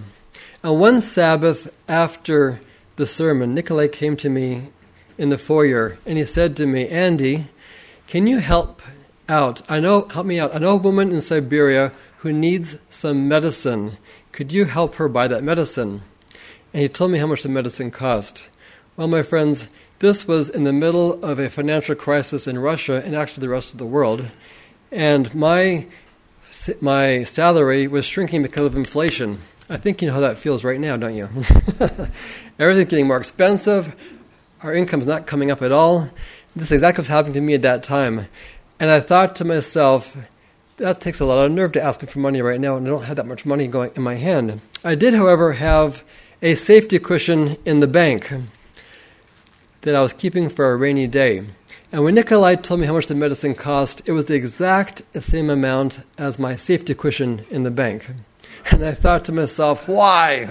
And 0.62 0.80
one 0.80 1.00
Sabbath 1.00 1.74
after 1.88 2.60
the 2.96 3.06
sermon, 3.06 3.54
Nikolai 3.54 3.88
came 3.88 4.16
to 4.18 4.28
me 4.28 4.68
in 5.16 5.30
the 5.30 5.38
foyer 5.38 5.98
and 6.04 6.18
he 6.18 6.24
said 6.24 6.56
to 6.56 6.66
me, 6.66 6.88
Andy, 6.88 7.46
can 8.06 8.26
you 8.26 8.38
help 8.38 8.82
out? 9.28 9.68
I 9.70 9.80
know, 9.80 10.06
help 10.06 10.26
me 10.26 10.38
out. 10.38 10.54
I 10.54 10.58
know 10.58 10.74
a 10.74 10.76
woman 10.76 11.12
in 11.12 11.20
Siberia 11.22 11.92
who 12.18 12.32
needs 12.32 12.76
some 12.90 13.26
medicine. 13.26 13.96
Could 14.32 14.52
you 14.52 14.66
help 14.66 14.96
her 14.96 15.08
buy 15.08 15.28
that 15.28 15.42
medicine? 15.42 16.02
and 16.76 16.82
he 16.82 16.90
told 16.90 17.10
me 17.10 17.18
how 17.18 17.26
much 17.26 17.42
the 17.42 17.48
medicine 17.48 17.90
cost. 17.90 18.50
Well, 18.98 19.08
my 19.08 19.22
friends, 19.22 19.68
this 19.98 20.28
was 20.28 20.48
in 20.48 20.64
the 20.64 20.72
middle 20.72 21.24
of 21.24 21.38
a 21.38 21.48
financial 21.48 21.94
crisis 21.94 22.46
in 22.46 22.58
Russia 22.58 23.02
and 23.04 23.14
actually 23.14 23.42
the 23.42 23.48
rest 23.48 23.72
of 23.72 23.78
the 23.78 23.86
world, 23.86 24.26
and 24.90 25.34
my 25.34 25.86
my 26.80 27.22
salary 27.24 27.86
was 27.86 28.04
shrinking 28.04 28.42
because 28.42 28.66
of 28.66 28.74
inflation. 28.74 29.40
I 29.68 29.76
think 29.76 30.00
you 30.00 30.08
know 30.08 30.14
how 30.14 30.20
that 30.20 30.38
feels 30.38 30.64
right 30.64 30.80
now, 30.80 30.96
don't 30.96 31.14
you? 31.14 31.24
Everything's 32.58 32.88
getting 32.88 33.06
more 33.06 33.16
expensive. 33.16 33.94
Our 34.62 34.74
income's 34.74 35.06
not 35.06 35.26
coming 35.26 35.50
up 35.50 35.62
at 35.62 35.72
all. 35.72 36.10
This 36.54 36.68
is 36.68 36.72
exactly 36.72 37.02
what's 37.02 37.08
happening 37.08 37.34
to 37.34 37.40
me 37.40 37.54
at 37.54 37.62
that 37.62 37.82
time. 37.82 38.28
And 38.80 38.90
I 38.90 39.00
thought 39.00 39.36
to 39.36 39.44
myself, 39.44 40.16
that 40.76 41.00
takes 41.00 41.20
a 41.20 41.24
lot 41.24 41.44
of 41.44 41.52
nerve 41.52 41.72
to 41.72 41.82
ask 41.82 42.02
me 42.02 42.08
for 42.08 42.18
money 42.18 42.42
right 42.42 42.60
now, 42.60 42.76
and 42.76 42.86
I 42.86 42.90
don't 42.90 43.04
have 43.04 43.16
that 43.16 43.26
much 43.26 43.46
money 43.46 43.66
going 43.66 43.92
in 43.94 44.02
my 44.02 44.14
hand. 44.14 44.60
I 44.84 44.94
did, 44.94 45.14
however, 45.14 45.54
have 45.54 46.04
a 46.42 46.54
safety 46.54 46.98
cushion 46.98 47.56
in 47.64 47.80
the 47.80 47.86
bank 47.86 48.32
that 49.86 49.94
I 49.94 50.02
was 50.02 50.12
keeping 50.12 50.48
for 50.48 50.72
a 50.72 50.76
rainy 50.76 51.06
day. 51.06 51.44
And 51.92 52.02
when 52.02 52.16
Nikolai 52.16 52.56
told 52.56 52.80
me 52.80 52.88
how 52.88 52.94
much 52.94 53.06
the 53.06 53.14
medicine 53.14 53.54
cost, 53.54 54.02
it 54.04 54.10
was 54.10 54.24
the 54.24 54.34
exact 54.34 55.02
same 55.20 55.48
amount 55.48 56.00
as 56.18 56.40
my 56.40 56.56
safety 56.56 56.92
cushion 56.92 57.46
in 57.50 57.62
the 57.62 57.70
bank. 57.70 58.10
And 58.72 58.84
I 58.84 58.94
thought 58.94 59.24
to 59.26 59.32
myself, 59.32 59.86
why? 59.86 60.46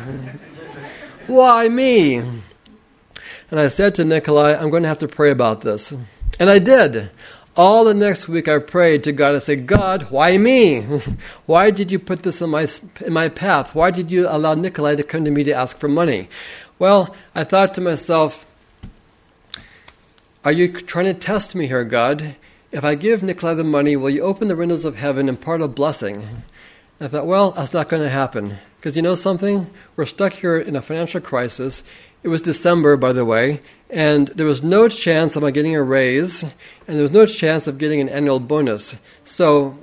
why 1.28 1.67
me? 1.67 2.15
And 2.15 3.60
I 3.60 3.67
said 3.67 3.93
to 3.95 4.06
Nikolai, 4.06 4.54
I'm 4.54 4.69
going 4.69 4.84
to 4.84 4.88
have 4.88 5.00
to 5.00 5.08
pray 5.10 5.32
about 5.32 5.62
this. 5.62 5.91
And 6.39 6.50
I 6.50 6.60
did. 6.60 7.12
All 7.58 7.84
the 7.84 7.93
next 7.93 8.30
week, 8.30 8.48
I 8.48 8.60
prayed 8.60 9.04
to 9.04 9.12
God. 9.12 9.36
I 9.36 9.39
said, 9.39 9.67
God, 9.67 10.04
why 10.12 10.38
me? 10.38 10.84
why 11.45 11.71
did 11.71 11.91
you 11.91 12.00
put 12.00 12.24
this 12.24 12.41
in 12.41 12.52
my, 12.52 12.69
in 13.06 13.12
my 13.12 13.27
path? 13.27 13.75
Why 13.75 13.92
did 13.92 14.13
you 14.13 14.29
allow 14.29 14.54
Nikolai 14.54 14.96
to 14.96 15.04
come 15.04 15.25
to 15.25 15.31
me 15.31 15.44
to 15.44 15.52
ask 15.52 15.77
for 15.77 15.90
money? 15.90 16.29
Well, 16.79 17.13
I 17.36 17.44
thought 17.44 17.73
to 17.73 17.81
myself, 17.81 18.46
are 20.46 20.52
you 20.52 20.71
trying 20.71 21.06
to 21.06 21.13
test 21.15 21.56
me 21.56 21.65
here, 21.65 21.83
God? 21.83 22.35
If 22.71 22.83
I 22.83 22.93
give 22.93 23.23
Nikolai 23.23 23.56
the 23.56 23.63
money, 23.63 23.96
will 23.96 24.12
you 24.12 24.21
open 24.21 24.48
the 24.48 24.56
windows 24.56 24.85
of 24.85 24.98
heaven 24.98 25.27
and 25.27 25.41
part 25.41 25.60
a 25.60 25.67
blessing? 25.67 26.17
And 26.17 26.43
I 27.02 27.08
thought, 27.08 27.25
well, 27.25 27.50
that's 27.50 27.73
not 27.73 27.89
going 27.89 28.04
to 28.04 28.10
happen. 28.10 28.60
Because 28.77 28.96
you 28.96 29.02
know 29.02 29.15
something? 29.15 29.67
We're 29.96 30.06
stuck 30.06 30.33
here 30.33 30.60
in 30.60 30.75
a 30.75 30.83
financial 30.83 31.19
crisis. 31.19 31.81
It 32.21 32.27
was 32.27 32.43
December, 32.43 32.96
by 32.96 33.12
the 33.12 33.25
way, 33.25 33.62
and 33.89 34.27
there 34.29 34.46
was 34.46 34.62
no 34.62 34.87
chance 34.87 35.35
of 35.35 35.41
my 35.41 35.50
getting 35.50 35.75
a 35.75 35.81
raise, 35.81 36.43
and 36.43 36.52
there 36.85 37.02
was 37.02 37.12
no 37.12 37.25
chance 37.25 37.65
of 37.65 37.79
getting 37.79 38.00
an 38.00 38.10
annual 38.10 38.39
bonus. 38.39 38.98
So 39.23 39.79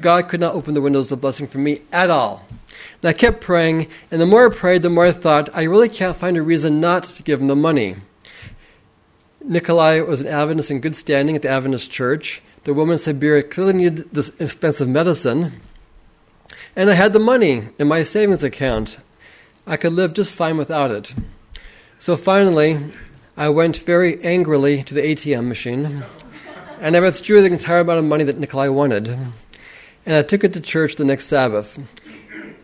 God 0.00 0.28
could 0.28 0.38
not 0.38 0.54
open 0.54 0.74
the 0.74 0.80
windows 0.80 1.10
of 1.10 1.20
blessing 1.20 1.48
for 1.48 1.58
me 1.58 1.82
at 1.90 2.10
all. 2.10 2.46
And 3.02 3.08
I 3.08 3.12
kept 3.12 3.40
praying, 3.40 3.88
and 4.12 4.20
the 4.20 4.26
more 4.26 4.52
I 4.52 4.54
prayed, 4.54 4.82
the 4.82 4.88
more 4.88 5.06
I 5.06 5.12
thought, 5.12 5.48
I 5.52 5.64
really 5.64 5.88
can't 5.88 6.16
find 6.16 6.36
a 6.36 6.42
reason 6.42 6.80
not 6.80 7.02
to 7.02 7.24
give 7.24 7.40
him 7.40 7.48
the 7.48 7.56
money. 7.56 7.96
Nikolai 9.48 10.00
was 10.00 10.20
an 10.20 10.26
Adventist 10.26 10.72
in 10.72 10.80
good 10.80 10.96
standing 10.96 11.36
at 11.36 11.42
the 11.42 11.48
Adventist 11.48 11.88
church. 11.88 12.42
The 12.64 12.74
woman 12.74 12.94
in 12.94 12.98
Siberia 12.98 13.44
clearly 13.44 13.74
needed 13.74 14.10
this 14.12 14.32
expensive 14.40 14.88
medicine. 14.88 15.60
And 16.74 16.90
I 16.90 16.94
had 16.94 17.12
the 17.12 17.20
money 17.20 17.68
in 17.78 17.86
my 17.86 18.02
savings 18.02 18.42
account. 18.42 18.98
I 19.64 19.76
could 19.76 19.92
live 19.92 20.14
just 20.14 20.32
fine 20.32 20.56
without 20.56 20.90
it. 20.90 21.14
So 22.00 22.16
finally, 22.16 22.90
I 23.36 23.48
went 23.50 23.76
very 23.78 24.20
angrily 24.24 24.82
to 24.82 24.94
the 24.94 25.00
ATM 25.02 25.46
machine 25.46 26.02
and 26.80 26.96
I 26.96 27.00
withdrew 27.00 27.40
the 27.40 27.52
entire 27.52 27.80
amount 27.80 28.00
of 28.00 28.04
money 28.04 28.24
that 28.24 28.38
Nikolai 28.38 28.68
wanted. 28.68 29.08
And 29.08 30.16
I 30.16 30.22
took 30.22 30.42
it 30.42 30.52
to 30.54 30.60
church 30.60 30.96
the 30.96 31.04
next 31.04 31.26
Sabbath. 31.26 31.78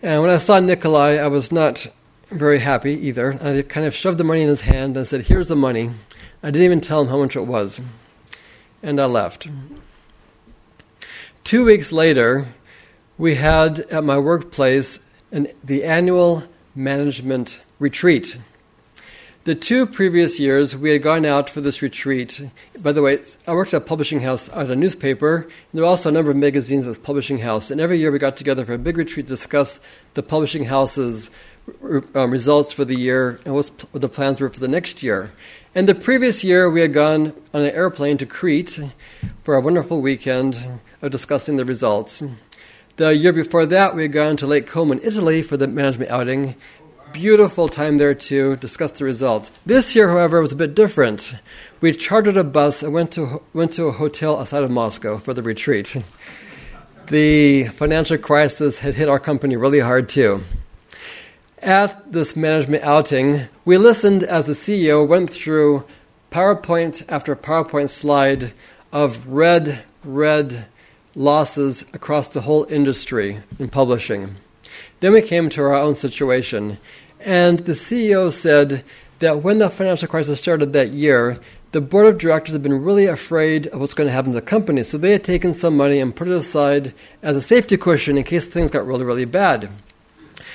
And 0.03 0.21
when 0.21 0.31
I 0.31 0.39
saw 0.39 0.59
Nikolai, 0.59 1.17
I 1.17 1.29
was 1.29 1.53
not 1.53 1.87
very 2.31 2.59
happy 2.59 2.95
either. 3.07 3.35
I 3.41 3.63
kind 3.63 3.87
of 3.87 3.95
shoved 3.95 4.19
the 4.19 4.25
money 4.25 4.43
in 4.43 4.49
his 4.49 4.63
hand 4.63 4.97
and 4.97 5.07
said, 5.07 5.23
Here's 5.23 5.49
the 5.49 5.57
money. 5.57 5.91
I 6.43 6.51
didn't 6.51 6.65
even 6.65 6.81
tell 6.81 7.03
him 7.03 7.09
how 7.09 7.19
much 7.19 7.37
it 7.37 7.47
was. 7.47 7.81
And 8.83 9.01
I 9.01 9.07
left. 9.07 9.47
Two 11.45 11.65
weeks 11.65 11.93
later, 11.93 12.49
we 13.17 13.37
had 13.37 13.81
at 13.81 14.03
my 14.03 14.19
workplace 14.19 14.99
an, 15.31 15.47
the 15.63 15.85
annual 15.85 16.43
management 16.75 17.61
retreat. 17.79 18.39
The 19.45 19.55
two 19.55 19.87
previous 19.87 20.39
years, 20.39 20.77
we 20.77 20.91
had 20.91 21.03
gone 21.03 21.25
out 21.25 21.51
for 21.51 21.61
this 21.61 21.83
retreat. 21.83 22.41
By 22.79 22.93
the 22.93 23.03
way, 23.03 23.19
I 23.47 23.53
worked 23.53 23.75
at 23.75 23.83
a 23.83 23.85
publishing 23.85 24.21
house 24.21 24.49
at 24.49 24.71
a 24.71 24.77
newspaper, 24.77 25.37
and 25.37 25.51
there 25.73 25.83
were 25.83 25.89
also 25.89 26.09
a 26.09 26.13
number 26.13 26.31
of 26.31 26.37
magazines 26.37 26.85
at 26.85 26.89
this 26.89 26.99
publishing 26.99 27.39
house. 27.39 27.71
And 27.71 27.81
every 27.81 27.99
year 27.99 28.13
we 28.13 28.21
got 28.21 28.37
together 28.37 28.65
for 28.65 28.75
a 28.75 28.79
big 28.79 28.97
retreat 28.97 29.27
to 29.27 29.31
discuss 29.31 29.81
the 30.15 30.23
publishing 30.23 30.65
house's 30.65 31.31
um, 32.15 32.31
results 32.31 32.73
for 32.73 32.85
the 32.85 32.97
year 32.97 33.41
and 33.45 33.55
what 33.55 33.71
the 33.93 34.09
plans 34.09 34.41
were 34.41 34.49
for 34.49 34.61
the 34.61 34.69
next 34.69 35.03
year. 35.03 35.33
And 35.75 35.89
the 35.89 35.95
previous 35.95 36.45
year, 36.45 36.69
we 36.69 36.83
had 36.83 36.93
gone 36.93 37.33
on 37.55 37.63
an 37.63 37.71
airplane 37.75 38.19
to 38.19 38.27
Crete 38.27 38.79
for 39.43 39.55
a 39.55 39.61
wonderful 39.63 40.03
weekend 40.03 40.63
of 41.01 41.11
discussing 41.11 41.57
the 41.57 41.65
results. 41.65 42.23
The 42.97 43.17
year 43.17 43.33
before 43.33 43.65
that, 43.65 43.97
we 43.97 44.03
had 44.03 44.13
gone 44.13 44.37
to 44.37 44.47
Lake 44.47 44.67
Como 44.67 44.93
in 44.93 45.01
Italy 45.03 45.41
for 45.41 45.57
the 45.57 45.67
management 45.67 46.11
outing, 46.11 46.57
beautiful 47.15 47.71
time 47.71 47.97
there 47.97 48.15
to 48.15 48.57
discuss 48.57 48.91
the 48.91 49.07
results. 49.07 49.51
This 49.65 49.97
year, 49.97 50.11
however, 50.11 50.43
was 50.43 50.53
a 50.53 50.57
bit 50.57 50.75
different. 50.75 51.37
We 51.81 51.93
chartered 51.93 52.37
a 52.37 52.45
bus 52.45 52.83
and 52.83 52.93
went 52.93 53.11
to, 53.13 53.43
went 53.55 53.73
to 53.73 53.85
a 53.85 53.93
hotel 53.93 54.39
outside 54.39 54.65
of 54.65 54.71
Moscow 54.71 55.17
for 55.17 55.33
the 55.33 55.43
retreat. 55.43 55.97
The 57.07 57.69
financial 57.69 58.19
crisis 58.19 58.81
had 58.81 58.97
hit 58.97 59.09
our 59.09 59.19
company 59.19 59.57
really 59.57 59.81
hard, 59.81 60.11
too. 60.11 60.43
At 61.63 62.11
this 62.11 62.35
management 62.35 62.83
outing, 62.83 63.43
we 63.65 63.79
listened 63.79 64.25
as 64.25 64.47
the 64.47 64.53
CEO 64.53 65.07
went 65.07 65.31
through 65.31 65.85
PowerPoint 66.33 67.05
after 67.09 67.37
PowerPoint 67.37 67.89
slide 67.89 68.53
of 68.91 69.25
red, 69.29 69.85
red 70.03 70.67
losses 71.15 71.83
across 71.93 72.27
the 72.27 72.41
whole 72.41 72.65
industry 72.65 73.43
in 73.61 73.69
publishing. 73.69 74.35
Then 74.99 75.13
we 75.13 75.23
came 75.23 75.49
to 75.51 75.63
our 75.63 75.77
own 75.77 75.95
situation, 75.95 76.79
and 77.21 77.61
the 77.61 77.75
CEO 77.75 78.33
said 78.33 78.83
that 79.21 79.45
when 79.45 79.59
the 79.59 79.71
financial 79.71 80.09
crisis 80.09 80.41
started 80.41 80.73
that 80.73 80.91
year, 80.91 81.39
the 81.71 81.81
board 81.81 82.07
of 82.07 82.19
directors 82.19 82.55
had 82.55 82.65
been 82.65 82.83
really 82.83 83.07
afraid 83.07 83.69
of 83.69 83.79
what's 83.79 83.95
going 83.95 84.09
to 84.09 84.13
happen 84.13 84.33
to 84.33 84.41
the 84.41 84.45
company. 84.45 84.83
So 84.83 84.99
they 84.99 85.13
had 85.13 85.23
taken 85.23 85.55
some 85.55 85.77
money 85.77 86.01
and 86.01 86.17
put 86.17 86.27
it 86.27 86.35
aside 86.35 86.93
as 87.23 87.37
a 87.37 87.41
safety 87.41 87.77
cushion 87.77 88.19
in 88.19 88.25
case 88.25 88.47
things 88.47 88.73
got 88.73 88.85
really, 88.85 89.05
really 89.05 89.27
bad. 89.27 89.71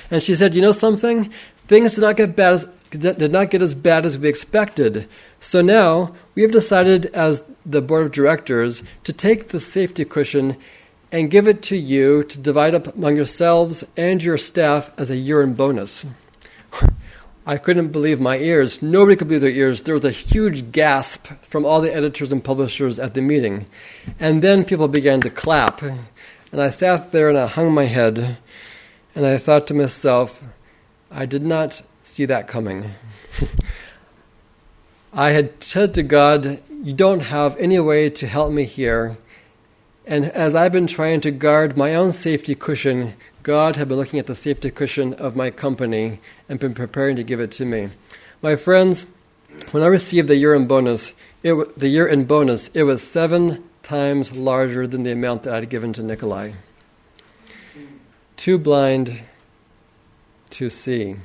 And 0.10 0.24
she 0.24 0.36
said, 0.36 0.56
You 0.56 0.62
know 0.62 0.72
something? 0.72 1.32
Things 1.68 1.96
did 1.96 2.02
not 2.02 2.18
get 2.18 2.36
bad 2.36 2.54
as, 2.54 2.68
did 2.92 3.32
not 3.32 3.52
get 3.52 3.62
as 3.62 3.76
bad 3.76 4.06
as 4.06 4.18
we 4.18 4.30
expected. 4.30 5.08
So 5.40 5.62
now 5.62 6.16
we 6.36 6.42
have 6.44 6.52
decided 6.52 7.08
as 7.08 7.44
the 7.66 7.82
board 7.82 8.06
of 8.06 8.12
directors 8.12 8.84
to 9.04 9.14
take 9.14 9.50
the 9.50 9.60
safety 9.60 10.06
cushion 10.06 10.56
and 11.12 11.32
give 11.32 11.48
it 11.48 11.62
to 11.64 11.76
you 11.76 12.24
to 12.24 12.38
divide 12.38 12.76
up 12.76 12.96
among 12.96 13.16
yourselves 13.16 13.84
and 13.96 14.24
your 14.24 14.38
staff 14.38 14.92
as 14.98 15.10
a 15.10 15.16
year 15.16 15.42
in 15.42 15.54
bonus. 15.54 16.06
I 17.48 17.58
couldn't 17.58 17.94
believe 17.94 18.20
my 18.20 18.38
ears. 18.40 18.82
Nobody 18.82 19.16
could 19.16 19.30
believe 19.30 19.40
their 19.40 19.50
ears. 19.50 19.84
There 19.84 19.94
was 19.94 20.04
a 20.04 20.12
huge 20.12 20.74
gasp 20.74 21.28
from 21.44 21.66
all 21.66 21.80
the 21.80 21.96
editors 21.96 22.34
and 22.34 22.44
publishers 22.44 23.00
at 23.00 23.14
the 23.14 23.22
meeting. 23.22 23.68
And 24.20 24.42
then 24.42 24.66
people 24.66 24.90
began 24.90 25.22
to 25.22 25.30
clap. 25.30 25.82
And 25.82 26.08
I 26.54 26.72
sat 26.72 27.14
there 27.14 27.30
and 27.30 27.38
I 27.38 27.48
hung 27.48 27.72
my 27.72 27.86
head. 27.86 28.36
And 29.18 29.26
I 29.26 29.40
thought 29.40 29.66
to 29.66 29.74
myself, 29.74 30.44
I 31.10 31.26
did 31.26 31.42
not 31.42 31.82
see 32.04 32.26
that 32.26 32.48
coming. 32.48 32.92
I 35.12 35.32
had 35.32 35.64
said 35.64 35.96
to 35.96 36.04
God, 36.04 36.62
You 36.84 36.94
don't 36.94 37.22
have 37.22 37.58
any 37.58 37.80
way 37.80 38.12
to 38.12 38.28
help 38.28 38.52
me 38.52 38.66
here. 38.66 39.18
And 40.06 40.26
as 40.26 40.54
I've 40.54 40.72
been 40.72 40.86
trying 40.86 41.22
to 41.22 41.32
guard 41.32 41.76
my 41.76 41.96
own 41.96 42.14
safety 42.14 42.54
cushion, 42.54 43.16
God 43.42 43.76
had 43.76 43.88
been 43.88 43.98
looking 43.98 44.20
at 44.20 44.28
the 44.28 44.36
safety 44.36 44.70
cushion 44.70 45.16
of 45.16 45.36
my 45.36 45.50
company 45.50 46.20
and 46.48 46.60
been 46.60 46.76
preparing 46.76 47.16
to 47.16 47.24
give 47.24 47.40
it 47.40 47.50
to 47.54 47.66
me. 47.66 47.90
My 48.44 48.56
friends, 48.56 49.08
when 49.72 49.82
I 49.82 49.88
received 49.88 50.28
the 50.28 50.36
year-end 50.36 50.70
bonus, 50.70 51.14
it, 51.42 51.56
the 51.80 51.90
year-end 51.90 52.28
bonus, 52.28 52.68
it 52.76 52.84
was 52.84 53.02
seven 53.02 53.68
times 53.82 54.34
larger 54.34 54.86
than 54.86 55.02
the 55.02 55.12
amount 55.14 55.42
that 55.42 55.54
I 55.54 55.62
had 55.62 55.72
given 55.72 55.92
to 55.94 56.04
Nikolai. 56.04 56.52
Too 58.38 58.58
blind 58.58 59.24
to 60.52 60.70
see. 60.70 61.18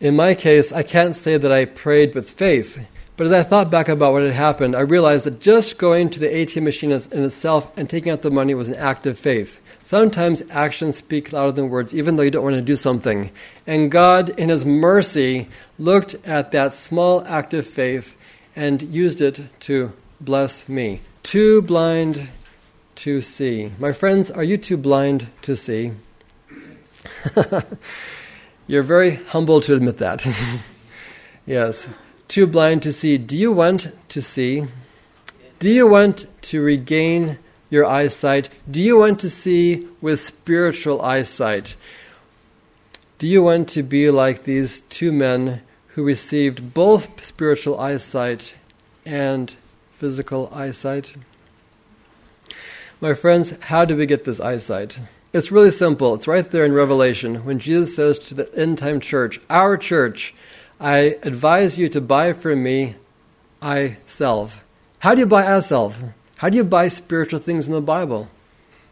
In 0.00 0.16
my 0.16 0.34
case, 0.34 0.72
I 0.72 0.82
can't 0.82 1.14
say 1.14 1.36
that 1.36 1.52
I 1.52 1.66
prayed 1.66 2.14
with 2.14 2.30
faith 2.30 2.78
but 3.16 3.28
as 3.28 3.32
I 3.32 3.44
thought 3.44 3.70
back 3.70 3.88
about 3.88 4.12
what 4.12 4.24
had 4.24 4.32
happened, 4.32 4.74
I 4.74 4.80
realized 4.80 5.24
that 5.24 5.40
just 5.40 5.78
going 5.78 6.10
to 6.10 6.20
the 6.20 6.26
ATM 6.26 6.64
machine 6.64 6.90
in 6.90 7.22
itself 7.22 7.70
and 7.76 7.88
taking 7.88 8.10
out 8.10 8.22
the 8.22 8.30
money 8.30 8.54
was 8.54 8.68
an 8.68 8.74
act 8.74 9.06
of 9.06 9.16
faith. 9.16 9.60
Sometimes 9.84 10.42
actions 10.50 10.96
speak 10.96 11.32
louder 11.32 11.52
than 11.52 11.68
words, 11.68 11.94
even 11.94 12.16
though 12.16 12.24
you 12.24 12.32
don't 12.32 12.42
want 12.42 12.56
to 12.56 12.62
do 12.62 12.74
something. 12.74 13.30
And 13.68 13.90
God, 13.92 14.30
in 14.30 14.48
His 14.48 14.64
mercy, 14.64 15.48
looked 15.78 16.14
at 16.24 16.50
that 16.50 16.74
small 16.74 17.24
act 17.26 17.54
of 17.54 17.68
faith 17.68 18.16
and 18.56 18.82
used 18.82 19.20
it 19.20 19.42
to 19.60 19.92
bless 20.20 20.68
me. 20.68 21.00
Too 21.22 21.62
blind 21.62 22.30
to 22.96 23.20
see. 23.20 23.72
My 23.78 23.92
friends, 23.92 24.30
are 24.30 24.44
you 24.44 24.56
too 24.56 24.76
blind 24.76 25.28
to 25.42 25.56
see? 25.56 25.92
You're 28.66 28.82
very 28.82 29.16
humble 29.16 29.60
to 29.62 29.74
admit 29.74 29.98
that. 29.98 30.26
yes 31.46 31.86
too 32.28 32.46
blind 32.46 32.82
to 32.82 32.92
see. 32.92 33.18
Do 33.18 33.36
you 33.36 33.52
want 33.52 33.92
to 34.08 34.22
see? 34.22 34.66
Do 35.58 35.70
you 35.70 35.86
want 35.86 36.26
to 36.50 36.60
regain 36.60 37.38
your 37.70 37.86
eyesight? 37.86 38.48
Do 38.70 38.80
you 38.80 38.98
want 38.98 39.20
to 39.20 39.30
see 39.30 39.86
with 40.00 40.20
spiritual 40.20 41.00
eyesight? 41.02 41.76
Do 43.18 43.26
you 43.26 43.42
want 43.42 43.68
to 43.70 43.82
be 43.82 44.10
like 44.10 44.44
these 44.44 44.80
two 44.88 45.12
men 45.12 45.62
who 45.88 46.02
received 46.02 46.74
both 46.74 47.24
spiritual 47.24 47.78
eyesight 47.78 48.54
and 49.06 49.54
physical 49.96 50.50
eyesight? 50.52 51.14
My 53.04 53.12
friends, 53.12 53.52
how 53.64 53.84
do 53.84 53.96
we 53.96 54.06
get 54.06 54.24
this 54.24 54.40
eyesight? 54.40 54.96
It's 55.34 55.52
really 55.52 55.72
simple. 55.72 56.14
It's 56.14 56.26
right 56.26 56.50
there 56.50 56.64
in 56.64 56.72
Revelation 56.72 57.44
when 57.44 57.58
Jesus 57.58 57.94
says 57.94 58.18
to 58.20 58.34
the 58.34 58.50
end 58.58 58.78
time 58.78 58.98
church, 58.98 59.42
our 59.50 59.76
church, 59.76 60.34
I 60.80 61.18
advise 61.22 61.78
you 61.78 61.90
to 61.90 62.00
buy 62.00 62.32
from 62.32 62.62
me 62.62 62.96
eye 63.60 63.98
salve. 64.06 64.64
How 65.00 65.14
do 65.14 65.20
you 65.20 65.26
buy 65.26 65.44
eye 65.44 65.60
salve? 65.60 66.02
How 66.38 66.48
do 66.48 66.56
you 66.56 66.64
buy 66.64 66.88
spiritual 66.88 67.40
things 67.40 67.66
in 67.66 67.74
the 67.74 67.82
Bible? 67.82 68.30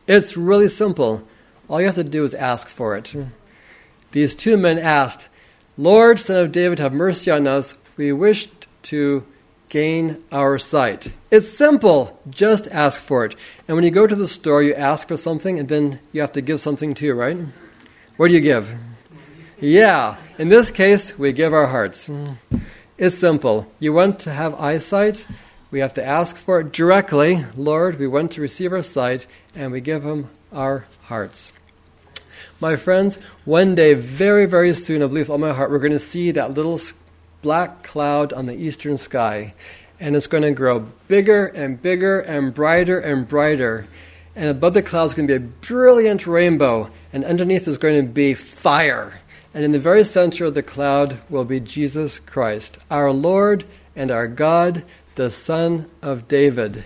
It's 0.06 0.36
really 0.36 0.68
simple. 0.68 1.26
All 1.66 1.80
you 1.80 1.86
have 1.86 1.94
to 1.94 2.04
do 2.04 2.22
is 2.22 2.34
ask 2.34 2.68
for 2.68 2.94
it. 2.98 3.14
These 4.10 4.34
two 4.34 4.58
men 4.58 4.78
asked, 4.78 5.28
Lord, 5.78 6.18
son 6.18 6.36
of 6.36 6.52
David, 6.52 6.80
have 6.80 6.92
mercy 6.92 7.30
on 7.30 7.46
us. 7.46 7.72
We 7.96 8.12
wish 8.12 8.50
to 8.82 9.24
gain 9.72 10.22
our 10.30 10.58
sight. 10.58 11.10
It's 11.30 11.48
simple. 11.48 12.20
Just 12.28 12.68
ask 12.68 13.00
for 13.00 13.24
it. 13.24 13.34
And 13.66 13.74
when 13.74 13.84
you 13.84 13.90
go 13.90 14.06
to 14.06 14.14
the 14.14 14.28
store, 14.28 14.62
you 14.62 14.74
ask 14.74 15.08
for 15.08 15.16
something, 15.16 15.58
and 15.58 15.66
then 15.66 15.98
you 16.12 16.20
have 16.20 16.32
to 16.32 16.42
give 16.42 16.60
something 16.60 16.92
to 16.92 17.06
you, 17.06 17.14
right? 17.14 17.38
What 18.18 18.28
do 18.28 18.34
you 18.34 18.42
give? 18.42 18.70
Yeah, 19.58 20.18
in 20.36 20.50
this 20.50 20.70
case, 20.70 21.18
we 21.18 21.32
give 21.32 21.54
our 21.54 21.68
hearts. 21.68 22.10
It's 22.98 23.16
simple. 23.16 23.72
You 23.78 23.94
want 23.94 24.20
to 24.20 24.30
have 24.30 24.60
eyesight? 24.60 25.24
We 25.70 25.80
have 25.80 25.94
to 25.94 26.04
ask 26.04 26.36
for 26.36 26.60
it 26.60 26.72
directly. 26.72 27.42
Lord, 27.56 27.98
we 27.98 28.06
want 28.06 28.32
to 28.32 28.42
receive 28.42 28.74
our 28.74 28.82
sight, 28.82 29.26
and 29.54 29.72
we 29.72 29.80
give 29.80 30.04
Him 30.04 30.28
our 30.52 30.84
hearts. 31.04 31.54
My 32.60 32.76
friends, 32.76 33.16
one 33.46 33.74
day, 33.74 33.94
very, 33.94 34.44
very 34.44 34.74
soon, 34.74 35.02
I 35.02 35.06
believe 35.06 35.30
all 35.30 35.38
my 35.38 35.54
heart, 35.54 35.70
we're 35.70 35.78
going 35.78 35.92
to 35.92 35.98
see 35.98 36.30
that 36.32 36.52
little 36.52 36.78
black 37.42 37.82
cloud 37.82 38.32
on 38.32 38.46
the 38.46 38.54
eastern 38.54 38.96
sky. 38.96 39.52
And 40.00 40.16
it's 40.16 40.26
going 40.26 40.42
to 40.42 40.52
grow 40.52 40.88
bigger 41.06 41.46
and 41.46 41.80
bigger 41.80 42.20
and 42.20 42.54
brighter 42.54 42.98
and 42.98 43.28
brighter. 43.28 43.86
And 44.34 44.48
above 44.48 44.74
the 44.74 44.82
clouds 44.82 45.12
is 45.12 45.16
going 45.16 45.28
to 45.28 45.38
be 45.38 45.44
a 45.44 45.48
brilliant 45.48 46.26
rainbow. 46.26 46.90
And 47.12 47.24
underneath 47.24 47.68
is 47.68 47.78
going 47.78 48.00
to 48.00 48.10
be 48.10 48.34
fire. 48.34 49.20
And 49.54 49.64
in 49.64 49.72
the 49.72 49.78
very 49.78 50.04
center 50.04 50.46
of 50.46 50.54
the 50.54 50.62
cloud 50.62 51.18
will 51.28 51.44
be 51.44 51.60
Jesus 51.60 52.18
Christ, 52.18 52.78
our 52.90 53.12
Lord 53.12 53.64
and 53.94 54.10
our 54.10 54.26
God, 54.26 54.82
the 55.14 55.30
Son 55.30 55.90
of 56.00 56.26
David. 56.26 56.84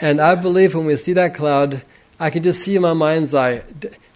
And 0.00 0.20
I 0.20 0.34
believe 0.34 0.74
when 0.74 0.84
we 0.84 0.96
see 0.96 1.14
that 1.14 1.34
cloud, 1.34 1.82
I 2.20 2.30
can 2.30 2.42
just 2.42 2.62
see 2.62 2.76
in 2.76 2.82
my 2.82 2.92
mind's 2.92 3.34
eye 3.34 3.62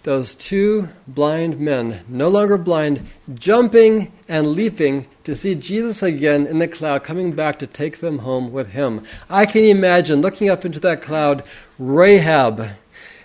those 0.03 0.35
two 0.35 0.89
blind 1.07 1.59
men, 1.59 2.01
no 2.07 2.27
longer 2.27 2.57
blind, 2.57 3.07
jumping 3.33 4.11
and 4.27 4.51
leaping 4.51 5.07
to 5.23 5.35
see 5.35 5.55
Jesus 5.55 6.03
again 6.03 6.45
in 6.45 6.59
the 6.59 6.67
cloud, 6.67 7.03
coming 7.03 7.31
back 7.31 7.57
to 7.59 7.67
take 7.67 7.99
them 7.99 8.19
home 8.19 8.51
with 8.51 8.71
him. 8.71 9.03
I 9.29 9.45
can 9.45 9.63
imagine 9.63 10.21
looking 10.21 10.49
up 10.49 10.65
into 10.65 10.79
that 10.81 11.01
cloud, 11.01 11.43
Rahab, 11.79 12.69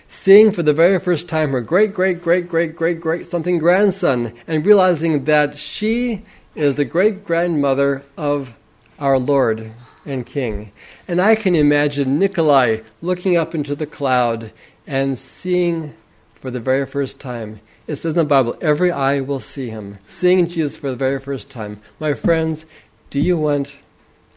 seeing 0.07 0.51
for 0.51 0.63
the 0.63 0.73
very 0.73 0.99
first 0.99 1.27
time 1.27 1.51
her 1.51 1.61
great, 1.61 1.93
great, 1.93 2.21
great, 2.21 2.47
great, 2.47 2.75
great, 2.75 3.01
great 3.01 3.27
something 3.27 3.59
grandson, 3.59 4.33
and 4.47 4.65
realizing 4.65 5.25
that 5.25 5.59
she 5.59 6.23
is 6.55 6.75
the 6.75 6.85
great 6.85 7.25
grandmother 7.25 8.03
of 8.17 8.55
our 8.97 9.19
Lord 9.19 9.71
and 10.05 10.25
King. 10.25 10.71
And 11.07 11.21
I 11.21 11.35
can 11.35 11.55
imagine 11.55 12.17
Nikolai 12.17 12.79
looking 13.01 13.35
up 13.35 13.53
into 13.53 13.75
the 13.75 13.85
cloud 13.85 14.51
and 14.87 15.17
seeing 15.17 15.93
for 16.39 16.51
the 16.51 16.59
very 16.59 16.85
first 16.85 17.19
time. 17.19 17.59
It 17.87 17.97
says 17.97 18.13
in 18.13 18.17
the 18.17 18.23
Bible, 18.23 18.55
every 18.61 18.91
eye 18.91 19.21
will 19.21 19.39
see 19.39 19.69
him, 19.69 19.97
seeing 20.07 20.47
Jesus 20.47 20.77
for 20.77 20.89
the 20.89 20.95
very 20.95 21.19
first 21.19 21.49
time. 21.49 21.81
My 21.99 22.13
friends, 22.13 22.65
do 23.09 23.19
you 23.19 23.37
want 23.37 23.77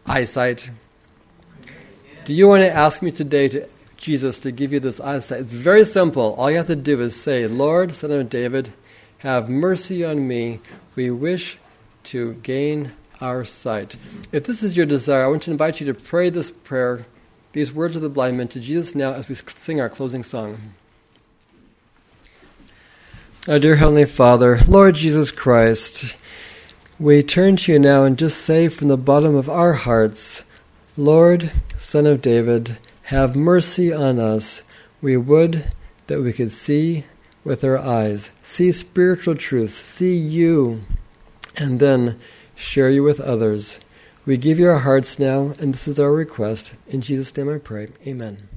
eyesight? 0.06 0.70
Do 2.24 2.32
you 2.32 2.48
want 2.48 2.62
to 2.62 2.72
ask 2.72 3.02
me 3.02 3.10
today 3.10 3.48
to 3.48 3.68
Jesus 3.96 4.38
to 4.40 4.50
give 4.50 4.72
you 4.72 4.80
this 4.80 5.00
eyesight? 5.00 5.40
It's 5.40 5.52
very 5.52 5.84
simple. 5.84 6.34
All 6.34 6.50
you 6.50 6.56
have 6.56 6.66
to 6.66 6.76
do 6.76 7.00
is 7.00 7.20
say, 7.20 7.46
Lord, 7.46 7.94
Son 7.94 8.10
of 8.10 8.30
David, 8.30 8.72
have 9.18 9.48
mercy 9.48 10.04
on 10.04 10.26
me. 10.26 10.60
We 10.94 11.10
wish 11.10 11.58
to 12.04 12.34
gain 12.34 12.92
our 13.20 13.44
sight. 13.44 13.96
If 14.32 14.44
this 14.44 14.62
is 14.62 14.76
your 14.76 14.86
desire, 14.86 15.24
I 15.24 15.28
want 15.28 15.42
to 15.42 15.50
invite 15.50 15.80
you 15.80 15.86
to 15.86 15.94
pray 15.94 16.30
this 16.30 16.50
prayer 16.50 17.06
these 17.52 17.72
words 17.72 17.96
of 17.96 18.02
the 18.02 18.08
blind 18.08 18.38
men 18.38 18.48
to 18.48 18.60
Jesus 18.60 18.94
now 18.94 19.12
as 19.12 19.28
we 19.28 19.34
sing 19.34 19.80
our 19.80 19.90
closing 19.90 20.24
song. 20.24 20.72
Our 23.48 23.58
dear 23.58 23.74
Heavenly 23.74 24.04
Father, 24.04 24.60
Lord 24.68 24.94
Jesus 24.94 25.32
Christ, 25.32 26.14
we 26.96 27.24
turn 27.24 27.56
to 27.56 27.72
you 27.72 27.78
now 27.80 28.04
and 28.04 28.16
just 28.16 28.40
say 28.40 28.68
from 28.68 28.86
the 28.86 28.96
bottom 28.96 29.34
of 29.34 29.50
our 29.50 29.72
hearts, 29.72 30.44
Lord, 30.96 31.50
Son 31.76 32.06
of 32.06 32.22
David, 32.22 32.78
have 33.02 33.34
mercy 33.34 33.92
on 33.92 34.20
us. 34.20 34.62
We 35.00 35.16
would 35.16 35.72
that 36.06 36.22
we 36.22 36.32
could 36.32 36.52
see 36.52 37.02
with 37.42 37.64
our 37.64 37.78
eyes, 37.78 38.30
see 38.44 38.70
spiritual 38.70 39.34
truths, 39.34 39.74
see 39.74 40.16
you, 40.16 40.84
and 41.56 41.80
then 41.80 42.20
share 42.54 42.90
you 42.90 43.02
with 43.02 43.18
others. 43.18 43.80
We 44.24 44.36
give 44.36 44.60
you 44.60 44.68
our 44.68 44.78
hearts 44.78 45.18
now, 45.18 45.52
and 45.58 45.74
this 45.74 45.88
is 45.88 45.98
our 45.98 46.12
request. 46.12 46.74
In 46.86 47.00
Jesus' 47.00 47.36
name 47.36 47.52
I 47.52 47.58
pray. 47.58 47.88
Amen. 48.06 48.51